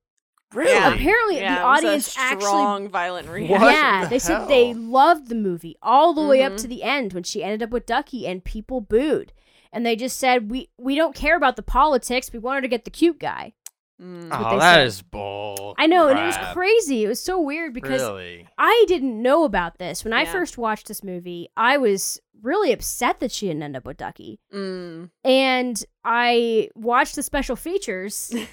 Yeah. 0.54 0.94
Apparently, 0.94 1.38
Yeah, 1.38 1.56
the 1.56 1.60
it 1.60 1.64
was 1.64 1.82
a 1.82 1.86
audience 1.86 2.16
actually 2.18 2.40
strong, 2.46 2.88
violent 2.88 3.26
What 3.26 3.34
reaction. 3.34 3.60
yeah, 3.62 4.04
the 4.04 4.10
they 4.10 4.18
said 4.18 4.46
they 4.46 4.74
loved 4.74 5.28
the 5.28 5.34
movie 5.34 5.76
all 5.82 6.14
the 6.14 6.22
way 6.22 6.42
up 6.42 6.56
to 6.58 6.68
the 6.68 6.82
end 6.84 7.12
when 7.14 7.24
she 7.24 7.42
ended 7.42 7.62
up 7.64 7.70
with 7.70 7.84
Ducky 7.86 8.26
and 8.28 8.44
people 8.44 8.80
booed. 8.80 9.32
And 9.72 9.84
they 9.86 9.96
just 9.96 10.18
said 10.18 10.50
we 10.50 10.70
we 10.78 10.94
don't 10.96 11.14
care 11.14 11.36
about 11.36 11.56
the 11.56 11.62
politics. 11.62 12.30
We 12.32 12.38
want 12.38 12.56
her 12.56 12.62
to 12.62 12.68
get 12.68 12.84
the 12.84 12.90
cute 12.90 13.18
guy. 13.18 13.54
Mm. 14.00 14.30
what 14.30 14.40
Oh, 14.40 14.50
they 14.50 14.58
that 14.58 14.74
said. 14.76 14.86
is 14.86 15.02
bull. 15.02 15.74
I 15.78 15.86
know, 15.86 16.08
and 16.08 16.18
it 16.18 16.24
was 16.26 16.36
crazy. 16.52 17.04
It 17.04 17.08
was 17.08 17.20
so 17.22 17.40
weird 17.40 17.72
because 17.72 18.02
really. 18.02 18.48
I 18.58 18.84
didn't 18.88 19.20
know 19.22 19.44
about 19.44 19.78
this 19.78 20.02
when 20.04 20.12
I 20.12 20.24
first 20.24 20.58
watched 20.58 20.88
this 20.88 21.04
movie. 21.04 21.48
I 21.56 21.76
was 21.78 22.20
really 22.42 22.72
upset 22.72 23.20
that 23.20 23.30
she 23.30 23.46
didn't 23.46 23.62
end 23.62 23.76
up 23.76 23.84
with 23.86 23.98
Ducky, 23.98 24.40
Mm. 24.52 25.10
and 25.22 25.84
I 26.04 26.68
watched 26.74 27.14
the 27.14 27.22
special 27.22 27.56
features. 27.56 28.34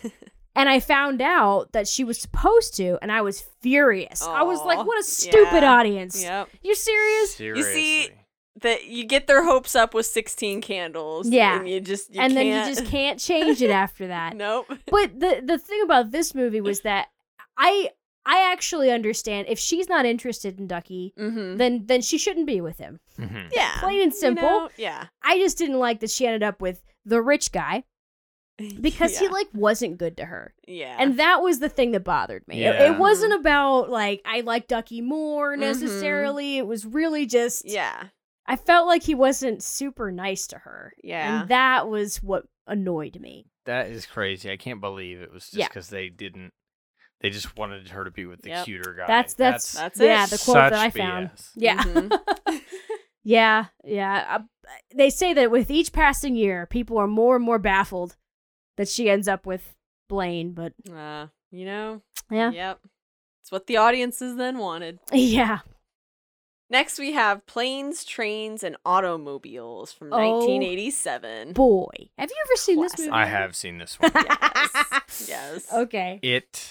And 0.55 0.67
I 0.67 0.82
found 0.82 1.22
out 1.22 1.72
that 1.72 1.88
she 1.88 2.03
was 2.03 2.20
supposed 2.20 2.76
to, 2.78 2.97
and 3.01 3.11
I 3.13 3.22
was 3.22 3.45
furious. 3.61 4.24
I 4.24 4.41
was 4.41 4.59
like, 4.63 4.80
"What 4.86 4.99
a 4.99 5.03
stupid 5.03 5.61
yeah. 5.61 5.72
audience! 5.74 6.22
Yep. 6.22 6.49
You 6.63 6.76
serious?" 6.76 7.36
Seriously. 7.36 7.74
see- 7.74 8.09
That 8.62 8.86
you 8.88 9.05
get 9.05 9.28
their 9.28 9.43
hopes 9.43 9.76
up 9.76 9.93
with 9.93 10.05
16 10.05 10.62
candles. 10.62 11.30
Yeah. 11.30 11.60
And 11.60 11.70
you 11.70 11.80
just 11.80 12.14
you 12.14 12.22
and 12.22 12.36
then 12.36 12.45
can't. 12.45 12.68
you 12.70 12.76
just 12.76 12.91
can't 12.91 13.20
change 13.20 13.62
it 13.62 13.70
after 13.72 14.07
that. 14.07 14.36
nope. 14.36 14.66
But 14.88 15.20
the 15.20 15.41
the 15.45 15.57
thing 15.57 15.82
about 15.84 16.12
this 16.12 16.34
movie 16.36 16.62
was 16.62 16.82
that 16.82 17.07
I 17.57 17.89
I 18.26 18.51
actually 18.51 18.91
understand 18.91 19.47
if 19.49 19.57
she's 19.60 19.88
not 19.89 20.05
interested 20.05 20.60
in 20.60 20.68
Ducky, 20.68 21.14
Mm-hmm. 21.18 21.57
then 21.57 21.84
then 21.86 22.01
she 22.01 22.18
shouldn't 22.18 22.47
be 22.47 22.62
with 22.62 22.78
him. 22.78 22.99
Mhm. 23.20 23.49
Yeah. 23.55 23.80
Plain 23.80 24.01
and 24.01 24.12
you 24.12 24.18
simple. 24.20 24.43
know, 24.43 24.70
yeah. 24.78 25.05
I 25.24 25.38
just 25.38 25.57
didn't 25.57 25.80
like 25.80 25.99
that 26.01 26.10
she 26.10 26.26
ended 26.28 26.43
up 26.43 26.62
with 26.62 26.84
the 27.05 27.22
rich 27.22 27.51
guy 27.51 27.86
because 28.82 29.18
he 29.18 29.28
like 29.30 29.47
wasn't 29.53 29.97
good 29.97 30.18
to 30.18 30.26
her. 30.26 30.53
Yeah. 30.68 30.95
And 30.99 31.18
that 31.18 31.41
was 31.41 31.60
the 31.60 31.70
thing 31.70 31.91
that 31.91 32.03
bothered 32.03 32.47
me. 32.47 32.64
It- 32.66 32.76
It, 32.91 32.97
wasn't 32.99 33.34
about 33.34 33.89
like 33.89 34.22
I 34.26 34.41
like 34.41 34.68
Ducky 34.68 35.01
more 35.01 35.55
Mhm. 35.55 35.60
necessarily. 35.60 36.57
It 36.57 36.68
was 36.68 36.86
really 36.86 37.26
just 37.26 37.64
yeah. 37.66 38.07
I 38.49 38.55
felt 38.55 38.87
like 38.87 39.03
he 39.03 39.15
wasn't 39.15 39.61
super 39.63 40.11
nice 40.11 40.47
to 40.47 40.57
her. 40.57 40.91
Yeah. 41.03 41.41
And 41.41 41.49
that 41.49 41.87
was 41.87 42.17
what 42.17 42.45
annoyed 42.67 43.19
me. 43.21 43.45
That 43.65 43.89
is 43.89 44.05
crazy. 44.05 44.51
I 44.51 44.57
can't 44.57 44.81
believe 44.81 45.21
it 45.21 45.31
was 45.31 45.43
just 45.45 45.55
Yeah. 45.55 45.67
because 45.67 45.89
they 45.89 46.09
didn't. 46.09 46.51
They 47.21 47.29
just 47.29 47.55
wanted 47.57 47.89
her 47.89 48.03
to 48.05 48.11
be 48.11 48.25
with 48.25 48.41
the 48.41 48.49
Yep. 48.49 48.65
cuter 48.65 48.93
guy. 48.97 49.05
That's 49.07 49.33
that's 49.35 49.73
That's 49.73 49.99
yeah, 49.99 50.23
it. 50.23 50.29
the 50.31 50.37
quote 50.43 50.55
that 50.55 50.73
I 50.73 50.89
found. 50.89 51.29
BS. 51.29 51.51
Yeah. 51.55 51.77
Mhm. 51.83 52.61
yeah, 53.23 53.65
yeah. 53.83 54.25
Uh, 54.39 54.39
they 54.95 55.09
say 55.09 55.33
that 55.33 55.51
with 55.51 55.69
each 55.69 55.91
passing 55.91 56.35
year, 56.35 56.65
people 56.65 56.97
are 56.97 57.07
more 57.07 57.35
and 57.35 57.45
more 57.45 57.59
baffled 57.59 58.15
that 58.77 58.87
she 58.87 59.09
ends 59.09 59.27
up 59.27 59.45
with 59.45 59.75
Blaine, 60.07 60.53
but 60.53 60.73
uh, 60.91 61.27
you 61.51 61.65
know. 61.65 62.01
yeah. 62.31 62.51
Yep. 62.51 62.79
It's 63.41 63.51
what 63.51 63.67
the 63.67 63.77
audiences 63.77 64.35
then 64.37 64.57
wanted. 64.57 64.99
Yeah. 65.13 65.59
Next, 66.72 66.99
we 66.99 67.13
have 67.13 67.45
Planes, 67.47 68.03
Trains, 68.05 68.63
and 68.63 68.78
Automobiles 68.86 69.91
from 69.91 70.13
Oh, 70.13 70.17
1987. 70.17 71.53
Boy. 71.53 71.88
Have 72.17 72.30
you 72.30 72.36
ever 72.45 72.55
seen 72.55 72.82
this 72.82 72.93
Classic. 72.93 73.11
movie? 73.11 73.22
I 73.22 73.26
have 73.26 73.55
seen 73.55 73.78
this 73.80 73.99
one. 73.99 74.11
Yes. 74.13 75.26
yes. 75.28 75.67
Okay. 75.74 76.20
it 76.22 76.70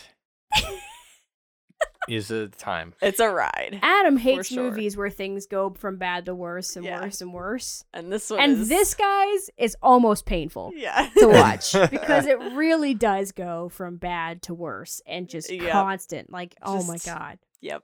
is 2.08 2.30
a 2.30 2.48
time. 2.48 2.94
It's 3.02 3.20
a 3.20 3.28
ride. 3.28 3.80
Adam 3.82 4.16
hates 4.16 4.48
sure. 4.48 4.62
movies 4.70 4.96
where 4.96 5.10
things 5.10 5.46
go 5.46 5.70
from 5.76 5.96
bad 5.96 6.26
to 6.26 6.34
worse 6.34 6.76
and 6.76 6.84
Yeah. 6.84 7.00
worse 7.02 7.20
and 7.20 7.34
worse. 7.34 7.84
And 7.92 8.10
this 8.12 8.30
one 8.30 8.40
And 8.40 8.52
is... 8.58 8.68
this, 8.68 8.94
guys, 8.94 9.50
is 9.58 9.76
almost 9.82 10.24
painful 10.26 10.72
Yeah. 10.74 11.08
to 11.18 11.26
watch 11.28 11.72
because 11.90 12.26
it 12.26 12.38
really 12.54 12.94
does 12.94 13.32
go 13.32 13.68
from 13.68 13.96
bad 13.96 14.42
to 14.42 14.54
worse 14.54 15.02
and 15.06 15.28
just 15.28 15.50
Yep. 15.52 15.70
constant. 15.72 16.30
Like, 16.32 16.54
oh 16.62 16.82
my 16.84 16.96
God. 17.04 17.38
Yep. 17.60 17.82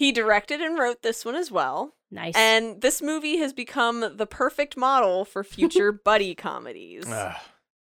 He 0.00 0.10
directed 0.12 0.62
and 0.62 0.78
wrote 0.78 1.02
this 1.02 1.26
one 1.26 1.34
as 1.34 1.50
well. 1.50 1.94
Nice. 2.10 2.34
And 2.34 2.80
this 2.80 3.02
movie 3.02 3.36
has 3.36 3.52
become 3.52 4.16
the 4.16 4.26
perfect 4.26 4.74
model 4.74 5.26
for 5.26 5.44
future 5.44 5.92
buddy 6.10 6.34
comedies. 6.34 7.04
Ugh. 7.06 7.36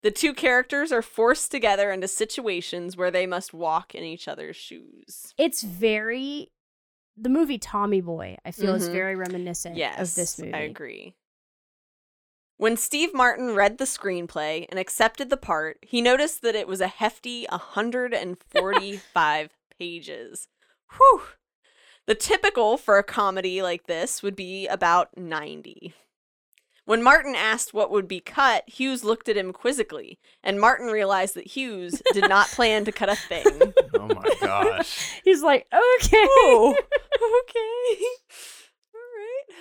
The 0.04 0.12
two 0.12 0.36
characters 0.36 0.92
are 0.92 1.02
forced 1.02 1.50
together 1.50 1.92
into 1.92 2.08
situations 2.08 2.96
where 2.96 3.10
they 3.10 3.26
must 3.26 3.52
walk 3.52 3.96
in 3.96 4.04
each 4.04 4.28
other's 4.28 4.56
shoes. 4.56 5.34
it's 5.40 5.64
very. 5.64 6.52
The 7.18 7.30
movie 7.30 7.58
Tommy 7.58 8.00
Boy, 8.02 8.38
I 8.46 8.52
feel, 8.52 8.76
is 8.76 8.90
Mhm. 8.90 8.92
very 8.92 9.16
reminiscent 9.16 9.76
Yes, 9.76 10.12
of 10.12 10.16
this 10.16 10.38
movie. 10.38 10.54
I 10.54 10.60
agree. 10.60 11.16
When 12.58 12.78
Steve 12.78 13.16
Martin 13.16 13.56
read 13.56 13.80
the 13.80 13.86
screenplay 13.86 14.68
and 14.70 14.78
accepted 14.80 15.32
the 15.32 15.38
part, 15.38 15.80
he 15.82 16.00
noticed 16.00 16.44
that 16.44 16.54
it 16.56 16.68
was 16.68 16.80
a 16.80 16.88
hefty 16.88 17.48
145 17.50 19.50
pages. 19.80 20.48
Whew. 20.96 21.22
The 22.06 22.16
typical 22.16 22.78
for 22.78 22.98
a 22.98 23.04
comedy 23.04 23.62
like 23.62 23.88
this 23.88 24.22
would 24.22 24.36
be 24.36 24.68
about 24.68 25.18
90. 25.18 25.94
When 26.86 27.02
Martin 27.02 27.34
asked 27.34 27.74
what 27.74 27.92
would 27.92 28.10
be 28.10 28.20
cut, 28.20 28.68
Hughes 28.68 29.06
looked 29.06 29.30
at 29.30 29.38
him 29.38 29.54
quizzically, 29.54 30.20
and 30.44 30.60
Martin 30.60 30.88
realized 30.88 31.34
that 31.36 31.48
Hughes 31.48 32.02
did 32.12 32.28
not 32.28 32.50
plan 32.50 32.84
to 32.86 32.92
cut 32.92 33.10
a 33.10 33.16
thing. 33.16 33.74
Oh 33.96 34.08
my 34.08 34.36
gosh. 34.42 35.22
He's 35.24 35.44
like, 35.44 35.66
okay. 35.72 36.18
oh, 36.18 36.76
okay. 37.16 38.06
All 38.94 39.02
right. 39.16 39.56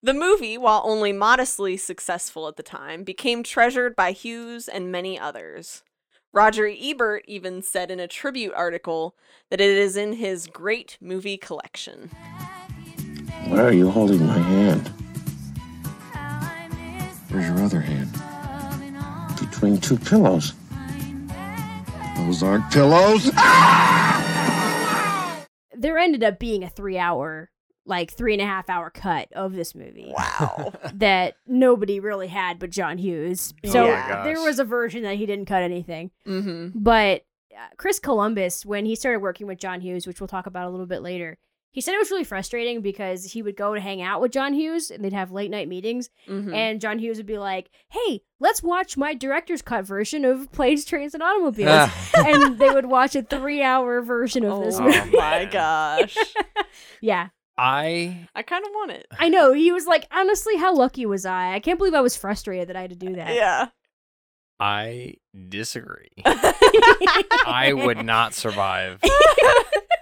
The 0.00 0.14
movie, 0.14 0.56
while 0.56 0.82
only 0.84 1.12
modestly 1.12 1.76
successful 1.76 2.46
at 2.46 2.56
the 2.56 2.62
time, 2.62 3.02
became 3.02 3.42
treasured 3.42 3.96
by 3.96 4.12
Hughes 4.12 4.68
and 4.68 4.92
many 4.92 5.18
others. 5.18 5.82
Roger 6.32 6.66
Ebert 6.68 7.24
even 7.26 7.62
said 7.62 7.90
in 7.90 8.00
a 8.00 8.08
tribute 8.08 8.52
article 8.54 9.16
that 9.50 9.60
it 9.60 9.70
is 9.70 9.96
in 9.96 10.14
his 10.14 10.46
great 10.46 10.98
movie 11.00 11.36
collection. 11.36 12.10
Why 13.46 13.60
are 13.60 13.72
you 13.72 13.90
holding 13.90 14.26
my 14.26 14.38
hand? 14.38 14.92
Where's 17.30 17.48
your 17.48 17.64
other 17.64 17.80
hand? 17.80 18.10
Between 19.38 19.78
two 19.78 19.98
pillows. 19.98 20.52
Those 22.16 22.42
aren't 22.42 22.70
pillows. 22.70 23.30
There 25.78 25.98
ended 25.98 26.24
up 26.24 26.38
being 26.38 26.64
a 26.64 26.70
three 26.70 26.96
hour, 26.96 27.50
like 27.86 28.12
three 28.12 28.32
and 28.32 28.42
a 28.42 28.46
half 28.46 28.68
hour 28.68 28.90
cut 28.90 29.32
of 29.32 29.52
this 29.54 29.74
movie. 29.74 30.12
Wow. 30.16 30.72
that 30.94 31.36
nobody 31.46 32.00
really 32.00 32.26
had 32.28 32.58
but 32.58 32.70
John 32.70 32.98
Hughes. 32.98 33.54
So 33.64 33.86
Oh 33.86 33.90
my 33.90 34.24
there 34.24 34.42
was 34.42 34.58
a 34.58 34.64
version 34.64 35.02
that 35.04 35.16
he 35.16 35.26
didn't 35.26 35.46
cut 35.46 35.62
anything. 35.62 36.10
mm-hmm. 36.26 36.78
But 36.78 37.24
uh, 37.54 37.68
Chris 37.78 37.98
Columbus, 37.98 38.66
when 38.66 38.84
he 38.84 38.94
started 38.96 39.20
working 39.20 39.46
with 39.46 39.58
John 39.58 39.80
Hughes, 39.80 40.06
which 40.06 40.20
we'll 40.20 40.28
talk 40.28 40.46
about 40.46 40.66
a 40.66 40.70
little 40.70 40.86
bit 40.86 41.00
later, 41.02 41.38
he 41.70 41.82
said 41.82 41.94
it 41.94 41.98
was 41.98 42.10
really 42.10 42.24
frustrating 42.24 42.80
because 42.80 43.32
he 43.32 43.42
would 43.42 43.54
go 43.54 43.74
to 43.74 43.80
hang 43.80 44.00
out 44.00 44.22
with 44.22 44.32
John 44.32 44.54
Hughes 44.54 44.90
and 44.90 45.04
they'd 45.04 45.12
have 45.12 45.30
late 45.30 45.50
night 45.50 45.68
meetings. 45.68 46.08
Mm-hmm. 46.26 46.54
And 46.54 46.80
John 46.80 46.98
Hughes 46.98 47.18
would 47.18 47.26
be 47.26 47.36
like, 47.36 47.68
hey, 47.90 48.22
let's 48.40 48.62
watch 48.62 48.96
my 48.96 49.12
director's 49.12 49.60
cut 49.60 49.84
version 49.86 50.24
of 50.24 50.50
Planes, 50.52 50.86
Trains, 50.86 51.12
and 51.12 51.22
Automobiles. 51.22 51.90
Ah. 51.92 52.12
and 52.26 52.58
they 52.58 52.70
would 52.70 52.86
watch 52.86 53.14
a 53.14 53.22
three 53.22 53.62
hour 53.62 54.00
version 54.00 54.44
of 54.44 54.64
this 54.64 54.78
oh 54.80 54.84
movie. 54.84 55.16
my 55.18 55.44
gosh. 55.44 56.16
yeah. 57.02 57.28
I 57.58 58.28
I 58.34 58.42
kind 58.42 58.64
of 58.64 58.70
want 58.72 58.90
it. 58.92 59.06
I 59.18 59.28
know. 59.28 59.52
He 59.52 59.72
was 59.72 59.86
like, 59.86 60.06
honestly, 60.10 60.56
how 60.56 60.74
lucky 60.74 61.06
was 61.06 61.24
I? 61.24 61.54
I 61.54 61.60
can't 61.60 61.78
believe 61.78 61.94
I 61.94 62.00
was 62.00 62.16
frustrated 62.16 62.68
that 62.68 62.76
I 62.76 62.82
had 62.82 62.90
to 62.90 62.96
do 62.96 63.14
that. 63.16 63.34
Yeah. 63.34 63.68
I 64.58 65.14
disagree. 65.48 66.08
I 66.24 67.72
would 67.74 68.04
not 68.04 68.32
survive 68.34 69.00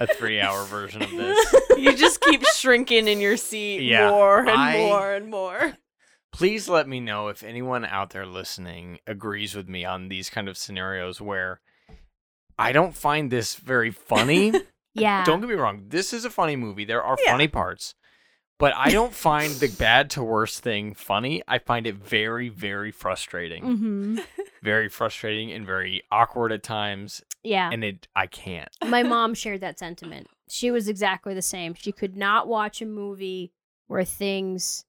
a 0.01 0.07
three 0.07 0.41
hour 0.41 0.65
version 0.65 1.03
of 1.03 1.11
this. 1.11 1.55
you 1.77 1.97
just 1.97 2.21
keep 2.21 2.45
shrinking 2.55 3.09
in 3.09 3.21
your 3.21 3.37
seat 3.37 3.83
Yeah, 3.83 4.11
more 4.11 4.41
and 4.41 4.51
I- 4.51 4.79
more 4.79 5.13
and 5.15 5.29
more. 5.31 5.75
Please 6.33 6.69
let 6.69 6.89
me 6.89 6.99
know 6.99 7.29
if 7.29 7.45
anyone 7.45 7.85
out 7.85 8.11
there 8.11 8.27
listening 8.27 8.99
agrees 9.07 9.55
with 9.55 9.69
me 9.69 9.85
on 9.85 10.09
these 10.09 10.29
kind 10.31 10.49
of 10.49 10.57
scenarios 10.57 11.21
where 11.21 11.61
I 12.59 12.73
don't 12.73 12.97
find 12.97 13.31
this 13.31 13.55
very 13.55 13.91
funny. 13.93 14.53
Yeah. 14.95 15.25
Don't 15.25 15.41
get 15.41 15.49
me 15.49 15.55
wrong. 15.57 15.85
This 15.89 16.13
is 16.13 16.25
a 16.25 16.31
funny 16.31 16.57
movie. 16.57 16.85
There 16.85 17.03
are 17.03 17.17
Yeah. 17.25 17.33
funny 17.33 17.49
parts, 17.49 17.95
but 18.59 18.73
I 18.77 18.91
don't 18.91 19.13
find 19.13 19.53
the 19.55 19.69
bad 19.69 20.11
to 20.11 20.23
worse 20.23 20.61
thing 20.61 20.95
funny. 20.95 21.43
I 21.49 21.59
find 21.59 21.87
it 21.87 21.97
very, 21.97 22.49
very 22.49 22.91
frustrating. 22.93 23.63
hmm 23.65 24.19
Very 24.63 24.89
frustrating 24.89 25.53
and 25.53 25.67
very 25.67 26.03
awkward 26.11 26.51
at 26.51 26.63
times. 26.63 27.23
Yeah. 27.43 27.69
And 27.71 27.85
it, 27.85 28.09
I 28.17 28.27
can't. 28.27 28.71
My 28.83 29.03
mom 29.15 29.35
shared 29.35 29.61
that 29.61 29.79
sentiment. 29.79 30.27
She 30.49 30.71
was 30.71 30.89
exactly 30.89 31.35
the 31.35 31.43
same. 31.43 31.75
She 31.75 31.93
could 31.93 32.17
not 32.17 32.49
watch 32.49 32.81
a 32.81 32.87
movie 32.87 33.53
where 33.89 34.05
things 34.05 34.87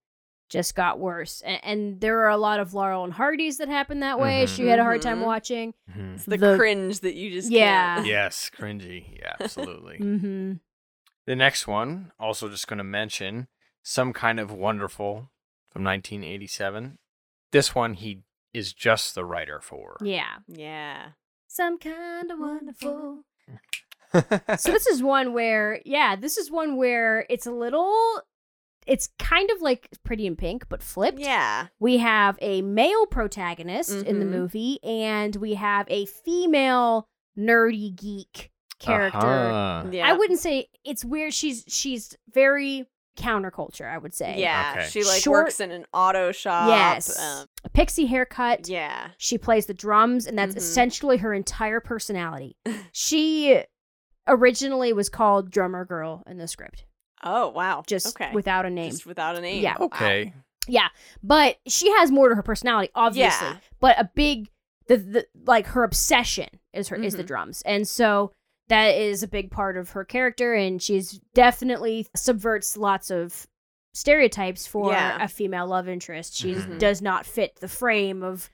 just 0.56 0.76
got 0.76 1.00
worse. 1.00 1.42
And, 1.46 1.60
and 1.64 2.02
there 2.02 2.20
are 2.22 2.30
a 2.30 2.38
lot 2.38 2.60
of 2.60 2.74
Laurel 2.74 3.04
and 3.04 3.14
Hardy's 3.14 3.58
that 3.58 3.68
happened 3.68 4.02
that 4.04 4.20
way. 4.20 4.46
Mhm. 4.46 4.56
She 4.56 4.68
had 4.68 4.80
a 4.80 4.84
hard 4.84 5.02
time 5.02 5.20
Mhm. 5.20 5.26
watching. 5.26 5.74
Mhm. 5.90 6.16
It's 6.16 6.26
the, 6.26 6.38
The- 6.38 6.56
cringe 6.58 7.00
that 7.02 7.16
you 7.16 7.32
just 7.32 7.52
Yeah. 7.52 7.96
can't. 7.96 8.08
Yes, 8.16 8.50
cringy. 8.58 9.18
Yeah, 9.20 9.34
absolutely. 9.40 9.98
hmm 10.00 10.54
The 11.26 11.36
next 11.36 11.68
one, 11.68 12.12
also 12.20 12.50
just 12.50 12.68
going 12.68 12.78
to 12.78 12.84
mention 12.84 13.48
some 13.84 14.14
kind 14.14 14.40
of 14.40 14.52
wonderful 14.52 15.32
from 15.72 15.84
1987. 15.84 16.98
This 17.52 17.76
one 17.76 17.94
he 17.96 18.24
is 18.54 18.74
just 18.74 19.16
the 19.16 19.26
writer 19.26 19.60
for. 19.62 19.98
Yeah. 20.02 20.38
Yeah. 20.48 21.10
Some 21.48 21.78
kind 21.80 22.32
of 22.32 22.40
wonderful. 22.40 23.24
so 24.14 24.72
this 24.72 24.88
is 24.88 25.04
one 25.04 25.34
where, 25.34 25.82
yeah, 25.86 26.16
this 26.16 26.38
is 26.38 26.50
one 26.52 26.78
where 26.78 27.26
it's 27.30 27.46
a 27.46 27.52
little. 27.52 28.22
It's 28.86 29.10
kind 29.20 29.50
of 29.52 29.62
like 29.62 29.88
Pretty 30.04 30.28
in 30.28 30.36
Pink, 30.36 30.66
but 30.70 30.84
flipped. 30.84 31.20
Yeah. 31.20 31.68
We 31.80 31.98
have 31.98 32.38
a 32.42 32.62
male 32.62 33.06
protagonist 33.08 33.92
in 33.92 34.20
the 34.20 34.26
Mhm. 34.26 34.30
movie, 34.30 34.80
and 34.84 35.36
we 35.38 35.56
have 35.56 35.86
a 35.90 36.06
female 36.06 37.08
nerdy 37.38 37.96
geek 37.96 38.52
character. 38.80 39.18
Uh-huh. 39.26 39.88
Yeah. 39.92 40.08
I 40.08 40.14
wouldn't 40.14 40.40
say 40.40 40.68
it's 40.84 41.04
weird. 41.04 41.34
She's 41.34 41.64
she's 41.68 42.16
very 42.34 42.86
counterculture. 43.18 43.90
I 43.90 43.98
would 43.98 44.14
say. 44.14 44.40
Yeah. 44.40 44.74
Okay. 44.78 44.88
She 44.90 45.04
like 45.04 45.22
Short- 45.22 45.46
works 45.46 45.60
in 45.62 45.72
an 45.72 45.86
auto 45.94 46.32
shop. 46.34 46.68
Yes. 46.68 47.18
um, 47.18 47.48
a 47.64 47.70
pixie 47.70 48.06
haircut. 48.08 48.68
yeah. 48.68 49.10
She 49.18 49.38
plays 49.38 49.66
the 49.68 49.74
drums, 49.74 50.28
and 50.28 50.38
that's 50.38 50.54
Mhm. 50.54 50.58
essentially 50.58 51.18
her 51.18 51.34
entire 51.34 51.80
personality. 51.80 52.58
she 52.92 53.64
originally 54.28 54.92
was 54.94 55.10
called 55.10 55.50
Drummer 55.52 55.86
Girl 55.86 56.24
in 56.28 56.38
the 56.38 56.48
script, 56.48 56.86
Oh 57.26 57.50
wow. 57.50 57.84
just 57.88 58.08
okay. 58.20 58.32
without 58.34 58.66
a 58.66 58.70
name. 58.70 58.92
Just 58.92 59.06
without 59.06 59.36
a 59.38 59.42
name. 59.42 59.62
Yeah. 59.64 59.76
Wow. 59.80 59.86
Okay. 59.88 60.34
Yeah, 60.68 60.88
but 61.22 61.58
she 61.68 61.92
has 61.92 62.10
more 62.12 62.30
to 62.30 62.36
her 62.36 62.42
personality, 62.44 62.90
obviously. 62.96 63.48
Yeah. 63.48 63.58
But 63.80 64.00
a 64.00 64.10
big, 64.16 64.50
the, 64.88 64.98
the 64.98 65.28
like 65.46 65.68
her 65.68 65.84
obsession 65.84 66.48
is 66.74 66.88
her 66.90 66.96
is 66.96 67.16
the 67.16 67.24
Mhm. 67.24 67.28
drums, 67.28 67.62
and 67.66 67.88
so 67.88 68.32
that 68.68 68.96
is 68.96 69.22
a 69.22 69.28
big 69.28 69.52
part 69.52 69.78
of 69.78 69.92
her 69.92 70.04
character, 70.04 70.54
and 70.56 70.82
she's 70.82 71.20
definitely 71.36 72.08
subverts 72.16 72.78
lots 72.78 73.12
of 73.12 73.46
stereotypes 73.94 74.66
for 74.68 74.92
Yeah. 74.92 75.24
a 75.24 75.28
female 75.28 75.68
love 75.68 75.88
interest. 75.88 76.36
She 76.36 76.54
Mhm. 76.56 76.80
does 76.80 77.02
not 77.02 77.26
fit 77.26 77.58
the 77.62 77.68
frame 77.68 78.24
of 78.24 78.50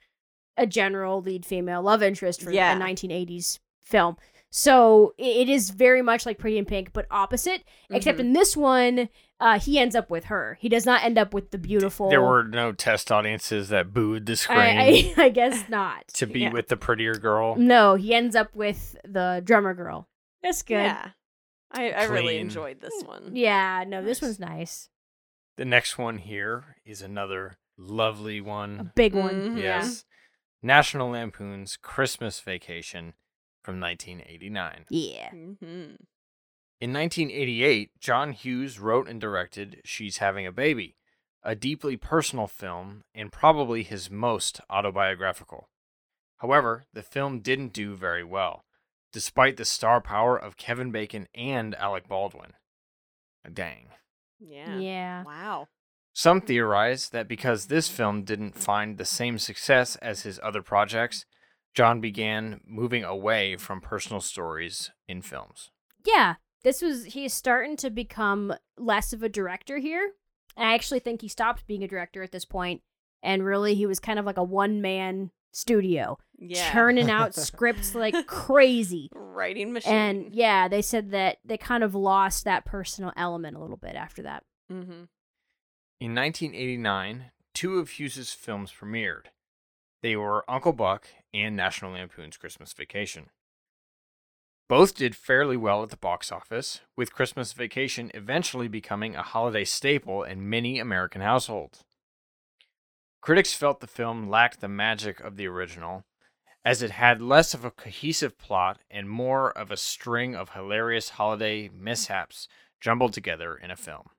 a 0.56 0.66
general 0.66 1.22
lead 1.22 1.46
female 1.46 1.82
love 1.82 2.02
interest 2.02 2.42
for 2.42 2.52
Yeah. 2.52 2.74
a 2.74 2.78
1980s 2.78 3.58
film. 3.80 4.16
So 4.54 5.14
it 5.16 5.48
is 5.48 5.70
very 5.70 6.02
much 6.02 6.26
like 6.26 6.36
Pretty 6.36 6.58
in 6.58 6.66
Pink, 6.66 6.92
but 6.92 7.06
opposite. 7.10 7.64
Except 7.88 8.18
Mhm. 8.18 8.20
in 8.20 8.32
this 8.34 8.54
one, 8.54 9.08
uh, 9.40 9.58
he 9.58 9.78
ends 9.78 9.96
up 9.96 10.10
with 10.10 10.26
her. 10.26 10.58
He 10.60 10.68
does 10.68 10.84
not 10.84 11.02
end 11.02 11.16
up 11.16 11.32
with 11.32 11.52
the 11.52 11.58
beautiful. 11.58 12.10
There 12.10 12.20
were 12.20 12.44
no 12.44 12.72
test 12.72 13.10
audiences 13.10 13.70
that 13.70 13.94
booed 13.94 14.26
the 14.26 14.36
screen 14.36 14.58
I, 14.58 14.74
I, 14.76 15.14
I 15.24 15.28
guess 15.30 15.66
not. 15.70 16.06
to 16.08 16.26
be 16.26 16.40
Yeah. 16.40 16.52
with 16.52 16.68
the 16.68 16.76
prettier 16.76 17.14
girl. 17.14 17.56
No, 17.56 17.94
he 17.94 18.14
ends 18.14 18.36
up 18.36 18.54
with 18.54 18.94
the 19.04 19.40
drummer 19.42 19.72
girl. 19.72 20.06
That's 20.42 20.62
good. 20.62 20.74
Yeah, 20.74 21.10
Yeah. 21.74 21.80
I, 21.80 21.90
I 21.92 22.04
really 22.04 22.36
enjoyed 22.36 22.82
this 22.82 23.02
one. 23.06 23.34
Yeah, 23.34 23.84
no, 23.88 24.02
this 24.04 24.20
Nice. 24.20 24.28
one's 24.28 24.38
nice. 24.38 24.88
The 25.56 25.64
next 25.64 25.96
one 25.96 26.18
here 26.18 26.76
is 26.84 27.00
another 27.00 27.56
lovely 27.78 28.42
one. 28.42 28.78
A 28.80 28.84
big 28.84 29.14
one. 29.14 29.56
Mhm. 29.56 29.62
Yes. 29.62 30.04
National 30.62 31.08
Lampoon's 31.08 31.78
Christmas 31.78 32.38
Vacation 32.40 33.14
from 33.62 33.80
1989. 33.80 34.86
Yeah. 34.90 35.30
Mm-hmm. 35.30 35.94
In 36.80 36.92
1988, 36.92 37.90
John 38.00 38.32
Hughes 38.32 38.80
wrote 38.80 39.08
and 39.08 39.20
directed 39.20 39.80
She's 39.84 40.18
Having 40.18 40.46
a 40.46 40.52
Baby, 40.52 40.96
a 41.44 41.54
deeply 41.54 41.96
personal 41.96 42.48
film 42.48 43.04
and 43.14 43.30
probably 43.30 43.82
his 43.82 44.10
most 44.10 44.60
autobiographical. 44.68 45.68
However, 46.38 46.84
the 46.92 47.04
film 47.04 47.38
didn't 47.38 47.72
do 47.72 47.94
very 47.94 48.24
well, 48.24 48.64
despite 49.12 49.56
the 49.56 49.64
star 49.64 50.00
power 50.00 50.36
of 50.36 50.56
Kevin 50.56 50.90
Bacon 50.90 51.28
and 51.34 51.76
Alec 51.76 52.08
Baldwin. 52.08 52.54
Dang. 53.52 53.90
Yeah. 54.40 54.76
Yeah. 54.78 55.22
Wow. 55.22 55.68
Some 56.12 56.40
theorize 56.40 57.10
that 57.10 57.28
because 57.28 57.66
this 57.66 57.88
film 57.88 58.24
didn't 58.24 58.58
find 58.58 58.98
the 58.98 59.04
same 59.04 59.38
success 59.38 59.96
as 59.96 60.22
his 60.22 60.40
other 60.42 60.62
projects, 60.62 61.24
John 61.74 62.00
began 62.00 62.60
moving 62.66 63.04
away 63.04 63.56
from 63.56 63.80
personal 63.80 64.20
stories 64.20 64.90
in 65.08 65.22
films. 65.22 65.70
Yeah. 66.04 66.34
This 66.64 66.80
was 66.82 67.04
he's 67.06 67.32
starting 67.34 67.76
to 67.78 67.90
become 67.90 68.54
less 68.78 69.12
of 69.12 69.22
a 69.22 69.28
director 69.28 69.78
here. 69.78 70.12
And 70.56 70.68
I 70.68 70.74
actually 70.74 71.00
think 71.00 71.22
he 71.22 71.28
stopped 71.28 71.66
being 71.66 71.82
a 71.82 71.88
director 71.88 72.22
at 72.22 72.30
this 72.30 72.44
point, 72.44 72.82
and 73.22 73.42
really 73.44 73.74
he 73.74 73.86
was 73.86 73.98
kind 73.98 74.18
of 74.18 74.26
like 74.26 74.36
a 74.36 74.44
one 74.44 74.80
man 74.82 75.30
studio, 75.52 76.18
Yeah. 76.38 76.70
churning 76.72 77.10
out 77.18 77.34
scripts 77.34 77.94
like 77.94 78.26
crazy. 78.26 79.08
Writing 79.14 79.72
machine. 79.72 79.92
And 79.92 80.34
yeah, 80.34 80.68
they 80.68 80.82
said 80.82 81.10
that 81.12 81.38
they 81.44 81.56
kind 81.56 81.82
of 81.82 81.94
lost 81.94 82.44
that 82.44 82.64
personal 82.66 83.12
element 83.16 83.56
a 83.56 83.60
little 83.60 83.76
bit 83.78 83.96
after 83.96 84.22
that. 84.22 84.44
mm-hmm. 84.70 85.04
In 86.00 86.14
1989, 86.16 87.30
two 87.54 87.78
of 87.78 87.90
Hughes's 87.90 88.32
films 88.32 88.72
premiered. 88.72 89.26
They 90.02 90.16
were 90.16 90.44
Uncle 90.50 90.72
Buck 90.72 91.06
and 91.34 91.56
National 91.56 91.92
Lampoon's 91.92 92.36
Christmas 92.36 92.72
Vacation. 92.72 93.30
Both 94.68 94.94
did 94.94 95.14
fairly 95.14 95.56
well 95.56 95.82
at 95.82 95.90
the 95.90 95.96
box 95.96 96.32
office, 96.32 96.80
with 96.96 97.12
Christmas 97.12 97.52
Vacation 97.52 98.10
eventually 98.14 98.68
becoming 98.68 99.14
a 99.14 99.22
holiday 99.22 99.64
staple 99.64 100.22
in 100.22 100.48
many 100.48 100.78
American 100.78 101.20
households. 101.20 101.84
Critics 103.20 103.52
felt 103.54 103.80
the 103.80 103.86
film 103.86 104.28
lacked 104.28 104.60
the 104.60 104.68
magic 104.68 105.20
of 105.20 105.36
the 105.36 105.46
original, 105.46 106.04
as 106.64 106.82
it 106.82 106.92
had 106.92 107.20
less 107.20 107.54
of 107.54 107.64
a 107.64 107.70
cohesive 107.70 108.38
plot 108.38 108.80
and 108.90 109.08
more 109.08 109.50
of 109.50 109.70
a 109.70 109.76
string 109.76 110.34
of 110.34 110.50
hilarious 110.50 111.10
holiday 111.10 111.68
mishaps 111.68 112.48
jumbled 112.80 113.12
together 113.12 113.54
in 113.56 113.70
a 113.70 113.76
film. 113.76 114.10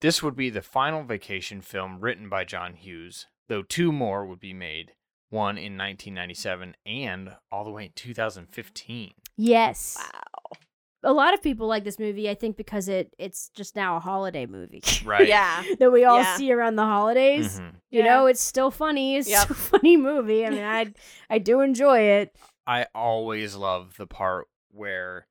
This 0.00 0.22
would 0.22 0.34
be 0.34 0.50
the 0.50 0.62
final 0.62 1.04
vacation 1.04 1.60
film 1.60 2.00
written 2.00 2.28
by 2.28 2.44
John 2.44 2.74
Hughes, 2.74 3.26
though 3.48 3.62
two 3.62 3.92
more 3.92 4.26
would 4.26 4.40
be 4.40 4.52
made, 4.54 4.92
one 5.32 5.56
in 5.56 5.76
1997 5.78 6.76
and 6.86 7.34
all 7.50 7.64
the 7.64 7.70
way 7.70 7.86
in 7.86 7.92
2015. 7.94 9.12
Yes. 9.36 9.96
Wow. 9.98 10.58
A 11.04 11.12
lot 11.12 11.34
of 11.34 11.42
people 11.42 11.66
like 11.66 11.82
this 11.82 11.98
movie, 11.98 12.30
I 12.30 12.34
think, 12.34 12.56
because 12.56 12.86
it 12.86 13.12
it's 13.18 13.48
just 13.56 13.74
now 13.74 13.96
a 13.96 14.00
holiday 14.00 14.46
movie 14.46 14.82
Right. 15.04 15.26
Yeah. 15.26 15.64
that 15.80 15.90
we 15.90 16.04
all 16.04 16.18
Yeah. 16.22 16.36
see 16.36 16.52
around 16.52 16.76
the 16.76 16.84
holidays. 16.84 17.58
Mhm. 17.58 17.74
You 17.90 18.00
Yeah. 18.00 18.04
know, 18.04 18.26
it's 18.26 18.40
still 18.42 18.70
funny. 18.70 19.16
It's 19.16 19.28
Yep. 19.28 19.40
still 19.42 19.56
a 19.56 19.58
funny 19.80 19.96
movie. 19.96 20.46
I 20.46 20.50
mean, 20.50 20.62
I 20.64 20.92
I 21.28 21.38
do 21.38 21.60
enjoy 21.60 21.98
it. 22.00 22.36
I 22.66 22.86
always 22.94 23.56
love 23.56 23.96
the 23.96 24.06
part 24.06 24.46
where 24.70 25.26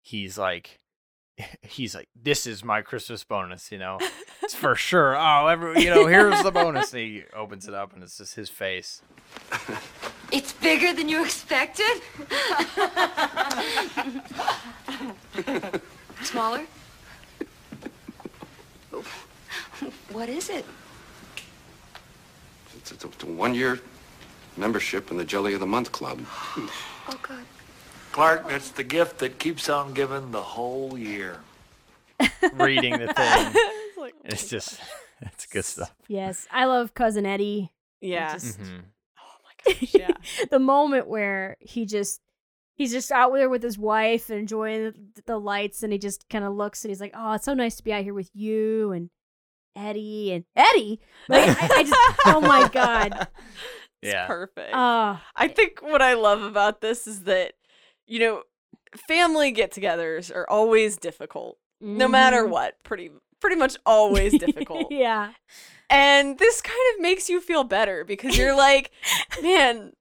he's 0.00 0.36
like, 0.36 0.80
he's 1.62 1.94
like, 1.94 2.08
this 2.20 2.46
is 2.46 2.64
my 2.64 2.82
Christmas 2.82 3.24
bonus, 3.24 3.70
you 3.72 3.78
know? 3.78 3.98
It's 4.44 4.56
for 4.56 4.74
sure. 4.74 5.16
Oh, 5.16 5.46
every, 5.46 5.84
you 5.84 5.90
know, 5.90 6.08
here's 6.08 6.42
the 6.42 6.50
bonus. 6.50 6.92
And 6.92 7.00
he 7.00 7.22
opens 7.32 7.68
it 7.68 7.74
up 7.74 7.92
and 7.94 8.02
it's 8.02 8.18
just 8.18 8.34
his 8.34 8.50
face. 8.50 9.00
It's 10.32 10.52
bigger 10.54 10.92
than 10.92 11.08
you 11.08 11.24
expected? 11.24 12.02
Smaller? 16.22 16.66
What 20.10 20.28
is 20.28 20.50
it? 20.50 20.64
It's, 22.74 22.90
it's 22.90 23.04
a, 23.04 23.06
it's 23.06 23.22
a 23.22 23.26
one-year 23.26 23.78
membership 24.56 25.12
in 25.12 25.18
the 25.18 25.24
Jelly 25.24 25.54
of 25.54 25.60
the 25.60 25.66
Month 25.66 25.92
Club. 25.92 26.18
Oh, 26.56 26.68
good. 27.22 27.44
Clark, 28.12 28.48
that's 28.48 28.70
the 28.70 28.84
gift 28.84 29.18
that 29.18 29.38
keeps 29.38 29.68
on 29.68 29.94
giving 29.94 30.30
the 30.30 30.42
whole 30.42 30.98
year. 30.98 31.38
Reading 32.54 32.98
the 32.98 33.12
thing. 33.12 33.52
It's 33.92 33.98
like, 33.98 34.14
oh 34.18 34.22
It's 34.24 34.48
just, 34.48 34.80
it's 35.20 35.46
good 35.46 35.64
stuff. 35.64 35.94
Yes, 36.08 36.46
I 36.50 36.64
love 36.64 36.94
cousin 36.94 37.26
Eddie. 37.26 37.72
Yeah. 38.00 38.32
Just- 38.32 38.58
Mhm. 38.60 38.82
Oh 39.18 39.36
my 39.44 39.72
gosh. 39.72 39.94
Yeah. 39.94 40.10
the 40.50 40.58
moment 40.58 41.08
where 41.08 41.56
he 41.60 41.86
just 41.86 42.20
he's 42.74 42.90
just 42.92 43.12
out 43.12 43.32
there 43.32 43.48
with 43.48 43.62
his 43.62 43.78
wife 43.78 44.28
and 44.30 44.38
enjoying 44.40 44.84
the, 44.84 45.22
the 45.26 45.38
lights, 45.38 45.82
and 45.82 45.92
he 45.92 45.98
just 45.98 46.28
kind 46.28 46.44
of 46.44 46.52
looks 46.54 46.84
and 46.84 46.90
he's 46.90 47.00
like, 47.00 47.12
"Oh, 47.14 47.32
it's 47.34 47.44
so 47.44 47.54
nice 47.54 47.76
to 47.76 47.84
be 47.84 47.92
out 47.92 48.02
here 48.02 48.14
with 48.14 48.30
you." 48.34 48.90
And 48.92 49.10
Eddie 49.76 50.32
and 50.32 50.44
Eddie. 50.56 51.00
Like 51.28 51.48
I, 51.62 51.68
I 51.76 51.82
just 51.84 52.20
oh 52.26 52.40
my 52.40 52.68
god. 52.68 53.28
It's 54.02 54.12
Yeah. 54.14 54.26
perfect. 54.26 54.74
Uh 54.74 55.16
I 55.36 55.48
think 55.48 55.80
what 55.82 56.02
I 56.02 56.14
love 56.14 56.42
about 56.42 56.80
this 56.80 57.06
is 57.06 57.22
that, 57.24 57.52
you 58.12 58.18
know, 58.18 58.42
family 59.08 59.52
get-togethers 59.52 60.30
are 60.34 60.48
always 60.50 60.98
difficult, 60.98 61.56
no 61.80 62.06
matter 62.06 62.44
mhm. 62.44 62.50
what. 62.50 62.74
Pretty 62.82 63.10
pretty 63.40 63.56
much 63.56 63.78
always 63.86 64.38
difficult. 64.38 64.88
yeah. 64.90 65.32
And 65.88 66.38
this 66.38 66.60
kind 66.60 66.78
of 66.94 67.00
makes 67.00 67.30
you 67.30 67.40
feel 67.40 67.64
better 67.64 68.04
because 68.04 68.36
you're 68.36 68.54
like, 68.54 68.90
man, 69.42 69.92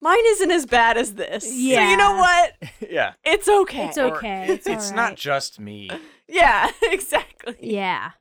mine 0.00 0.26
isn't 0.26 0.50
as 0.50 0.64
bad 0.64 0.96
as 0.96 1.14
this. 1.16 1.44
So 1.44 1.50
you 1.50 1.96
know 1.98 2.16
what? 2.16 2.54
yeah. 2.90 3.12
It's 3.24 3.46
okay. 3.46 3.88
It's 3.88 3.98
okay. 3.98 4.46
It's, 4.48 4.66
It's 4.66 4.90
all 4.90 4.96
not 4.96 5.16
just 5.16 5.60
me. 5.60 5.90
yeah, 6.28 6.70
exactly. 6.84 7.56
Yeah. 7.60 8.12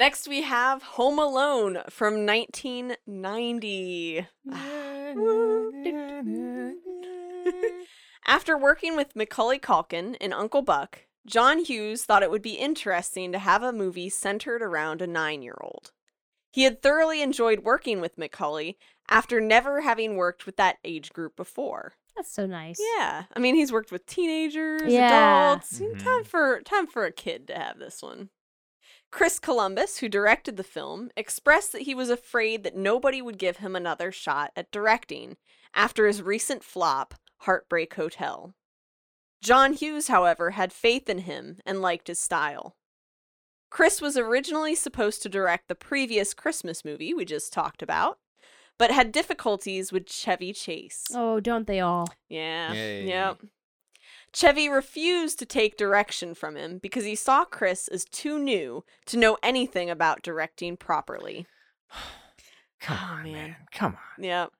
Next, 0.00 0.26
we 0.26 0.40
have 0.40 0.82
Home 0.82 1.18
Alone 1.18 1.82
from 1.90 2.24
1990. 2.24 4.26
After 8.26 8.56
working 8.56 8.96
with 8.96 9.14
Macaulay 9.14 9.58
Culkin 9.58 10.16
in 10.16 10.32
Uncle 10.32 10.62
Buck, 10.62 11.00
John 11.26 11.62
Hughes 11.62 12.06
thought 12.06 12.22
it 12.22 12.30
would 12.30 12.40
be 12.40 12.54
interesting 12.54 13.30
to 13.32 13.38
have 13.38 13.62
a 13.62 13.74
movie 13.74 14.08
centered 14.08 14.62
around 14.62 15.02
a 15.02 15.06
nine 15.06 15.42
year 15.42 15.58
old. 15.60 15.92
He 16.50 16.62
had 16.62 16.80
thoroughly 16.80 17.20
enjoyed 17.20 17.60
working 17.60 18.00
with 18.00 18.16
Macaulay 18.16 18.78
after 19.10 19.38
never 19.38 19.82
having 19.82 20.16
worked 20.16 20.46
with 20.46 20.56
that 20.56 20.78
age 20.82 21.12
group 21.12 21.36
before. 21.36 21.92
That's 22.16 22.32
so 22.32 22.46
nice. 22.46 22.80
Yeah, 22.96 23.24
I 23.36 23.38
mean 23.38 23.54
he's 23.54 23.70
worked 23.70 23.92
with 23.92 24.06
teenagers, 24.06 24.90
Yeah. 24.90 25.52
adults. 25.52 25.78
Mm-hmm. 25.78 25.98
Time 25.98 26.24
for 26.24 26.62
time 26.62 26.86
for 26.86 27.04
a 27.04 27.12
kid 27.12 27.48
to 27.48 27.54
have 27.54 27.78
this 27.78 28.02
one. 28.02 28.30
Chris 29.10 29.38
Columbus, 29.38 29.98
who 29.98 30.08
directed 30.08 30.56
the 30.56 30.62
film, 30.62 31.10
expressed 31.16 31.72
that 31.72 31.82
he 31.82 31.94
was 31.94 32.10
afraid 32.10 32.62
that 32.62 32.76
nobody 32.76 33.20
would 33.20 33.38
give 33.38 33.56
him 33.58 33.74
another 33.74 34.12
shot 34.12 34.52
at 34.54 34.70
directing 34.70 35.36
after 35.74 36.06
his 36.06 36.22
recent 36.22 36.62
flop, 36.62 37.14
Heartbreak 37.38 37.94
Hotel. 37.94 38.54
John 39.42 39.72
Hughes, 39.72 40.08
however, 40.08 40.50
had 40.50 40.72
faith 40.72 41.08
in 41.08 41.18
him 41.18 41.58
and 41.64 41.80
liked 41.80 42.08
his 42.08 42.18
style. 42.18 42.76
Chris 43.70 44.00
was 44.00 44.16
originally 44.16 44.74
supposed 44.74 45.22
to 45.22 45.28
direct 45.28 45.68
the 45.68 45.74
previous 45.74 46.34
Christmas 46.34 46.84
movie 46.84 47.14
we 47.14 47.24
just 47.24 47.52
talked 47.52 47.82
about, 47.82 48.18
but 48.78 48.90
had 48.90 49.12
difficulties 49.12 49.92
with 49.92 50.08
Chevy 50.08 50.52
Chase. 50.52 51.06
Oh, 51.14 51.40
don't 51.40 51.66
they 51.66 51.80
all? 51.80 52.08
Yeah. 52.28 52.72
Yay. 52.72 53.06
Yep. 53.08 53.38
Chevy 54.32 54.68
refused 54.68 55.38
to 55.40 55.46
take 55.46 55.76
direction 55.76 56.34
from 56.34 56.56
him 56.56 56.78
because 56.78 57.04
he 57.04 57.14
saw 57.16 57.44
Chris 57.44 57.88
as 57.88 58.04
too 58.04 58.38
new 58.38 58.84
to 59.06 59.16
know 59.16 59.36
anything 59.42 59.90
about 59.90 60.22
directing 60.22 60.76
properly. 60.76 61.46
Come 62.80 62.98
Oh, 63.00 63.12
on, 63.14 63.22
man. 63.24 63.32
man. 63.32 63.56
Come 63.72 63.96
on. 64.18 64.24
Yep. 64.24 64.52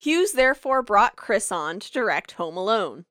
Hughes 0.00 0.32
therefore 0.32 0.82
brought 0.82 1.16
Chris 1.16 1.50
on 1.50 1.80
to 1.80 1.90
direct 1.92 2.32
Home 2.32 2.56
Alone. 2.56 3.04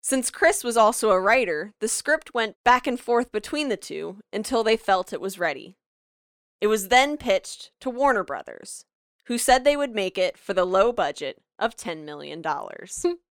Since 0.00 0.30
Chris 0.30 0.62
was 0.62 0.76
also 0.76 1.10
a 1.10 1.20
writer, 1.20 1.72
the 1.80 1.88
script 1.88 2.32
went 2.34 2.56
back 2.64 2.86
and 2.86 3.00
forth 3.00 3.32
between 3.32 3.68
the 3.68 3.76
two 3.76 4.20
until 4.32 4.62
they 4.62 4.76
felt 4.76 5.12
it 5.12 5.20
was 5.20 5.38
ready. 5.38 5.76
It 6.60 6.68
was 6.68 6.88
then 6.88 7.16
pitched 7.16 7.72
to 7.80 7.90
Warner 7.90 8.22
Brothers, 8.22 8.84
who 9.26 9.38
said 9.38 9.64
they 9.64 9.76
would 9.76 9.94
make 9.94 10.16
it 10.16 10.38
for 10.38 10.54
the 10.54 10.64
low 10.64 10.92
budget 10.92 11.42
of 11.58 11.76
$10 11.76 12.04
million. 12.04 12.42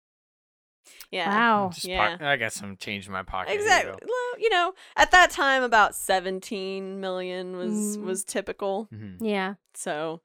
yeah. 1.12 1.30
Wow. 1.30 1.70
Just 1.74 1.86
Yeah. 1.88 2.18
po- 2.18 2.26
I 2.26 2.36
got 2.38 2.54
some 2.54 2.78
change 2.78 3.08
in 3.08 3.14
my 3.14 3.24
pocket. 3.24 3.54
Exactly. 3.54 4.00
Well, 4.08 4.40
you 4.40 4.50
know, 4.50 4.74
at 4.96 5.12
that 5.12 5.32
time 5.32 5.64
about 5.64 5.96
17 5.96 7.00
million 7.00 7.56
was 7.58 7.98
Mm. 7.98 8.04
was 8.04 8.24
typical. 8.24 8.88
Mhm. 8.94 9.18
Yeah. 9.22 9.56
So, 9.74 10.22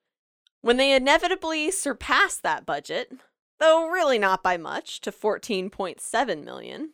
when 0.60 0.76
they 0.76 0.92
inevitably 0.94 1.70
surpassed 1.70 2.42
that 2.42 2.64
budget, 2.66 3.12
though 3.60 3.86
really 3.88 4.18
not 4.18 4.42
by 4.42 4.56
much, 4.56 5.00
to 5.02 5.12
14.7 5.12 6.44
million, 6.44 6.92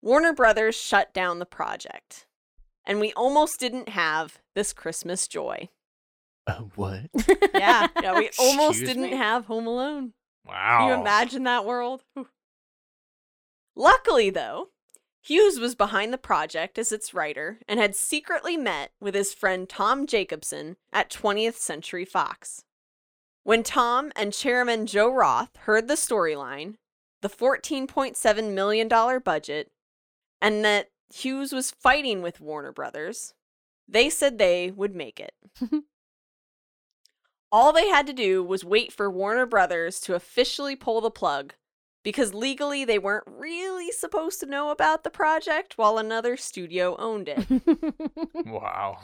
Warner 0.00 0.32
Brothers 0.32 0.74
shut 0.74 1.12
down 1.12 1.38
the 1.38 1.46
project. 1.46 2.26
And 2.84 2.98
we 2.98 3.12
almost 3.12 3.60
didn't 3.60 3.90
have 3.90 4.40
this 4.54 4.72
Christmas 4.72 5.28
joy. 5.28 5.68
Uh, 6.46 6.62
what? 6.74 7.02
Yeah, 7.54 7.86
yeah, 8.02 8.18
we 8.18 8.28
almost 8.40 8.80
Excuse 8.80 8.88
didn't 8.88 9.10
me? 9.10 9.16
have 9.16 9.44
Home 9.46 9.68
Alone. 9.68 10.14
Wow. 10.44 10.78
Can 10.80 10.88
you 10.88 10.94
imagine 11.00 11.44
that 11.44 11.64
world? 11.64 12.02
Whew. 12.14 12.26
Luckily, 13.74 14.30
though, 14.30 14.68
Hughes 15.22 15.60
was 15.60 15.74
behind 15.74 16.12
the 16.12 16.18
project 16.18 16.78
as 16.78 16.90
its 16.90 17.14
writer 17.14 17.60
and 17.68 17.78
had 17.78 17.94
secretly 17.94 18.56
met 18.56 18.90
with 19.00 19.14
his 19.14 19.32
friend 19.32 19.68
Tom 19.68 20.06
Jacobson 20.06 20.76
at 20.92 21.10
20th 21.10 21.54
Century 21.54 22.04
Fox. 22.04 22.64
When 23.44 23.62
Tom 23.62 24.12
and 24.16 24.32
chairman 24.32 24.86
Joe 24.86 25.12
Roth 25.12 25.56
heard 25.58 25.86
the 25.86 25.94
storyline, 25.94 26.74
the 27.22 27.28
$14.7 27.28 28.52
million 28.52 28.88
budget, 29.20 29.70
and 30.40 30.64
that 30.64 30.90
Hughes 31.14 31.52
was 31.52 31.70
fighting 31.70 32.20
with 32.20 32.40
Warner 32.40 32.72
Brothers, 32.72 33.34
they 33.88 34.10
said 34.10 34.38
they 34.38 34.70
would 34.70 34.94
make 34.94 35.20
it. 35.20 35.34
All 37.52 37.72
they 37.72 37.88
had 37.88 38.06
to 38.08 38.12
do 38.12 38.42
was 38.42 38.64
wait 38.64 38.92
for 38.92 39.10
Warner 39.10 39.46
Brothers 39.46 40.00
to 40.00 40.14
officially 40.14 40.74
pull 40.74 41.00
the 41.00 41.10
plug 41.10 41.54
because 42.02 42.34
legally 42.34 42.84
they 42.84 42.98
weren't 42.98 43.26
really 43.26 43.90
supposed 43.92 44.40
to 44.40 44.46
know 44.46 44.70
about 44.70 45.04
the 45.04 45.10
project 45.10 45.78
while 45.78 45.98
another 45.98 46.36
studio 46.36 46.96
owned 46.98 47.28
it. 47.28 47.46
Wow. 48.46 48.98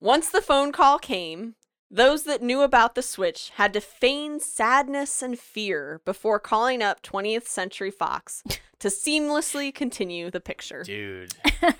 Once 0.00 0.30
the 0.30 0.42
phone 0.42 0.72
call 0.72 0.98
came, 0.98 1.54
those 1.90 2.24
that 2.24 2.42
knew 2.42 2.62
about 2.62 2.94
the 2.94 3.02
switch 3.02 3.50
had 3.54 3.72
to 3.72 3.80
feign 3.80 4.40
sadness 4.40 5.22
and 5.22 5.38
fear 5.38 6.00
before 6.04 6.38
calling 6.38 6.82
up 6.82 7.02
20th 7.02 7.46
Century 7.46 7.90
Fox 7.90 8.42
to 8.78 8.88
seamlessly 8.88 9.74
continue 9.74 10.30
the 10.30 10.40
picture. 10.40 10.82
Dude. 10.82 11.34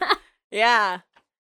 Yeah. 0.52 1.00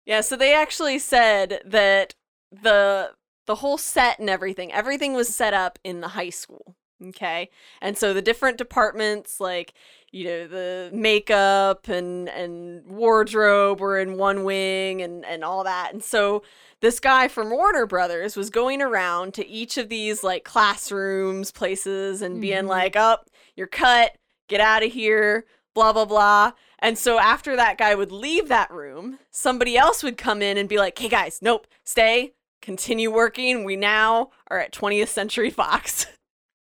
Yeah, 0.05 0.21
so 0.21 0.35
they 0.35 0.53
actually 0.53 0.99
said 0.99 1.61
that 1.65 2.13
the 2.51 3.11
the 3.47 3.55
whole 3.55 3.79
set 3.79 4.19
and 4.19 4.29
everything, 4.29 4.71
everything 4.71 5.13
was 5.13 5.33
set 5.33 5.55
up 5.55 5.79
in 5.83 6.01
the 6.01 6.09
high 6.09 6.29
school. 6.29 6.75
Okay? 7.07 7.49
And 7.81 7.97
so 7.97 8.13
the 8.13 8.21
different 8.21 8.57
departments 8.57 9.39
like, 9.39 9.73
you 10.11 10.25
know, 10.25 10.47
the 10.47 10.89
makeup 10.93 11.87
and 11.87 12.27
and 12.29 12.85
wardrobe 12.87 13.79
were 13.79 13.97
in 13.99 14.17
one 14.17 14.43
wing 14.43 15.01
and 15.01 15.25
and 15.25 15.43
all 15.43 15.63
that. 15.63 15.93
And 15.93 16.03
so 16.03 16.43
this 16.81 16.99
guy 16.99 17.27
from 17.27 17.49
Warner 17.51 17.85
Brothers 17.85 18.35
was 18.35 18.49
going 18.49 18.81
around 18.81 19.33
to 19.35 19.47
each 19.47 19.77
of 19.77 19.89
these 19.89 20.23
like 20.23 20.43
classrooms, 20.43 21.51
places 21.51 22.21
and 22.21 22.41
being 22.41 22.63
Mhm. 22.65 22.69
like, 22.69 22.95
"Up, 22.95 23.29
you're 23.55 23.67
cut. 23.67 24.15
Get 24.47 24.61
out 24.61 24.83
of 24.83 24.91
here." 24.91 25.45
blah 25.75 25.93
blah 25.93 26.03
blah. 26.03 26.51
And 26.79 26.97
so 26.97 27.19
after 27.19 27.55
that 27.55 27.77
guy 27.77 27.95
would 27.95 28.11
leave 28.11 28.49
that 28.49 28.69
room, 28.71 29.19
somebody 29.31 29.77
else 29.77 30.03
would 30.03 30.17
come 30.17 30.41
in 30.41 30.57
and 30.57 30.67
be 30.67 30.77
like, 30.77 30.97
"Hey 30.97 31.07
guys, 31.07 31.39
nope, 31.41 31.67
stay, 31.85 32.33
continue 32.61 33.09
working. 33.11 33.63
We 33.63 33.75
now 33.77 34.31
are 34.49 34.59
at 34.59 34.73
20th 34.73 35.09
Century 35.09 35.51
Fox. 35.51 36.05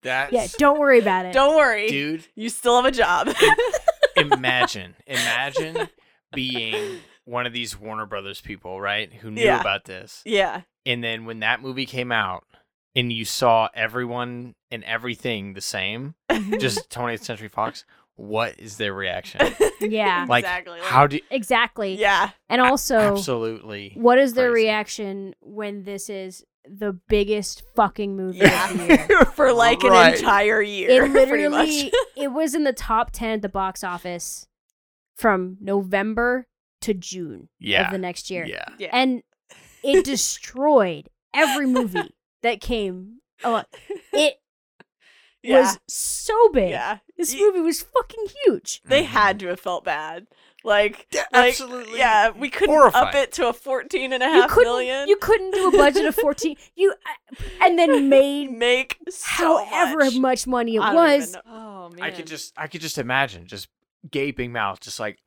That's 0.02 0.32
yeah. 0.32 0.46
Don't 0.58 0.78
worry 0.78 0.98
about 0.98 1.26
it. 1.26 1.32
Don't 1.32 1.56
worry, 1.56 1.88
dude. 1.88 2.26
you 2.34 2.48
still 2.48 2.76
have 2.76 2.84
a 2.86 2.90
job." 2.90 3.28
Imagine, 4.16 4.96
imagine 5.06 5.88
being 6.34 6.98
one 7.24 7.46
of 7.46 7.52
these 7.52 7.78
Warner 7.78 8.06
Brothers 8.06 8.40
people, 8.40 8.80
right? 8.80 9.12
Who 9.12 9.30
knew 9.30 9.42
Yeah. 9.42 9.60
about 9.60 9.84
this. 9.84 10.22
yeah, 10.24 10.62
And 10.84 11.02
then 11.02 11.24
when 11.24 11.40
that 11.40 11.62
movie 11.62 11.86
came 11.86 12.10
out 12.12 12.44
and 12.96 13.12
you 13.12 13.24
saw 13.24 13.68
everyone 13.74 14.54
and 14.70 14.82
everything 14.84 15.54
the 15.54 15.60
same, 15.60 16.14
mm-hmm. 16.30 16.58
just 16.58 16.90
20th 16.90 17.22
Century 17.22 17.48
Fox, 17.48 17.84
what 18.20 18.58
is 18.58 18.76
their 18.76 18.92
reaction? 18.94 19.40
Yeah. 19.80 20.26
Like, 20.28 20.44
exactly. 20.44 20.78
how 20.82 21.06
do 21.06 21.20
Exactly. 21.30 21.94
yeah, 21.94 22.30
And 22.50 22.60
also, 22.60 22.98
absolutely 23.16 23.92
what 23.96 24.18
is 24.18 24.34
their 24.34 24.50
crazy. 24.50 24.66
reaction 24.66 25.34
when 25.40 25.84
this 25.84 26.10
is 26.10 26.44
the 26.68 26.92
biggest 27.08 27.62
fucking 27.74 28.14
movie 28.14 28.42
of 28.42 28.76
the 28.76 28.86
year? 29.08 29.24
for 29.34 29.54
like 29.54 29.82
Right. 29.82 30.08
an 30.12 30.18
entire 30.20 30.60
year, 30.60 30.90
It 31.06 31.10
literally 31.12 31.48
much. 31.48 31.92
it 32.14 32.28
was 32.32 32.54
in 32.54 32.64
the 32.64 32.74
top 32.74 33.10
10 33.12 33.30
at 33.30 33.42
the 33.42 33.48
box 33.48 33.82
office 33.82 34.46
from 35.16 35.56
November 35.62 36.46
to 36.82 36.92
June 36.92 37.48
Yeah. 37.58 37.86
of 37.86 37.92
the 37.92 37.98
next 37.98 38.30
year. 38.30 38.44
Yeah. 38.44 38.66
yeah. 38.78 38.90
And 38.92 39.22
it 39.82 40.04
destroyed 40.04 41.08
every 41.32 41.66
movie 41.66 42.14
that 42.42 42.60
came. 42.60 43.20
Oh, 43.42 43.62
it 44.12 44.39
yeah. 45.42 45.60
was 45.60 45.78
so 45.88 46.48
big. 46.50 46.70
yeah. 46.70 46.98
This 47.16 47.34
Y- 47.34 47.40
movie 47.40 47.60
was 47.60 47.82
fucking 47.82 48.26
huge. 48.44 48.80
They 48.84 49.04
had 49.04 49.38
to 49.40 49.48
have 49.48 49.60
felt 49.60 49.84
bad. 49.84 50.26
Like, 50.62 51.06
Yeah, 51.10 51.24
like, 51.32 51.48
absolutely 51.52 51.98
Yeah, 51.98 52.30
we 52.30 52.50
couldn't 52.50 52.94
up 52.94 53.14
it 53.14 53.32
to 53.32 53.48
a 53.48 53.52
14 53.54 54.12
and 54.12 54.22
a 54.22 54.26
You 54.26 54.32
half 54.42 54.50
couldn't 54.50 54.70
million. 54.70 55.08
you 55.08 55.16
couldn't 55.16 55.52
do 55.52 55.68
a 55.68 55.70
budget 55.70 56.04
of 56.04 56.14
14 56.14 56.54
you 56.76 56.90
uh, 56.92 57.34
and 57.62 57.78
then 57.78 58.10
made 58.10 58.50
make 58.58 58.98
so 59.08 59.64
however 59.64 60.04
much. 60.04 60.14
much, 60.16 60.46
money 60.46 60.76
it 60.76 60.80
I 60.82 60.94
was. 60.94 61.34
Oh 61.46 61.88
man. 61.88 62.02
I 62.02 62.10
could 62.10 62.26
just 62.26 62.52
I 62.58 62.66
could 62.66 62.82
just 62.82 62.98
imagine 62.98 63.46
just 63.46 63.68
gaping 64.10 64.52
mouth, 64.52 64.80
just 64.80 65.00
like 65.00 65.18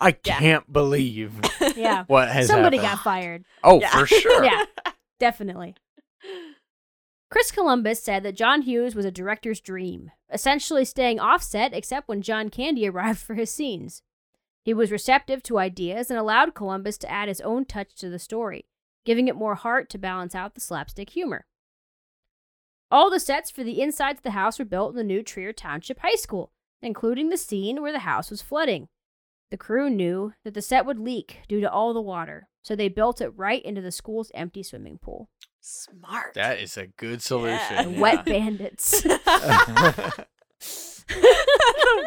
I 0.00 0.12
can't 0.12 0.72
believe 0.72 1.32
Yeah. 1.76 2.04
what 2.06 2.28
has 2.28 2.46
Somebody 2.46 2.76
happened. 2.76 2.98
got 2.98 3.02
fired. 3.04 3.44
Oh, 3.64 3.80
Yeah. 3.80 3.90
for 3.90 4.06
sure. 4.06 4.44
yeah, 4.44 4.64
definitely. 5.18 5.74
Chris 7.30 7.50
Columbus 7.50 8.02
said 8.02 8.22
that 8.22 8.36
John 8.36 8.62
Hughes 8.62 8.94
was 8.94 9.04
a 9.04 9.10
director's 9.10 9.60
dream, 9.60 10.10
essentially 10.32 10.84
staying 10.84 11.20
offset 11.20 11.74
except 11.74 12.08
when 12.08 12.22
John 12.22 12.48
Candy 12.48 12.88
arrived 12.88 13.18
for 13.18 13.34
his 13.34 13.50
scenes. 13.50 14.02
He 14.64 14.72
was 14.74 14.90
receptive 14.90 15.42
to 15.44 15.58
ideas 15.58 16.10
and 16.10 16.18
allowed 16.18 16.54
Columbus 16.54 16.98
to 16.98 17.10
add 17.10 17.28
his 17.28 17.40
own 17.42 17.64
touch 17.64 17.94
to 17.96 18.08
the 18.08 18.18
story, 18.18 18.66
giving 19.04 19.28
it 19.28 19.36
more 19.36 19.54
heart 19.54 19.88
to 19.90 19.98
balance 19.98 20.34
out 20.34 20.54
the 20.54 20.60
slapstick 20.60 21.10
humor. 21.10 21.46
All 22.90 23.10
the 23.10 23.20
sets 23.20 23.50
for 23.50 23.62
the 23.62 23.82
insides 23.82 24.20
of 24.20 24.22
the 24.22 24.30
house 24.30 24.58
were 24.58 24.64
built 24.64 24.90
in 24.90 24.96
the 24.96 25.04
New 25.04 25.22
Trier 25.22 25.52
Township 25.52 26.00
High 26.00 26.14
School, 26.14 26.52
including 26.80 27.28
the 27.28 27.36
scene 27.36 27.82
where 27.82 27.92
the 27.92 28.00
house 28.00 28.30
was 28.30 28.40
flooding. 28.40 28.88
The 29.50 29.58
crew 29.58 29.90
knew 29.90 30.32
that 30.44 30.54
the 30.54 30.62
set 30.62 30.86
would 30.86 30.98
leak 30.98 31.40
due 31.48 31.60
to 31.60 31.70
all 31.70 31.92
the 31.92 32.00
water, 32.00 32.48
so 32.62 32.74
they 32.74 32.88
built 32.88 33.20
it 33.20 33.28
right 33.36 33.62
into 33.62 33.82
the 33.82 33.92
school's 33.92 34.30
empty 34.34 34.62
swimming 34.62 34.98
pool. 34.98 35.28
Smart. 35.60 36.34
That 36.34 36.60
is 36.60 36.76
a 36.76 36.86
good 36.86 37.22
solution. 37.22 37.58
Yeah. 37.70 37.82
The 37.84 37.90
yeah. 37.92 38.00
wet 38.00 38.24
bandits. 38.24 39.02
the 39.02 40.26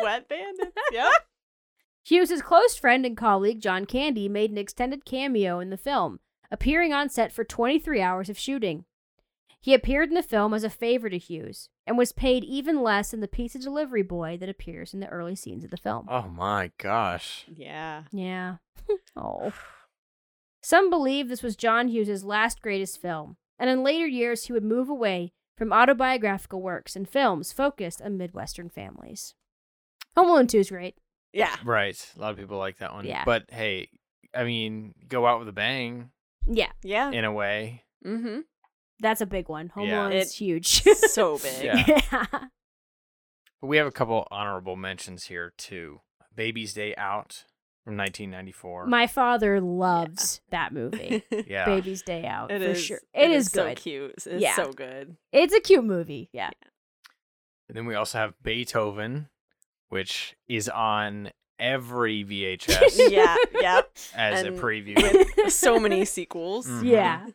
wet 0.04 0.30
bandits. 0.30 0.72
Yep. 0.92 1.12
Hughes' 2.04 2.42
close 2.42 2.76
friend 2.76 3.06
and 3.06 3.16
colleague 3.16 3.62
John 3.62 3.86
Candy 3.86 4.28
made 4.28 4.52
an 4.52 4.58
extended 4.58 5.06
cameo 5.06 5.60
in 5.60 5.70
the 5.70 5.78
film, 5.78 6.20
appearing 6.52 6.94
on 6.94 7.10
set 7.10 7.32
for 7.32 7.44
23 7.44 8.02
hours 8.02 8.30
of 8.30 8.38
shooting. 8.38 8.86
He 9.62 9.76
appeared 9.76 10.10
in 10.10 10.16
the 10.16 10.24
film 10.24 10.54
as 10.56 10.64
a 10.64 10.70
favor 10.72 11.10
to 11.10 11.18
Hughes 11.20 11.70
and 11.86 11.98
was 11.98 12.12
paid 12.12 12.44
even 12.44 12.82
less 12.82 13.12
than 13.12 13.20
the 13.20 13.28
pizza 13.28 13.60
delivery 13.60 14.02
boy 14.02 14.36
that 14.40 14.50
appears 14.50 14.94
in 14.94 15.00
the 15.00 15.08
early 15.08 15.36
scenes 15.36 15.64
of 15.64 15.70
the 15.70 15.78
film. 15.78 16.08
oh 16.10 16.28
my 16.28 16.72
gosh. 16.80 17.46
Yeah. 17.48 18.04
Yeah. 18.12 18.56
oh. 19.16 19.54
Some 20.64 20.90
believe 20.90 21.30
this 21.30 21.44
was 21.44 21.56
John 21.56 21.88
Hughes's 21.88 22.24
last 22.24 22.62
greatest 22.62 23.02
film, 23.02 23.38
and 23.62 23.70
in 23.70 23.82
later 23.84 24.06
years 24.08 24.46
he 24.46 24.52
would 24.54 24.66
move 24.66 24.90
away 24.90 25.32
from 25.58 25.72
autobiographical 25.72 26.62
works 26.62 26.96
and 26.98 27.08
films 27.08 27.54
focused 27.54 28.02
on 28.02 28.18
Midwestern 28.18 28.68
families. 28.70 29.36
Home 30.18 30.28
Alone 30.30 30.48
2 30.48 30.58
is 30.60 30.70
great. 30.72 30.96
Yeah. 31.32 31.56
Right. 31.64 32.12
A 32.18 32.20
lot 32.20 32.32
of 32.32 32.38
people 32.38 32.58
like 32.58 32.80
that 32.80 32.94
one. 32.94 33.06
Yeah. 33.06 33.24
But 33.24 33.46
hey, 33.50 33.88
I 34.36 34.44
mean, 34.44 34.94
go 35.08 35.26
out 35.28 35.40
with 35.40 35.48
a 35.48 35.54
bang 35.54 36.10
Yeah, 36.46 36.72
Yeah. 36.84 37.12
in 37.12 37.24
a 37.24 37.32
way. 37.32 37.84
Mm-hmm. 38.06 38.40
that's 39.00 39.22
a 39.22 39.26
big 39.26 39.48
one. 39.48 39.70
Home 39.70 39.88
Yeah. 39.88 40.02
Alone 40.02 40.14
is 40.14 40.34
huge. 40.36 40.84
So 41.12 41.38
big. 41.44 41.64
Yeah. 41.64 41.84
yeah. 41.88 42.26
But 42.32 43.68
we 43.68 43.78
have 43.78 43.88
a 43.88 43.92
couple 43.92 44.28
honorable 44.32 44.76
mentions 44.76 45.26
here 45.26 45.54
too. 45.58 46.02
Baby's 46.36 46.74
Day 46.74 46.96
Out 46.96 47.46
from 47.84 47.98
1994. 47.98 48.86
My 48.88 49.08
father 49.08 49.60
loves 49.60 50.42
that 50.52 50.74
movie. 50.74 51.24
yeah. 51.48 51.66
Baby's 51.66 52.02
Day 52.04 52.26
Out, 52.26 52.52
It 52.52 52.62
for 52.62 52.70
is. 52.70 52.84
sure. 52.84 53.00
it 53.14 53.32
is, 53.32 53.48
so 53.52 53.66
good. 53.70 53.78
cute. 53.78 54.14
It's 54.18 54.28
Yeah. 54.28 54.56
so 54.56 54.72
good. 54.72 55.18
It's 55.32 55.54
a 55.54 55.60
cute 55.60 55.84
movie. 55.86 56.30
Yeah. 56.32 56.52
And 57.68 57.78
then 57.78 57.86
we 57.86 57.96
also 57.96 58.18
have 58.18 58.34
Beethoven, 58.44 59.30
which 59.90 60.36
is 60.48 60.68
on 60.70 61.32
every 61.58 62.24
VHS 62.24 63.00
yeah. 63.12 63.36
Yep. 63.60 63.98
as 64.16 64.44
And 64.44 64.56
a 64.56 64.60
preview. 64.62 65.50
So 65.50 65.80
many 65.80 66.06
sequels. 66.06 66.68
Mhm. 66.68 66.84
Yeah. 66.86 67.26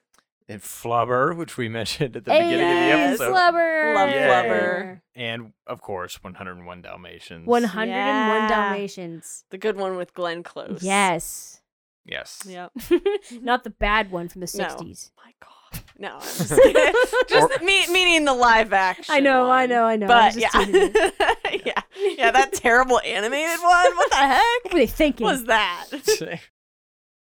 And 0.49 0.61
Flubber, 0.63 1.37
which 1.37 1.57
we 1.57 1.69
mentioned 1.81 2.17
at 2.17 2.25
the 2.25 2.33
Hey, 2.33 2.45
beginning 2.45 2.69
of 2.71 2.75
the 2.77 2.93
episode. 3.25 3.33
Flubber. 3.35 3.95
Love 3.95 4.09
Yeah. 4.11 4.45
Flubber. 4.45 5.01
And 5.17 5.53
of 5.67 5.81
course, 5.83 6.23
101 6.23 6.83
Dalmatians. 6.83 7.47
101 7.47 7.89
Yeah. 7.89 8.49
Dalmatians. 8.49 9.45
The 9.51 9.59
good 9.59 9.77
one 9.77 9.97
with 9.97 10.15
Glenn 10.15 10.43
Close. 10.45 10.83
Yes. 10.83 11.61
Yes. 12.05 12.45
Yep. 12.47 12.71
Not 13.43 13.65
the 13.65 13.71
bad 13.71 14.13
one 14.13 14.29
from 14.29 14.41
the 14.43 14.53
No. 14.57 14.65
60s. 14.65 15.11
My 15.17 15.33
God. 15.41 15.83
No. 15.99 16.15
I'm 16.15 16.21
just, 16.23 17.29
just 17.29 17.63
me, 17.63 17.85
meaning 17.93 18.25
the 18.25 18.33
live 18.35 18.73
action. 18.73 19.07
I 19.09 19.19
know, 19.19 19.47
I 19.51 19.63
one. 19.63 19.71
know, 19.71 19.85
I 19.85 19.97
know. 19.97 20.07
I 20.07 20.27
was 20.27 20.35
But 20.37 20.41
just 20.41 20.69
yeah. 20.69 21.61
yeah. 21.65 21.83
Yeah. 22.17 22.31
That 22.31 22.53
terrible 22.53 23.01
animated 23.01 23.59
one. 23.61 23.97
What 23.97 24.11
the 24.11 24.17
heck 24.17 24.65
What 24.65 24.73
were 24.75 24.79
they 24.79 24.87
thinking? 24.87 25.25
was 25.27 25.45
that? 25.47 25.87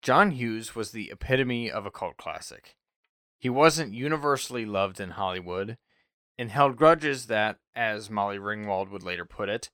John 0.02 0.30
Hughes 0.30 0.76
was 0.76 0.92
the 0.92 1.10
epitome 1.10 1.68
of 1.70 1.84
a 1.86 1.90
cult 1.90 2.16
classic. 2.16 2.76
He 3.38 3.48
wasn't 3.48 3.94
universally 3.94 4.64
loved 4.64 5.00
in 5.00 5.10
Hollywood 5.10 5.76
and 6.38 6.50
held 6.50 6.76
grudges 6.76 7.26
that, 7.26 7.58
as 7.74 8.10
Molly 8.10 8.38
Ringwald 8.38 8.90
would 8.90 9.02
later 9.02 9.24
put 9.24 9.48
it, 9.48 9.70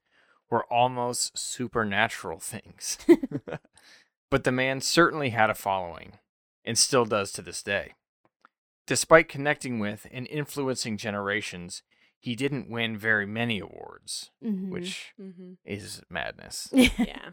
were 0.50 0.64
almost 0.72 1.36
supernatural 1.36 2.38
things. 2.38 2.98
but 4.30 4.44
the 4.44 4.52
man 4.52 4.80
certainly 4.80 5.30
had 5.30 5.50
a 5.50 5.54
following, 5.54 6.18
and 6.64 6.78
still 6.78 7.04
does 7.04 7.32
to 7.32 7.42
this 7.42 7.62
day. 7.62 7.94
Despite 8.86 9.28
connecting 9.28 9.78
with 9.78 10.06
and 10.12 10.26
influencing 10.26 10.96
generations, 10.96 11.82
he 12.18 12.36
didn't 12.36 12.70
win 12.70 12.96
very 12.96 13.26
many 13.26 13.58
awards, 13.58 14.30
Mhm. 14.44 14.70
which 14.70 15.12
mm-hmm. 15.20 15.54
is 15.64 16.02
madness. 16.08 16.68
Yeah. 16.72 17.30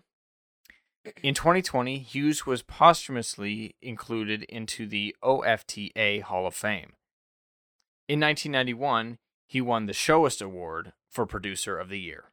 In 1.23 1.33
2020, 1.33 1.99
Hughes 1.99 2.45
was 2.45 2.61
posthumously 2.61 3.75
included 3.81 4.43
into 4.43 4.85
the 4.85 5.15
OFTA 5.23 6.21
Hall 6.21 6.45
of 6.45 6.55
Fame. 6.55 6.93
In 8.07 8.19
1991, 8.19 9.17
he 9.47 9.61
won 9.61 9.85
the 9.85 9.93
ShoWest 9.93 10.41
Award 10.41 10.93
for 11.09 11.25
Producer 11.25 11.77
of 11.77 11.89
the 11.89 11.99
Year. 11.99 12.25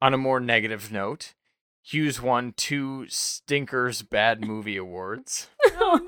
On 0.00 0.14
a 0.14 0.18
more 0.18 0.40
negative 0.40 0.90
note, 0.90 1.34
Hughes 1.82 2.20
won 2.22 2.54
two 2.56 3.06
Stinkers 3.08 4.02
Bad 4.02 4.44
Movie 4.44 4.76
Awards, 4.76 5.48
Oh 5.76 6.00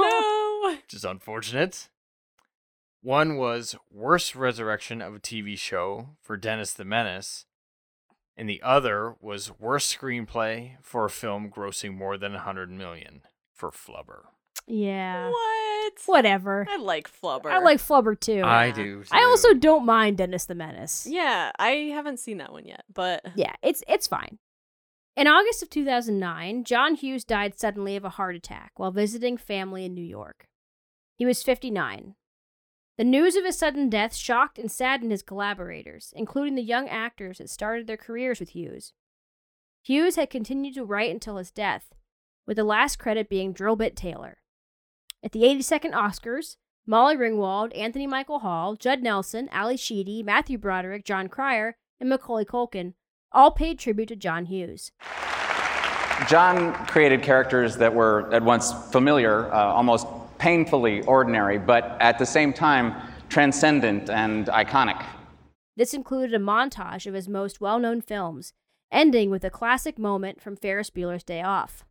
no. 0.71 0.77
which 0.77 0.95
is 0.95 1.05
unfortunate. 1.05 1.89
One 3.03 3.37
was 3.37 3.77
Worst 3.91 4.35
Resurrection 4.35 5.03
of 5.03 5.15
a 5.17 5.21
TV 5.21 5.59
Show 5.59 6.11
for 6.23 6.37
Dennis 6.37 6.73
the 6.73 6.85
Menace, 6.85 7.45
and 8.37 8.49
the 8.49 8.61
other 8.63 9.15
was 9.21 9.53
Worst 9.59 9.97
Screenplay 9.99 10.77
for 10.83 11.05
a 11.05 11.11
film 11.11 11.51
grossing 11.51 11.95
more 11.97 12.17
than 12.19 12.33
100 12.33 12.71
million 12.71 13.23
for 13.53 13.71
Flubber. 13.71 14.25
yeah. 14.67 15.29
What? 15.31 15.93
Whatever. 16.07 16.67
I 16.69 16.77
like 16.79 17.11
Flubber. 17.11 17.47
I 17.51 17.59
like 17.59 17.79
Flubber 17.79 18.19
too. 18.19 18.43
I 18.43 18.71
do. 18.71 19.05
I 19.13 19.23
also 19.25 19.53
don't 19.53 19.85
mind 19.85 20.17
Dennis 20.19 20.47
the 20.47 20.55
Menace. 20.55 21.07
Yeah, 21.09 21.53
I 21.59 21.91
haven't 21.93 22.19
seen 22.21 22.39
that 22.39 22.53
one 22.53 22.65
yet, 22.65 22.85
but 22.93 23.23
Yeah, 23.37 23.53
it's 23.63 23.85
it's 23.87 24.07
fine. 24.07 24.39
In 25.17 25.29
August 25.29 25.63
of 25.63 25.71
2009, 25.71 26.65
John 26.65 26.95
Hughes 26.97 27.23
died 27.25 27.59
suddenly 27.61 27.95
of 27.97 28.05
a 28.05 28.09
heart 28.09 28.35
attack 28.35 28.73
while 28.77 28.91
visiting 28.91 29.37
family 29.37 29.85
in 29.85 29.95
New 29.95 30.03
York. 30.03 30.49
He 31.17 31.25
was 31.27 31.43
59. 31.45 32.15
The 32.97 33.05
news 33.05 33.35
of 33.35 33.45
his 33.45 33.59
sudden 33.59 33.91
death 33.91 34.15
shocked 34.15 34.59
and 34.59 34.71
saddened 34.71 35.11
his 35.11 35.23
collaborators, 35.23 36.13
including 36.15 36.55
the 36.55 36.63
young 36.63 36.89
actors 36.89 37.39
that 37.39 37.51
started 37.51 37.87
their 37.87 37.97
careers 37.97 38.39
with 38.39 38.51
Hughes. 38.51 38.93
Hughes 39.83 40.17
had 40.17 40.31
continued 40.31 40.75
to 40.75 40.85
write 40.85 41.11
until 41.11 41.37
his 41.37 41.51
death, 41.51 41.93
with 42.47 42.57
the 42.57 42.65
last 42.65 42.99
credit 42.99 43.29
being 43.29 43.53
Drillbit 43.53 43.97
Taylor. 43.97 44.39
At 45.25 45.33
the 45.33 45.43
82nd 45.43 45.93
Oscars, 45.93 46.57
Molly 46.87 47.17
Ringwald, 47.17 47.77
Anthony 47.77 48.07
Michael 48.07 48.41
Hall, 48.41 48.77
Judd 48.77 49.03
Nelson, 49.03 49.49
Ally 49.51 49.75
Sheedy, 49.75 50.23
Matthew 50.23 50.57
Broderick, 50.57 51.05
Jon 51.05 51.29
Cryer, 51.29 51.77
and 51.99 52.09
Macaulay 52.09 52.45
Culkin 52.45 52.95
all 53.33 53.51
paid 53.51 53.79
tribute 53.79 54.09
to 54.09 54.17
John 54.17 54.47
Hughes. 54.47 54.93
John 56.29 56.73
created 56.87 57.23
characters 57.23 57.77
that 57.79 57.93
were 57.93 58.33
at 58.33 58.43
once 58.43 58.73
familiar, 58.93 59.53
uh, 59.53 59.73
almost 59.73 60.07
painfully 60.39 61.03
ordinary, 61.03 61.59
but 61.59 61.97
at 62.01 62.19
the 62.19 62.27
same 62.27 62.53
time 62.53 62.95
transcendent 63.29 64.11
and 64.11 64.47
iconic. 64.47 65.05
This 65.77 65.95
included 65.95 66.35
a 66.35 66.45
montage 66.45 67.07
of 67.07 67.15
his 67.15 67.29
most 67.29 67.61
well 67.61 67.79
known 67.79 68.01
films, 68.01 68.53
ending 68.93 69.31
with 69.31 69.45
a 69.45 69.51
classic 69.51 69.99
moment 69.99 70.41
from 70.41 70.57
Ferris 70.57 70.91
Bueller's 70.91 71.25
Day 71.25 71.43
Off. 71.43 71.85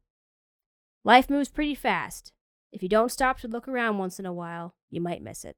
Life 1.04 1.30
moves 1.30 1.50
pretty 1.50 1.76
fast. 1.76 2.32
If 2.72 2.82
you 2.82 2.90
don't 2.90 3.12
stop 3.12 3.40
to 3.40 3.48
look 3.48 3.68
around 3.68 3.98
once 3.98 4.20
in 4.20 4.26
a 4.26 4.34
while, 4.34 4.74
you 4.90 5.02
might 5.02 5.22
miss 5.22 5.44
it. 5.44 5.58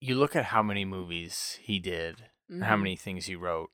You 0.00 0.14
look 0.14 0.34
at 0.34 0.46
how 0.46 0.62
many 0.62 0.84
movies 0.84 1.58
he 1.60 1.78
did, 1.78 2.24
and 2.48 2.64
how 2.64 2.74
mm-hmm. 2.74 2.82
many 2.82 2.96
things 2.96 3.26
he 3.26 3.36
wrote. 3.36 3.70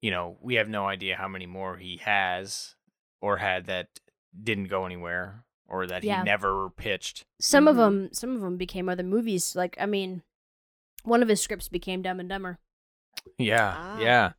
You 0.00 0.10
know, 0.10 0.38
we 0.40 0.54
have 0.54 0.68
no 0.68 0.86
idea 0.86 1.16
how 1.16 1.28
many 1.28 1.46
more 1.46 1.76
he 1.76 1.98
has 1.98 2.76
or 3.20 3.38
had 3.38 3.66
that 3.66 3.88
didn't 4.42 4.68
go 4.68 4.86
anywhere 4.86 5.44
or 5.68 5.86
that 5.86 6.02
Yeah. 6.02 6.18
he 6.18 6.24
never 6.24 6.70
pitched. 6.70 7.24
Some 7.40 7.68
of 7.68 7.76
Mhm. 7.76 7.78
them, 7.78 8.12
some 8.12 8.34
of 8.34 8.40
them 8.40 8.56
became 8.56 8.88
other 8.88 9.02
movies. 9.02 9.54
Like, 9.54 9.76
I 9.80 9.86
mean, 9.86 10.22
one 11.04 11.22
of 11.22 11.28
his 11.28 11.40
scripts 11.42 11.68
became 11.68 12.02
Dumb 12.02 12.20
and 12.20 12.28
Dumber. 12.28 12.58
Yeah, 13.36 13.74
Ah. 13.76 13.98
yeah. 14.00 14.32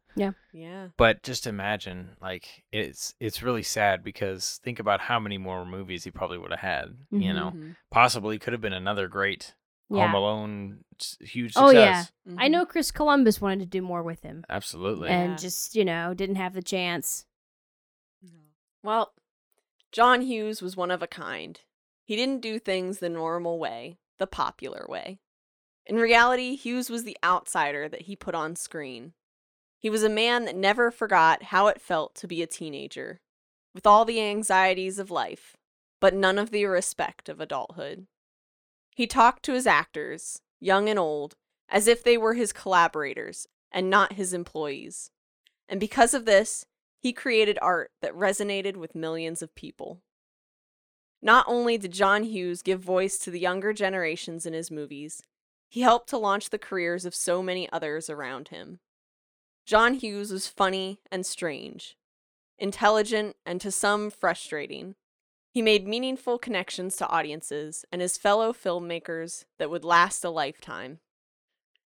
yeah. 0.52 0.88
But 0.98 1.22
just 1.24 1.46
imagine, 1.48 2.16
like, 2.22 2.64
it's 2.72 3.14
it's 3.20 3.44
really 3.44 3.64
sad 3.64 4.04
because 4.04 4.60
think 4.64 4.80
about 4.80 5.02
how 5.02 5.20
many 5.20 5.38
more 5.38 5.66
movies 5.66 6.04
he 6.04 6.12
probably 6.12 6.38
would 6.38 6.52
have 6.52 6.60
had. 6.60 6.98
You 7.12 7.34
know, 7.34 7.52
Mhm. 7.52 7.76
possibly 7.92 8.40
could 8.40 8.54
have 8.54 8.62
been 8.62 8.74
another 8.74 9.08
great 9.08 9.56
Yeah. 9.92 10.06
Home 10.06 10.16
Alone, 10.16 10.84
s- 11.00 11.18
huge 11.22 11.54
Oh, 11.56 11.68
success. 11.70 12.12
yeah. 12.26 12.36
I 12.38 12.48
know 12.48 12.66
Chris 12.66 12.92
Columbus 12.92 13.42
wanted 13.42 13.60
to 13.60 13.66
do 13.66 13.82
more 13.82 14.04
with 14.04 14.22
him, 14.22 14.44
Absolutely. 14.50 15.10
Yeah. 15.10 15.22
and 15.22 15.40
just 15.40 15.76
you 15.76 15.86
know 15.86 16.14
didn't 16.14 16.36
have 16.36 16.54
the 16.54 16.62
chance. 16.64 17.26
Well, 18.84 19.14
John 19.92 20.22
Hughes 20.22 20.62
was 20.62 20.78
one 20.78 20.92
of 20.92 21.02
a 21.02 21.08
kind. 21.08 21.60
He 22.04 22.16
didn't 22.16 22.42
do 22.42 22.60
things 22.60 23.00
the 23.00 23.10
normal 23.10 23.60
way, 23.60 23.98
the 24.18 24.28
popular 24.28 24.86
way. 24.88 25.20
In 25.86 25.96
reality, 25.96 26.56
Hughes 26.56 26.90
was 26.90 27.04
the 27.04 27.18
outsider 27.24 27.90
that 27.90 28.04
he 28.04 28.16
put 28.16 28.36
on 28.36 28.56
screen. 28.56 29.14
He 29.80 29.90
was 29.90 30.04
a 30.04 30.10
man 30.10 30.46
that 30.46 30.56
never 30.56 30.92
forgot 30.92 31.44
how 31.44 31.68
it 31.68 31.82
felt 31.82 32.14
to 32.16 32.28
be 32.28 32.44
a 32.44 32.48
teenager, 32.48 33.22
with 33.74 33.88
all 33.88 34.06
the 34.06 34.22
anxieties 34.22 35.00
of 35.00 35.10
life, 35.10 35.56
but 36.00 36.14
none 36.14 36.38
of 36.38 36.52
the 36.52 36.66
respect 36.66 37.30
of 37.30 37.40
adulthood. 37.40 38.06
He 38.96 39.08
talked 39.08 39.44
to 39.44 39.54
his 39.54 39.66
actors, 39.66 40.42
young 40.60 40.90
and 40.90 41.00
old, 41.00 41.36
as 41.70 41.88
if 41.88 42.04
they 42.04 42.18
were 42.18 42.34
his 42.34 42.54
collaborators 42.54 43.48
and 43.72 43.90
not 43.90 44.14
his 44.14 44.34
employees. 44.34 45.12
And 45.68 45.80
because 45.80 46.14
of 46.14 46.26
this, 46.26 46.66
he 47.00 47.14
created 47.14 47.58
art 47.62 47.92
that 48.02 48.14
resonated 48.14 48.76
with 48.76 48.96
millions 48.96 49.42
of 49.42 49.56
people. 49.56 50.02
Not 51.22 51.46
only 51.48 51.78
did 51.78 51.92
John 51.92 52.24
Hughes 52.24 52.62
give 52.62 52.82
voice 52.82 53.18
to 53.20 53.32
the 53.32 53.40
younger 53.40 53.74
generations 53.74 54.46
in 54.46 54.54
his 54.54 54.72
movies, 54.72 55.24
he 55.70 55.82
helped 55.82 56.10
to 56.10 56.18
launch 56.18 56.50
the 56.50 56.58
careers 56.58 57.06
of 57.06 57.14
so 57.14 57.44
many 57.44 57.70
others 57.72 58.10
around 58.10 58.50
him. 58.50 58.80
John 59.66 59.94
Hughes 59.94 60.32
was 60.32 60.48
funny 60.48 61.00
and 61.12 61.26
strange, 61.26 61.96
intelligent 62.58 63.36
and 63.46 63.62
to 63.62 63.72
some 63.72 64.10
frustrating. 64.10 64.96
He 65.52 65.62
made 65.62 65.88
meaningful 65.88 66.40
connections 66.40 66.96
to 66.98 67.08
audiences 67.08 67.86
and 67.92 68.02
his 68.02 68.18
fellow 68.18 68.54
filmmakers 68.54 69.46
that 69.58 69.70
would 69.70 69.84
last 69.84 70.24
a 70.24 70.30
lifetime. 70.30 71.00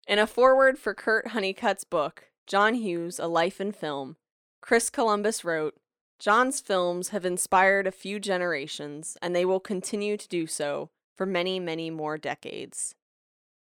In 0.07 0.19
a 0.19 0.27
foreword 0.27 0.77
for 0.77 0.93
Kirk 0.93 1.29
Honeycutt's 1.29 1.83
book, 1.83 2.25
John 2.45 2.75
Hughes, 2.75 3.19
A 3.19 3.27
Life 3.27 3.61
in 3.61 3.71
Film, 3.71 4.17
Chris 4.63 4.89
Columbus 4.89 5.43
wrote, 5.43 5.75
John's 6.19 6.61
films 6.61 7.09
have 7.09 7.25
inspired 7.25 7.85
a 7.85 7.91
few 7.91 8.17
generations, 8.17 9.17
and 9.21 9.35
they 9.35 9.43
will 9.43 9.59
continue 9.59 10.15
to 10.15 10.27
do 10.29 10.47
so 10.47 10.89
for 11.17 11.25
many, 11.25 11.59
many 11.59 11.89
more 11.89 12.17
decades. 12.17 12.95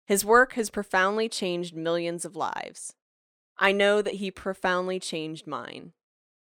His 0.07 0.23
work 0.23 0.53
has 0.53 0.69
profoundly 0.69 1.27
changed 1.27 1.75
millions 1.75 2.23
of 2.23 2.37
lives. 2.37 2.95
I 3.57 3.73
know 3.73 4.01
that 4.01 4.15
he 4.15 4.31
profoundly 4.31 4.97
changed 4.97 5.45
mine. 5.45 5.91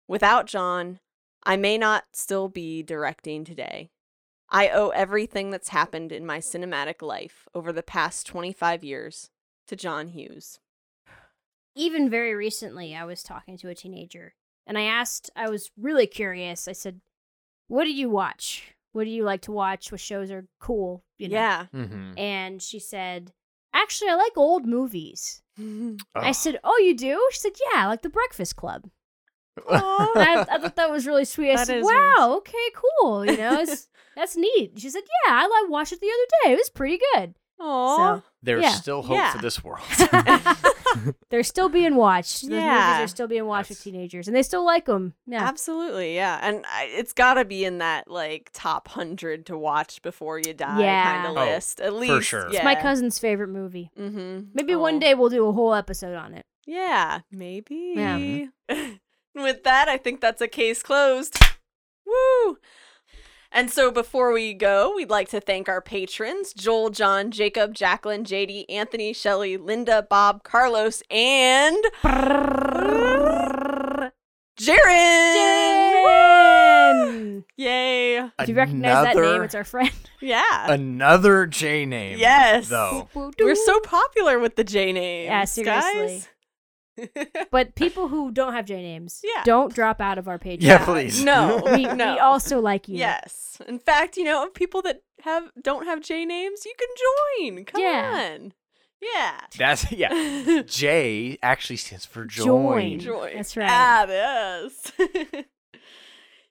Without 0.09 0.46
John, 0.46 1.01
I 1.44 1.57
may 1.57 1.76
not 1.76 2.05
still 2.14 2.49
be 2.49 2.82
directing 2.82 3.44
today. 3.44 3.90
I 4.49 4.70
owe 4.70 4.88
everything 4.88 5.51
that's 5.51 5.68
happened 5.68 6.11
in 6.11 6.24
my 6.24 6.38
cinematic 6.38 7.03
life 7.03 7.46
over 7.55 7.70
the 7.70 7.82
past 7.82 8.26
25 8.26 8.82
years 8.82 9.28
to 9.66 9.76
John 9.76 10.09
Hughes. 10.09 10.59
Even 11.74 12.09
very 12.09 12.34
recently, 12.34 12.96
I 12.96 13.05
was 13.05 13.22
talking 13.22 13.59
to 13.59 13.68
a 13.68 13.74
teenager 13.74 14.32
and 14.68 14.78
I 14.78 14.82
asked, 14.82 15.30
I 15.34 15.48
was 15.48 15.70
really 15.76 16.06
curious. 16.06 16.68
I 16.68 16.72
said, 16.72 17.00
What 17.66 17.84
do 17.84 17.90
you 17.92 18.08
watch? 18.08 18.74
What 18.92 19.04
do 19.04 19.10
you 19.10 19.24
like 19.24 19.42
to 19.42 19.52
watch? 19.52 19.90
What 19.90 20.00
shows 20.00 20.30
are 20.30 20.46
cool? 20.60 21.02
You 21.18 21.28
know? 21.30 21.34
Yeah. 21.34 21.66
Mm-hmm. 21.74 22.18
And 22.18 22.62
she 22.62 22.78
said, 22.78 23.32
Actually, 23.74 24.10
I 24.10 24.14
like 24.14 24.36
old 24.36 24.66
movies. 24.66 25.42
I 26.14 26.32
said, 26.32 26.60
Oh, 26.62 26.78
you 26.78 26.94
do? 26.94 27.28
She 27.32 27.40
said, 27.40 27.52
Yeah, 27.72 27.84
I 27.84 27.86
like 27.88 28.02
The 28.02 28.10
Breakfast 28.10 28.54
Club. 28.56 28.88
Aw. 29.68 30.12
And 30.14 30.22
I, 30.22 30.42
I 30.42 30.58
thought 30.58 30.76
that 30.76 30.90
was 30.90 31.06
really 31.06 31.24
sweet. 31.24 31.50
I 31.52 31.56
That 31.56 31.66
said, 31.66 31.78
is 31.78 31.82
really 31.82 31.96
Wow, 32.18 32.34
okay, 32.38 32.70
cool. 32.74 33.24
You 33.26 33.36
know, 33.36 33.60
it's, 33.60 33.88
that's 34.16 34.36
neat. 34.36 34.74
She 34.78 34.90
said, 34.90 35.02
Yeah, 35.26 35.32
I 35.32 35.66
watched 35.68 35.92
it 35.92 36.00
the 36.00 36.06
other 36.06 36.26
day. 36.44 36.52
It 36.52 36.58
was 36.58 36.70
pretty 36.70 37.00
good. 37.14 37.34
Aw. 37.61 37.96
So 38.16 38.22
There's 38.42 38.62
yeah. 38.62 38.70
still 38.72 39.02
hope 39.02 39.16
Yeah. 39.16 39.32
for 39.32 39.38
this 39.42 39.62
world. 39.64 39.80
they're 41.30 41.42
still 41.42 41.68
being 41.68 41.96
watched. 41.96 42.42
Those 42.42 42.50
movies 42.50 42.64
Yeah. 42.64 43.02
are 43.04 43.09
still 43.09 43.26
being 43.26 43.46
watched 43.46 43.70
with 43.70 43.82
teenagers, 43.82 44.26
and 44.28 44.36
they 44.36 44.42
still 44.42 44.64
like 44.64 44.86
them. 44.86 45.14
Yeah. 45.26 45.42
Absolutely, 45.46 46.14
yeah. 46.14 46.38
And 46.42 46.64
I, 46.68 46.84
it's 46.90 47.12
got 47.12 47.34
to 47.34 47.44
be 47.44 47.64
in 47.64 47.78
that 47.78 48.11
like 48.11 48.50
top 48.52 48.88
100 48.88 49.46
to 49.46 49.59
watch 49.59 50.00
before 50.02 50.38
you 50.38 50.54
die 50.54 50.80
Yeah. 50.80 51.04
kind 51.22 51.26
of 51.26 51.36
Oh, 51.42 51.44
list. 51.46 51.80
At 51.80 51.94
least. 51.94 52.12
for 52.14 52.22
sure. 52.22 52.48
Yeah. 52.50 52.56
It's 52.59 52.64
my 52.64 52.74
cousin's 52.74 53.18
favorite 53.18 53.48
movie. 53.48 53.90
Mm-hmm. 53.98 54.48
Maybe 54.54 54.74
one 54.74 54.98
day 54.98 55.14
we'll 55.14 55.28
do 55.30 55.46
a 55.46 55.52
whole 55.52 55.74
episode 55.74 56.14
on 56.16 56.34
it. 56.34 56.46
Yeah, 56.66 57.20
maybe. 57.32 57.94
Yeah. 57.96 58.46
With 59.34 59.62
that, 59.64 59.88
I 59.88 59.96
think 59.98 60.20
that's 60.20 60.40
a 60.42 60.48
case 60.48 60.82
closed. 60.82 61.38
Woo! 62.06 62.59
And 63.51 63.70
so 63.70 63.90
before 63.90 64.32
we 64.32 64.53
go, 64.53 64.94
we'd 64.94 65.09
like 65.11 65.28
to 65.30 65.40
thank 65.40 65.68
our 65.68 65.80
patrons 65.80 66.53
Joel, 66.53 66.90
John, 66.90 67.30
Jacob, 67.30 67.74
Jacqueline, 67.74 68.24
JD, 68.24 68.66
Anthony, 68.68 69.12
Shelley, 69.14 69.57
Linda, 69.57 70.07
Bob, 70.09 70.42
Carlos, 70.42 71.03
and 71.11 71.76
Jaren! 74.59 76.99
Jen! 76.99 77.44
Yay! 77.57 78.16
If 78.18 78.49
you 78.49 78.55
recognize 78.55 79.05
that 79.05 79.16
name, 79.16 79.42
it's 79.42 79.55
our 79.55 79.64
friend. 79.64 79.90
Yeah. 80.20 80.72
Another 80.72 81.46
J 81.46 81.86
name. 81.86 82.18
yes. 82.18 82.68
Though. 82.68 83.09
We're 83.38 83.55
so 83.55 83.78
popular 83.78 84.40
with 84.40 84.57
the 84.57 84.64
J 84.64 84.92
names. 84.92 85.26
Yeah, 85.26 85.44
seriously. 85.44 85.92
Guys. 85.94 86.28
But 87.51 87.74
people 87.74 88.09
who 88.09 88.30
don't 88.30 88.53
have 88.53 88.66
J 88.66 88.82
names, 88.82 89.20
Yeah. 89.24 89.42
don't 89.44 89.74
drop 89.74 90.01
out 90.01 90.18
of 90.18 90.28
our 90.28 90.38
page. 90.38 90.62
Yeah, 90.64 90.84
please. 90.84 91.22
No, 91.24 91.62
We, 91.74 91.84
no. 91.84 92.14
we 92.14 92.18
also 92.18 92.61
like 92.61 92.88
you. 92.88 92.99
Yes. 92.99 93.61
In 93.66 93.78
fact, 93.78 94.16
you 94.16 94.24
know, 94.24 94.49
people 94.49 94.82
that 94.82 95.03
have 95.22 95.51
don't 95.62 95.86
have 95.86 96.01
J 96.01 96.24
names, 96.24 96.64
you 96.64 96.74
can 96.78 96.88
join. 97.57 97.64
Come 97.64 97.82
Yeah. 97.82 98.32
on. 98.34 98.53
Yeah. 99.01 99.40
That's 99.57 99.92
yeah. 99.92 100.62
J 100.66 101.38
actually 101.42 101.76
stands 101.76 102.05
for 102.05 102.24
join. 102.24 102.99
Join. 102.99 103.01
Join. 103.01 103.36
That's 103.36 103.57
right. 103.57 103.70
Ah, 103.70 104.07
yes. 104.09 104.92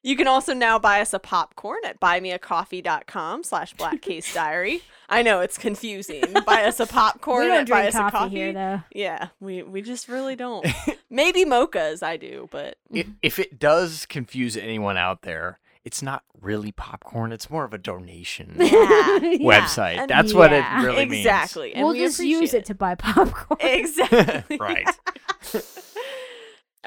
You 0.03 0.15
can 0.15 0.27
also 0.27 0.53
now 0.53 0.79
buy 0.79 1.01
us 1.01 1.13
a 1.13 1.19
popcorn 1.19 1.79
at 1.85 1.99
buymeacoffee.com 1.99 3.43
slash 3.43 3.73
blackcase 3.73 4.33
diary. 4.33 4.81
I 5.09 5.21
know 5.21 5.39
it's 5.41 5.57
confusing. 5.57 6.23
buy 6.45 6.63
us 6.63 6.79
a 6.79 6.85
popcorn 6.85 7.43
We 7.45 7.47
don't 7.47 7.57
at 7.61 7.69
buy 7.69 7.81
drink 7.81 7.87
us 7.89 7.95
a 7.95 7.97
coffee, 7.99 8.11
coffee. 8.17 8.35
here, 8.35 8.53
though. 8.53 8.81
Yeah, 8.93 9.27
we, 9.39 9.63
we 9.63 9.81
just 9.81 10.07
really 10.07 10.35
don't. 10.35 10.65
Maybe 11.09 11.45
mochas, 11.45 12.03
I 12.03 12.17
do, 12.17 12.47
but 12.51 12.77
I- 12.93 13.05
If 13.21 13.39
it 13.39 13.57
does 13.59 14.05
confuse 14.05 14.57
anyone 14.57 14.97
out 14.97 15.21
there, 15.21 15.59
it's 15.85 16.01
not 16.01 16.23
really 16.41 16.73
popcorn. 16.73 17.31
It's 17.31 17.49
more 17.49 17.63
of 17.63 17.73
a 17.73 17.77
donation 17.77 18.55
yeah. 18.59 19.19
website. 19.39 19.97
And- 19.99 20.09
That's 20.09 20.33
what 20.33 20.51
it 20.51 20.57
Yeah. 20.57 20.83
really 20.85 21.05
means. 21.05 21.25
exactly. 21.25 21.71
We'll 21.75 21.93
we 21.93 21.99
just 21.99 22.19
use 22.19 22.37
appreciate 22.39 22.59
it 22.59 22.65
to 22.65 22.75
buy 22.75 22.95
popcorn. 22.95 23.59
Exactly. 23.61 24.57
Right. 24.57 24.85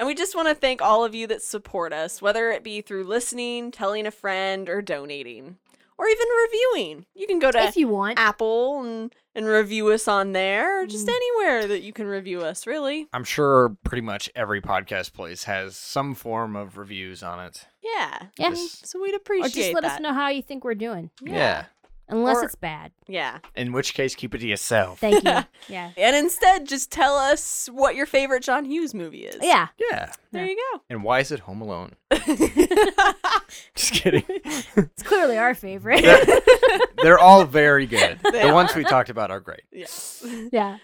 And 0.01 0.07
we 0.07 0.15
just 0.15 0.35
want 0.35 0.47
to 0.47 0.55
thank 0.55 0.81
all 0.81 1.05
of 1.05 1.13
you 1.15 1.27
that 1.27 1.43
support 1.43 1.93
us, 1.93 2.21
whether 2.23 2.49
it 2.51 2.63
be 2.63 2.81
through 2.81 3.03
listening, 3.03 3.69
telling 3.71 4.07
a 4.07 4.11
friend, 4.11 4.67
or 4.67 4.81
donating, 4.81 5.57
or 5.97 6.07
even 6.07 6.27
reviewing. 6.47 7.05
You 7.13 7.27
can 7.27 7.37
go 7.37 7.51
to 7.51 7.59
if 7.63 7.77
you 7.77 7.87
want. 7.87 8.17
Apple 8.17 8.83
and, 8.83 9.13
and 9.35 9.45
review 9.45 9.89
us 9.89 10.07
on 10.07 10.31
there, 10.31 10.81
or 10.81 10.87
just 10.87 11.05
Mm. 11.07 11.13
anywhere 11.15 11.67
that 11.67 11.83
you 11.83 11.93
can 11.93 12.07
review 12.07 12.41
us, 12.41 12.65
really. 12.65 13.07
I'm 13.13 13.23
sure 13.23 13.77
pretty 13.83 14.01
much 14.01 14.27
every 14.35 14.59
podcast 14.59 15.13
place 15.13 15.43
has 15.43 15.77
some 15.77 16.15
form 16.15 16.55
of 16.55 16.77
reviews 16.77 17.21
on 17.21 17.39
it. 17.39 17.67
Yeah. 17.83 18.23
Yeah. 18.39 18.49
Just- 18.49 18.87
So 18.87 18.99
we'd 18.99 19.13
Or 19.13 19.17
appreciate 19.17 19.53
just 19.53 19.73
let 19.75 19.83
that. 19.83 19.91
us 19.93 19.99
know 19.99 20.13
how 20.13 20.29
you 20.29 20.41
think 20.41 20.63
we're 20.63 20.73
doing. 20.73 21.11
yeah. 21.21 21.65
Unless 22.11 22.37
Or- 22.37 22.43
it's 22.45 22.55
bad. 22.55 22.91
Yeah. 23.07 23.39
In 23.55 23.71
which 23.71 23.93
case, 23.93 24.13
keep 24.15 24.35
it 24.35 24.39
to 24.39 24.47
yourself. 24.47 24.99
Thank 24.99 25.23
you. 25.23 25.39
yeah. 25.69 25.91
And 25.97 26.15
instead, 26.15 26.67
just 26.67 26.91
tell 26.91 27.15
us 27.15 27.69
what 27.71 27.95
your 27.95 28.05
favorite 28.05 28.43
John 28.43 28.65
Hughes 28.65 28.93
movie 28.93 29.23
is. 29.25 29.37
Yeah. 29.41 29.69
Yeah. 29.89 30.11
There 30.31 30.45
you 30.45 30.57
go. 30.73 30.81
And 30.89 31.03
why 31.03 31.19
is 31.21 31.31
it 31.31 31.39
Home 31.41 31.61
Alone? 31.61 31.95
Just 33.75 33.93
kidding. 33.93 34.23
It's 34.75 35.03
clearly 35.03 35.37
our 35.37 35.53
favorite. 35.55 36.01
they're, 36.03 36.79
they're 37.03 37.19
all 37.19 37.43
very 37.45 37.85
good. 37.85 38.19
They 38.31 38.47
the 38.47 38.53
ones 38.53 38.75
we 38.75 38.83
talked 38.83 39.09
about 39.09 39.31
are 39.31 39.39
great. 39.39 39.63
yes. 39.71 40.25
yeah. 40.51 40.77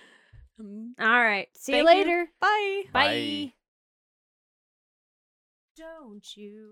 Um, 0.59 0.95
All 0.99 1.07
right. 1.07 1.47
See 1.55 1.75
you 1.77 1.85
Thank 1.85 1.97
you. 1.97 2.03
later. 2.05 2.27
Bye. 2.41 2.83
Bye. 2.93 3.53
Don't 5.77 6.25
you? 6.35 6.71